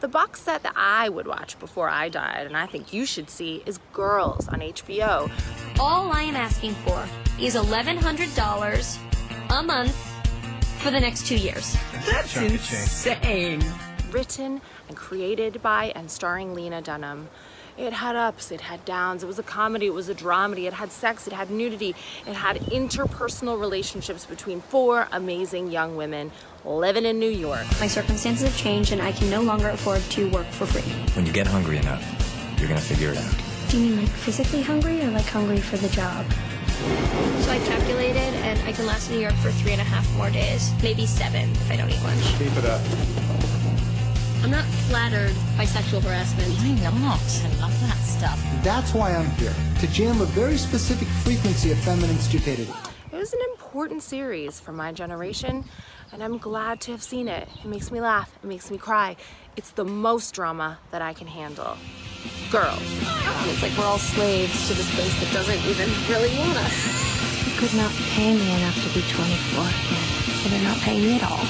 The 0.00 0.08
box 0.08 0.40
set 0.40 0.62
that 0.62 0.74
I 0.76 1.08
would 1.08 1.26
watch 1.26 1.58
before 1.58 1.88
I 1.88 2.08
died, 2.08 2.46
and 2.46 2.56
I 2.56 2.66
think 2.66 2.92
you 2.92 3.04
should 3.04 3.28
see, 3.28 3.64
is 3.66 3.80
Girls 3.92 4.46
on 4.46 4.60
HBO. 4.60 5.28
All 5.80 6.12
I 6.12 6.22
am 6.22 6.36
asking 6.36 6.74
for 6.74 7.04
is 7.40 7.56
$1,100 7.56 8.98
a 9.50 9.62
month 9.64 9.96
for 10.80 10.92
the 10.92 11.00
next 11.00 11.26
two 11.26 11.36
years. 11.36 11.76
That's 12.06 12.36
insane. 12.36 13.64
Written 14.12 14.60
and 14.86 14.96
created 14.96 15.60
by 15.62 15.86
and 15.96 16.08
starring 16.08 16.54
Lena 16.54 16.80
Dunham. 16.80 17.28
It 17.78 17.92
had 17.92 18.16
ups, 18.16 18.50
it 18.50 18.60
had 18.60 18.84
downs, 18.84 19.22
it 19.22 19.26
was 19.26 19.38
a 19.38 19.42
comedy, 19.44 19.86
it 19.86 19.94
was 19.94 20.08
a 20.08 20.14
dramedy, 20.14 20.66
it 20.66 20.72
had 20.72 20.90
sex, 20.90 21.28
it 21.28 21.32
had 21.32 21.48
nudity, 21.48 21.94
it 22.26 22.34
had 22.34 22.56
interpersonal 22.56 23.60
relationships 23.60 24.26
between 24.26 24.60
four 24.60 25.06
amazing 25.12 25.70
young 25.70 25.96
women 25.96 26.32
living 26.64 27.04
in 27.04 27.20
New 27.20 27.30
York. 27.30 27.64
My 27.78 27.86
circumstances 27.86 28.48
have 28.48 28.56
changed 28.56 28.90
and 28.90 29.00
I 29.00 29.12
can 29.12 29.30
no 29.30 29.42
longer 29.42 29.68
afford 29.68 30.02
to 30.02 30.28
work 30.30 30.46
for 30.46 30.66
free. 30.66 30.90
When 31.14 31.24
you 31.24 31.32
get 31.32 31.46
hungry 31.46 31.76
enough, 31.76 32.02
you're 32.58 32.66
gonna 32.66 32.80
figure 32.80 33.12
it 33.12 33.16
out. 33.16 33.34
Do 33.68 33.78
you 33.78 33.90
mean 33.90 34.00
like 34.00 34.08
physically 34.08 34.62
hungry 34.62 35.00
or 35.02 35.10
like 35.12 35.26
hungry 35.26 35.60
for 35.60 35.76
the 35.76 35.88
job? 35.90 36.26
So 37.42 37.52
I 37.52 37.60
calculated 37.60 38.34
and 38.42 38.58
I 38.68 38.72
can 38.72 38.86
last 38.86 39.08
in 39.08 39.14
New 39.14 39.22
York 39.22 39.34
for 39.34 39.52
three 39.52 39.72
and 39.72 39.80
a 39.80 39.84
half 39.84 40.12
more 40.16 40.30
days, 40.30 40.72
maybe 40.82 41.06
seven 41.06 41.48
if 41.52 41.70
I 41.70 41.76
don't 41.76 41.90
eat 41.90 42.02
lunch. 42.02 42.24
Keep 42.38 42.56
it 42.56 42.64
up. 42.64 43.57
I'm 44.42 44.50
not 44.50 44.64
flattered 44.88 45.34
by 45.56 45.64
sexual 45.64 46.00
harassment. 46.00 46.48
I'm 46.60 47.00
not. 47.02 47.20
I 47.44 47.60
love 47.60 47.80
that 47.80 47.96
stuff. 47.98 48.40
That's 48.62 48.94
why 48.94 49.12
I'm 49.14 49.28
here, 49.32 49.54
to 49.80 49.86
jam 49.88 50.20
a 50.20 50.24
very 50.26 50.56
specific 50.56 51.08
frequency 51.08 51.72
of 51.72 51.78
feminine 51.78 52.18
stupidity. 52.18 52.72
It 53.12 53.16
was 53.16 53.32
an 53.32 53.40
important 53.50 54.02
series 54.02 54.60
for 54.60 54.72
my 54.72 54.92
generation, 54.92 55.64
and 56.12 56.22
I'm 56.22 56.38
glad 56.38 56.80
to 56.82 56.92
have 56.92 57.02
seen 57.02 57.26
it. 57.28 57.48
It 57.64 57.66
makes 57.66 57.90
me 57.90 58.00
laugh, 58.00 58.30
it 58.42 58.46
makes 58.46 58.70
me 58.70 58.78
cry. 58.78 59.16
It's 59.56 59.70
the 59.72 59.84
most 59.84 60.34
drama 60.34 60.78
that 60.92 61.02
I 61.02 61.12
can 61.14 61.26
handle. 61.26 61.76
girls. 62.50 62.80
It's 63.44 63.62
like 63.62 63.76
we're 63.76 63.84
all 63.84 63.98
slaves 63.98 64.68
to 64.68 64.74
this 64.74 64.88
place 64.94 65.12
that 65.20 65.32
doesn't 65.32 65.60
even 65.68 65.88
really 66.08 66.32
want 66.38 66.56
us. 66.58 67.46
You 67.46 67.52
could 67.60 67.74
not 67.76 67.92
pay 68.16 68.32
me 68.34 68.48
enough 68.56 68.74
to 68.74 68.88
be 68.94 69.02
24 69.12 69.64
again. 69.68 70.08
And 70.44 70.52
they're 70.52 70.62
not 70.64 70.78
paying 70.78 71.02
me 71.02 71.16
at 71.16 71.24
all. 71.28 71.44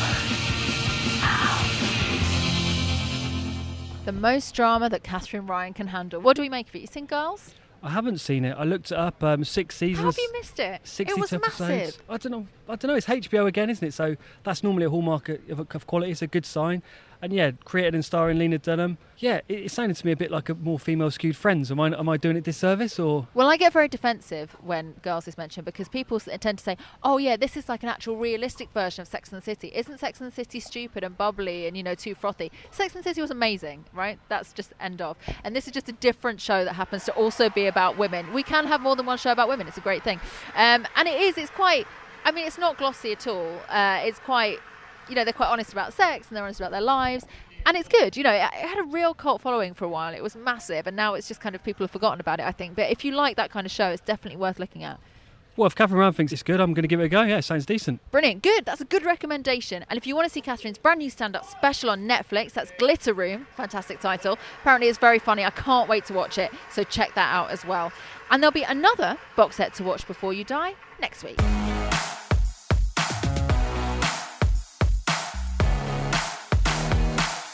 The 4.08 4.12
most 4.12 4.54
drama 4.54 4.88
that 4.88 5.02
Katherine 5.02 5.46
Ryan 5.46 5.74
can 5.74 5.88
handle. 5.88 6.22
What 6.22 6.34
do 6.34 6.40
we 6.40 6.48
make 6.48 6.70
of 6.70 6.74
it? 6.74 6.78
You 6.78 6.86
seen 6.86 7.04
Girls? 7.04 7.52
I 7.82 7.90
haven't 7.90 8.22
seen 8.22 8.46
it. 8.46 8.56
I 8.58 8.64
looked 8.64 8.90
it 8.90 8.96
up. 8.96 9.22
Um, 9.22 9.44
six 9.44 9.76
seasons. 9.76 9.98
How 9.98 10.06
have 10.06 10.16
you 10.16 10.32
missed 10.32 10.58
it? 10.58 10.80
62 10.82 11.14
it 11.14 11.20
was 11.20 11.32
episodes. 11.34 11.60
massive. 11.60 12.02
I 12.08 12.16
don't 12.16 12.32
know. 12.32 12.46
I 12.70 12.76
don't 12.76 12.88
know. 12.88 12.94
It's 12.94 13.06
HBO 13.06 13.46
again, 13.46 13.68
isn't 13.68 13.86
it? 13.86 13.92
So 13.92 14.16
that's 14.44 14.62
normally 14.62 14.86
a 14.86 14.88
hallmark 14.88 15.28
of, 15.28 15.60
of 15.60 15.86
quality. 15.86 16.12
It's 16.12 16.22
a 16.22 16.26
good 16.26 16.46
sign. 16.46 16.82
And 17.20 17.32
yeah, 17.32 17.50
created 17.64 17.94
and 17.94 18.04
starring 18.04 18.38
Lena 18.38 18.58
Dunham. 18.58 18.96
Yeah, 19.18 19.40
it, 19.48 19.58
it 19.58 19.70
sounded 19.72 19.96
to 19.96 20.06
me 20.06 20.12
a 20.12 20.16
bit 20.16 20.30
like 20.30 20.48
a 20.48 20.54
more 20.54 20.78
female 20.78 21.10
skewed 21.10 21.36
Friends. 21.36 21.70
Am 21.72 21.80
I 21.80 21.88
am 21.88 22.08
I 22.08 22.16
doing 22.16 22.36
it 22.36 22.44
disservice 22.44 22.98
or? 22.98 23.26
Well, 23.34 23.48
I 23.48 23.56
get 23.56 23.72
very 23.72 23.88
defensive 23.88 24.56
when 24.62 24.92
Girls 25.02 25.26
is 25.26 25.36
mentioned 25.36 25.64
because 25.64 25.88
people 25.88 26.20
tend 26.20 26.58
to 26.58 26.64
say, 26.64 26.76
"Oh 27.02 27.18
yeah, 27.18 27.36
this 27.36 27.56
is 27.56 27.68
like 27.68 27.82
an 27.82 27.88
actual 27.88 28.16
realistic 28.16 28.70
version 28.70 29.02
of 29.02 29.08
Sex 29.08 29.32
and 29.32 29.40
the 29.40 29.44
City." 29.44 29.72
Isn't 29.74 29.98
Sex 29.98 30.20
and 30.20 30.30
the 30.30 30.34
City 30.34 30.60
stupid 30.60 31.02
and 31.02 31.18
bubbly 31.18 31.66
and 31.66 31.76
you 31.76 31.82
know 31.82 31.96
too 31.96 32.14
frothy? 32.14 32.52
Sex 32.70 32.94
and 32.94 33.02
the 33.02 33.08
City 33.10 33.20
was 33.20 33.32
amazing, 33.32 33.84
right? 33.92 34.20
That's 34.28 34.52
just 34.52 34.72
end 34.80 35.02
of. 35.02 35.16
And 35.42 35.56
this 35.56 35.66
is 35.66 35.72
just 35.72 35.88
a 35.88 35.92
different 35.92 36.40
show 36.40 36.64
that 36.64 36.74
happens 36.74 37.04
to 37.06 37.12
also 37.14 37.50
be 37.50 37.66
about 37.66 37.98
women. 37.98 38.32
We 38.32 38.44
can 38.44 38.66
have 38.66 38.80
more 38.80 38.94
than 38.94 39.06
one 39.06 39.18
show 39.18 39.32
about 39.32 39.48
women. 39.48 39.66
It's 39.66 39.78
a 39.78 39.80
great 39.80 40.04
thing, 40.04 40.20
um, 40.54 40.86
and 40.94 41.08
it 41.08 41.20
is. 41.20 41.36
It's 41.36 41.50
quite. 41.50 41.86
I 42.24 42.30
mean, 42.30 42.46
it's 42.46 42.58
not 42.58 42.78
glossy 42.78 43.12
at 43.12 43.26
all. 43.26 43.58
Uh, 43.68 44.02
it's 44.04 44.20
quite. 44.20 44.58
You 45.08 45.14
know, 45.14 45.24
they're 45.24 45.32
quite 45.32 45.48
honest 45.48 45.72
about 45.72 45.92
sex 45.92 46.28
and 46.28 46.36
they're 46.36 46.44
honest 46.44 46.60
about 46.60 46.70
their 46.70 46.80
lives. 46.80 47.24
And 47.66 47.76
it's 47.76 47.88
good, 47.88 48.16
you 48.16 48.22
know. 48.22 48.32
It, 48.32 48.42
it 48.42 48.68
had 48.68 48.78
a 48.78 48.84
real 48.84 49.14
cult 49.14 49.42
following 49.42 49.74
for 49.74 49.84
a 49.84 49.88
while. 49.88 50.14
It 50.14 50.22
was 50.22 50.36
massive, 50.36 50.86
and 50.86 50.96
now 50.96 51.14
it's 51.14 51.28
just 51.28 51.40
kind 51.40 51.54
of 51.54 51.62
people 51.62 51.84
have 51.84 51.90
forgotten 51.90 52.20
about 52.20 52.40
it. 52.40 52.46
I 52.46 52.52
think. 52.52 52.76
But 52.76 52.90
if 52.90 53.04
you 53.04 53.12
like 53.12 53.36
that 53.36 53.50
kind 53.50 53.66
of 53.66 53.72
show, 53.72 53.88
it's 53.88 54.00
definitely 54.00 54.38
worth 54.38 54.58
looking 54.58 54.84
at. 54.84 54.98
Well, 55.58 55.66
if 55.66 55.74
Katherine 55.74 55.98
Ryan 55.98 56.12
thinks 56.12 56.32
it's 56.32 56.44
good, 56.44 56.60
I'm 56.60 56.72
going 56.72 56.84
to 56.84 56.88
give 56.88 57.00
it 57.00 57.06
a 57.06 57.08
go. 57.08 57.22
Yeah, 57.22 57.38
it 57.38 57.42
sounds 57.42 57.66
decent. 57.66 58.00
Brilliant, 58.12 58.44
good. 58.44 58.64
That's 58.64 58.80
a 58.80 58.84
good 58.84 59.04
recommendation. 59.04 59.84
And 59.90 59.96
if 59.96 60.06
you 60.06 60.14
want 60.14 60.28
to 60.28 60.32
see 60.32 60.40
Katherine's 60.40 60.78
brand 60.78 61.00
new 61.00 61.10
stand-up 61.10 61.44
special 61.44 61.90
on 61.90 62.06
Netflix, 62.06 62.52
that's 62.52 62.70
Glitter 62.78 63.12
Room. 63.12 63.48
Fantastic 63.56 63.98
title. 63.98 64.38
Apparently, 64.60 64.88
it's 64.88 64.98
very 64.98 65.18
funny. 65.18 65.44
I 65.44 65.50
can't 65.50 65.88
wait 65.88 66.04
to 66.06 66.14
watch 66.14 66.38
it. 66.38 66.52
So 66.70 66.84
check 66.84 67.12
that 67.16 67.34
out 67.34 67.50
as 67.50 67.66
well. 67.66 67.90
And 68.30 68.40
there'll 68.40 68.52
be 68.52 68.62
another 68.62 69.18
box 69.34 69.56
set 69.56 69.74
to 69.74 69.82
watch 69.82 70.06
before 70.06 70.32
you 70.32 70.44
die 70.44 70.76
next 71.00 71.24
week. 71.24 71.40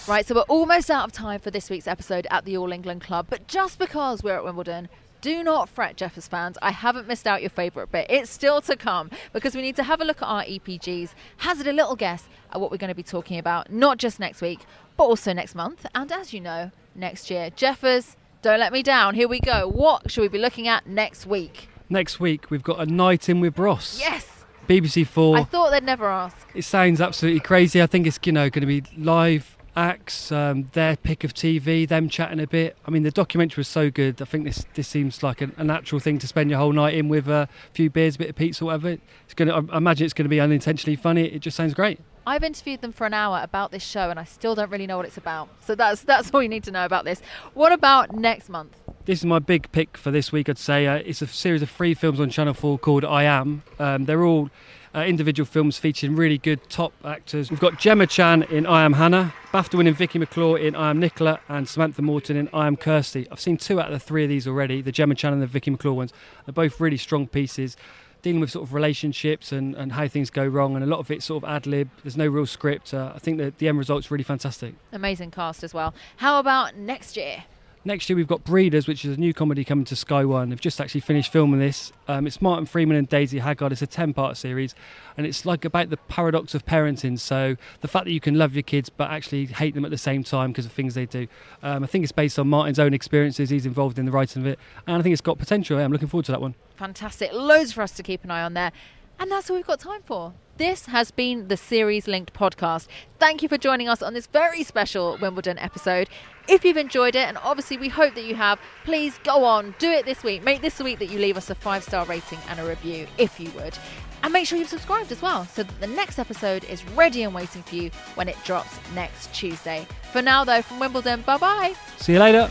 Right, 0.07 0.27
so 0.27 0.35
we're 0.35 0.43
almost 0.43 0.91
out 0.91 1.07
of 1.07 1.13
time 1.13 1.41
for 1.41 1.51
this 1.51 1.71
week's 1.71 1.87
episode 1.87 2.27
at 2.31 2.45
the 2.45 2.59
All 2.59 2.73
England 2.73 3.01
Club, 3.01 3.27
but 3.31 3.49
just 3.49 3.79
because 3.79 4.23
we're 4.23 4.37
at 4.37 4.45
Wimbledon, 4.45 4.91
do 5.23 5.43
not 5.43 5.67
fret, 5.67 5.97
Jeffers 5.97 6.29
fans. 6.29 6.59
I 6.61 6.73
haven't 6.73 7.09
missed 7.09 7.27
out 7.27 7.41
your 7.41 7.49
favourite 7.49 7.91
bit. 7.91 8.09
It's 8.11 8.31
still 8.31 8.61
to 8.61 8.77
come 8.77 9.11
because 9.33 9.55
we 9.55 9.63
need 9.63 9.77
to 9.77 9.83
have 9.83 10.03
a 10.03 10.05
look 10.05 10.21
at 10.21 10.27
our 10.27 10.45
EPGs, 10.45 11.15
hazard 11.39 11.69
a 11.69 11.73
little 11.73 11.97
guess 11.97 12.29
at 12.53 12.61
what 12.61 12.71
we're 12.71 12.77
going 12.77 12.91
to 12.91 12.95
be 12.95 13.03
talking 13.03 13.39
about, 13.39 13.73
not 13.73 13.97
just 13.97 14.21
next 14.21 14.43
week, 14.43 14.67
but 14.99 15.05
also 15.05 15.33
next 15.33 15.55
month, 15.55 15.87
and 15.95 16.13
as 16.13 16.35
you 16.35 16.41
know, 16.41 16.71
next 16.95 17.31
year. 17.31 17.49
Jeffers, 17.49 18.19
don't 18.43 18.61
let 18.61 18.75
me 18.75 18.83
down. 18.83 19.15
Here 19.15 19.27
we 19.27 19.41
go. 19.41 19.67
What 19.67 20.11
should 20.11 20.21
we 20.21 20.29
be 20.29 20.39
looking 20.39 20.69
at 20.69 20.87
next 20.87 21.25
week? 21.25 21.71
Next 21.89 22.21
week 22.21 22.51
we've 22.51 22.63
got 22.63 22.79
a 22.79 22.85
night 22.85 23.31
in 23.31 23.41
with 23.41 23.59
Ross. 23.59 23.99
Yes! 23.99 24.45
BBC 24.69 25.07
Four. 25.07 25.39
I 25.39 25.45
thought 25.45 25.71
they'd 25.71 25.83
never 25.83 26.11
ask. 26.11 26.37
It 26.55 26.65
sounds 26.65 27.01
absolutely 27.01 27.41
crazy. 27.41 27.81
I 27.81 27.87
think 27.87 28.07
it's 28.07 28.19
you 28.23 28.33
know 28.33 28.51
going 28.51 28.61
to 28.61 28.67
be 28.67 28.83
live 28.99 29.57
acts, 29.77 30.31
um, 30.33 30.69
their 30.73 30.97
pick 30.97 31.25
of 31.25 31.35
TV, 31.35 31.87
them 31.87 32.09
chatting 32.09 32.41
a 32.41 32.47
bit. 32.47 32.77
I 32.87 32.91
mean, 32.91 33.03
the 33.03 33.11
documentary 33.11 33.61
was 33.61 33.69
so 33.69 33.91
good. 33.91 34.21
I 34.21 34.25
think 34.25 34.45
this 34.45 34.65
this 34.75 34.89
seems 34.89 35.23
like 35.23 35.41
a, 35.41 35.51
a 35.57 35.65
natural 35.65 36.01
thing 36.01 36.19
to 36.19 36.27
spend 36.27 36.51
your 36.51 36.59
whole 36.59 36.73
night 36.73 36.95
in 36.95 37.09
with 37.09 37.29
a 37.29 37.49
few 37.73 37.91
beers, 37.91 38.17
a 38.17 38.19
bit 38.19 38.31
of 38.31 38.37
pizza, 38.37 38.65
whatever. 38.65 38.97
It's 39.25 39.35
to. 39.35 39.53
I 39.73 39.77
imagine 39.77 40.05
it's 40.05 40.15
going 40.15 40.25
to 40.25 40.31
be 40.31 40.41
unintentionally 40.41 40.97
funny. 40.97 41.25
It 41.25 41.41
just 41.41 41.57
sounds 41.57 41.75
great. 41.75 42.01
I've 42.27 42.43
interviewed 42.43 42.81
them 42.81 42.93
for 42.93 43.07
an 43.07 43.13
hour 43.13 43.41
about 43.43 43.71
this 43.71 43.83
show 43.83 44.09
and 44.09 44.19
I 44.19 44.25
still 44.25 44.55
don't 44.55 44.71
really 44.71 44.87
know 44.87 44.97
what 44.97 45.05
it's 45.05 45.19
about. 45.19 45.49
So 45.61 45.75
that's 45.75 46.03
that's 46.03 46.31
all 46.33 46.43
you 46.43 46.49
need 46.49 46.65
to 46.65 46.71
know 46.71 46.85
about 46.85 47.05
this. 47.05 47.21
What 47.53 47.73
about 47.73 48.15
next 48.15 48.49
month? 48.49 48.77
This 49.05 49.19
is 49.19 49.27
my 49.27 49.39
big 49.39 49.71
pick 49.73 49.99
for 49.99 50.11
this 50.11 50.33
week. 50.33 50.49
I'd 50.49 50.57
say 50.57 50.87
uh, 50.87 50.95
it's 50.95 51.21
a 51.21 51.27
series 51.27 51.61
of 51.61 51.69
three 51.69 51.93
films 51.93 52.21
on 52.21 52.31
Channel 52.31 52.55
Four 52.55 52.79
called 52.79 53.05
I 53.05 53.25
Am. 53.25 53.63
Um, 53.79 54.07
they're 54.07 54.25
all 54.25 54.49
uh, 54.95 55.01
individual 55.01 55.47
films 55.47 55.79
featuring 55.79 56.15
really 56.15 56.39
good 56.39 56.69
top 56.71 56.93
actors. 57.05 57.51
We've 57.51 57.61
got 57.61 57.79
Gemma 57.79 58.07
Chan 58.07 58.45
in 58.45 58.67
I 58.67 58.85
Am 58.85 58.93
Hannah, 58.93 59.35
BAFTA 59.53 59.77
winning 59.77 59.95
Vicky 59.95 60.19
McClure 60.19 60.59
in 60.59 60.77
I 60.77 60.91
Am 60.91 61.01
Nicola, 61.01 61.41
and 61.49 61.69
Samantha 61.69 62.03
Morton 62.03 62.37
in 62.37 62.49
I 62.53 62.67
Am 62.67 62.77
Kirsty. 62.77 63.27
I've 63.31 63.41
seen 63.41 63.57
two 63.57 63.81
out 63.81 63.87
of 63.87 63.93
the 63.93 63.99
three 63.99 64.23
of 64.23 64.29
these 64.29 64.47
already, 64.47 64.81
the 64.83 64.93
Gemma 64.93 65.15
Chan 65.15 65.33
and 65.33 65.43
the 65.43 65.47
Vicky 65.47 65.71
McClure 65.71 65.95
ones. 65.95 66.13
They're 66.47 66.53
both 66.53 66.81
really 66.81 66.97
strong 66.97 67.27
pieces, 67.27 67.77
dealing 68.23 68.41
with 68.41 68.51
sort 68.51 68.67
of 68.67 68.73
relationships 68.73 69.53
and, 69.53 69.75
and 69.75 69.93
how 69.93 70.07
things 70.07 70.31
go 70.31 70.47
wrong, 70.47 70.75
and 70.77 70.85
a 70.85 70.87
lot 70.87 71.01
of 71.01 71.11
it's 71.11 71.25
sort 71.25 71.43
of 71.43 71.51
ad 71.51 71.67
lib. 71.67 71.91
There's 72.03 72.17
no 72.17 72.27
real 72.27 72.47
script. 72.47 72.95
Uh, 72.95 73.13
I 73.15 73.19
think 73.19 73.39
that 73.39 73.59
the 73.59 73.69
end 73.69 73.79
result's 73.79 74.11
really 74.11 74.25
fantastic. 74.25 74.75
Amazing 74.93 75.33
cast 75.33 75.65
as 75.65 75.75
well. 75.75 75.93
How 76.19 76.39
about 76.39 76.77
next 76.77 77.17
year? 77.17 77.45
Next 77.87 78.09
year 78.09 78.17
we've 78.17 78.27
got 78.27 78.45
Breeders, 78.45 78.89
which 78.89 79.05
is 79.05 79.17
a 79.17 79.21
new 79.21 79.35
comedy 79.35 79.63
coming 79.63 79.85
to 79.85 79.97
Sky 79.97 80.25
One. 80.25 80.49
They've 80.49 80.61
just 80.61 80.81
actually 80.81 81.03
finished 81.03 81.31
filming 81.31 81.61
this. 81.61 81.93
Um, 82.09 82.27
it's 82.27 82.41
Martin 82.41 82.65
Freeman 82.65 82.97
and 82.97 83.07
Daisy 83.07 83.41
Haggard. 83.41 83.73
It's 83.73 83.83
a 83.83 83.87
ten-part 83.87 84.39
series, 84.39 84.75
and 85.19 85.27
it's 85.27 85.45
like 85.45 85.67
about 85.67 85.91
the 85.91 85.99
paradox 85.99 86.55
of 86.55 86.65
parenting. 86.65 87.19
So 87.19 87.57
the 87.83 87.89
fact 87.89 88.07
that 88.07 88.13
you 88.13 88.21
can 88.21 88.39
love 88.39 88.55
your 88.55 88.63
kids 88.63 88.89
but 88.89 89.11
actually 89.11 89.45
hate 89.47 89.75
them 89.75 89.85
at 89.85 89.91
the 89.91 89.99
same 89.99 90.25
time 90.25 90.53
because 90.53 90.65
of 90.65 90.73
things 90.73 90.95
they 90.95 91.05
do. 91.05 91.27
Um, 91.63 91.85
I 91.85 91.87
think 91.87 92.05
it's 92.05 92.13
based 92.13 92.39
on 92.39 92.49
Martin's 92.49 92.79
own 92.79 92.95
experiences. 92.95 93.51
He's 93.51 93.67
involved 93.67 93.99
in 93.99 94.07
the 94.07 94.13
writing 94.13 94.43
of 94.43 94.47
it, 94.49 94.59
and 94.87 94.97
I 94.97 95.03
think 95.03 95.13
it's 95.13 95.21
got 95.21 95.39
potential. 95.39 95.79
Yeah, 95.79 95.85
I'm 95.85 95.93
looking 95.93 96.09
forward 96.09 96.25
to 96.27 96.33
that 96.33 96.41
one. 96.41 96.55
Fantastic. 96.77 97.35
Loads 97.35 97.73
for 97.73 97.83
us 97.83 97.93
to 97.93 98.03
keep 98.03 98.25
an 98.25 98.31
eye 98.31 98.43
on 98.43 98.55
there. 98.55 98.73
And 99.17 99.31
that's 99.31 99.49
all 99.49 99.57
we've 99.57 99.67
got 99.67 99.79
time 99.79 100.03
for. 100.05 100.35
This 100.57 100.87
has 100.87 101.13
been 101.13 101.47
the 101.47 101.57
Series 101.57 102.09
Linked 102.09 102.33
podcast. 102.33 102.89
Thank 103.21 103.43
you 103.43 103.49
for 103.49 103.57
joining 103.57 103.89
us 103.89 104.03
on 104.03 104.13
this 104.13 104.27
very 104.27 104.65
special 104.65 105.17
Wimbledon 105.21 105.57
episode. 105.59 106.09
If 106.47 106.65
you've 106.65 106.77
enjoyed 106.77 107.17
it, 107.17 107.27
and 107.27 107.39
obviously 107.39 107.79
we 107.79 107.89
hope 107.89 108.15
that 108.15 108.25
you 108.25 108.35
have, 108.35 108.59
please 108.85 109.19
go 109.25 109.45
on, 109.45 109.75
do 109.79 109.91
it 109.91 110.05
this 110.05 110.23
week. 110.23 110.43
Make 110.43 110.61
this 110.61 110.77
the 110.77 110.85
week 110.85 110.99
that 110.99 111.07
you 111.11 111.19
leave 111.19 111.37
us 111.37 111.49
a 111.49 111.55
five 111.55 111.83
star 111.83 112.05
rating 112.05 112.39
and 112.49 112.61
a 112.61 112.65
review, 112.65 113.07
if 113.17 113.41
you 113.41 113.51
would. 113.53 113.79
And 114.23 114.33
make 114.33 114.47
sure 114.47 114.59
you've 114.59 114.69
subscribed 114.69 115.13
as 115.13 115.23
well, 115.23 115.47
so 115.47 115.63
that 115.63 115.81
the 115.81 115.87
next 115.87 116.19
episode 116.19 116.65
is 116.65 116.85
ready 116.91 117.23
and 117.23 117.35
waiting 117.35 117.63
for 117.63 117.75
you 117.75 117.91
when 118.15 118.29
it 118.29 118.37
drops 118.45 118.79
next 118.95 119.35
Tuesday. 119.35 119.87
For 120.13 120.23
now, 120.23 120.45
though, 120.45 120.63
from 120.63 120.81
Wimbledon, 120.81 121.23
bye 121.23 121.39
bye. 121.39 121.75
See 121.99 122.13
you 122.13 122.19
later. 122.19 122.51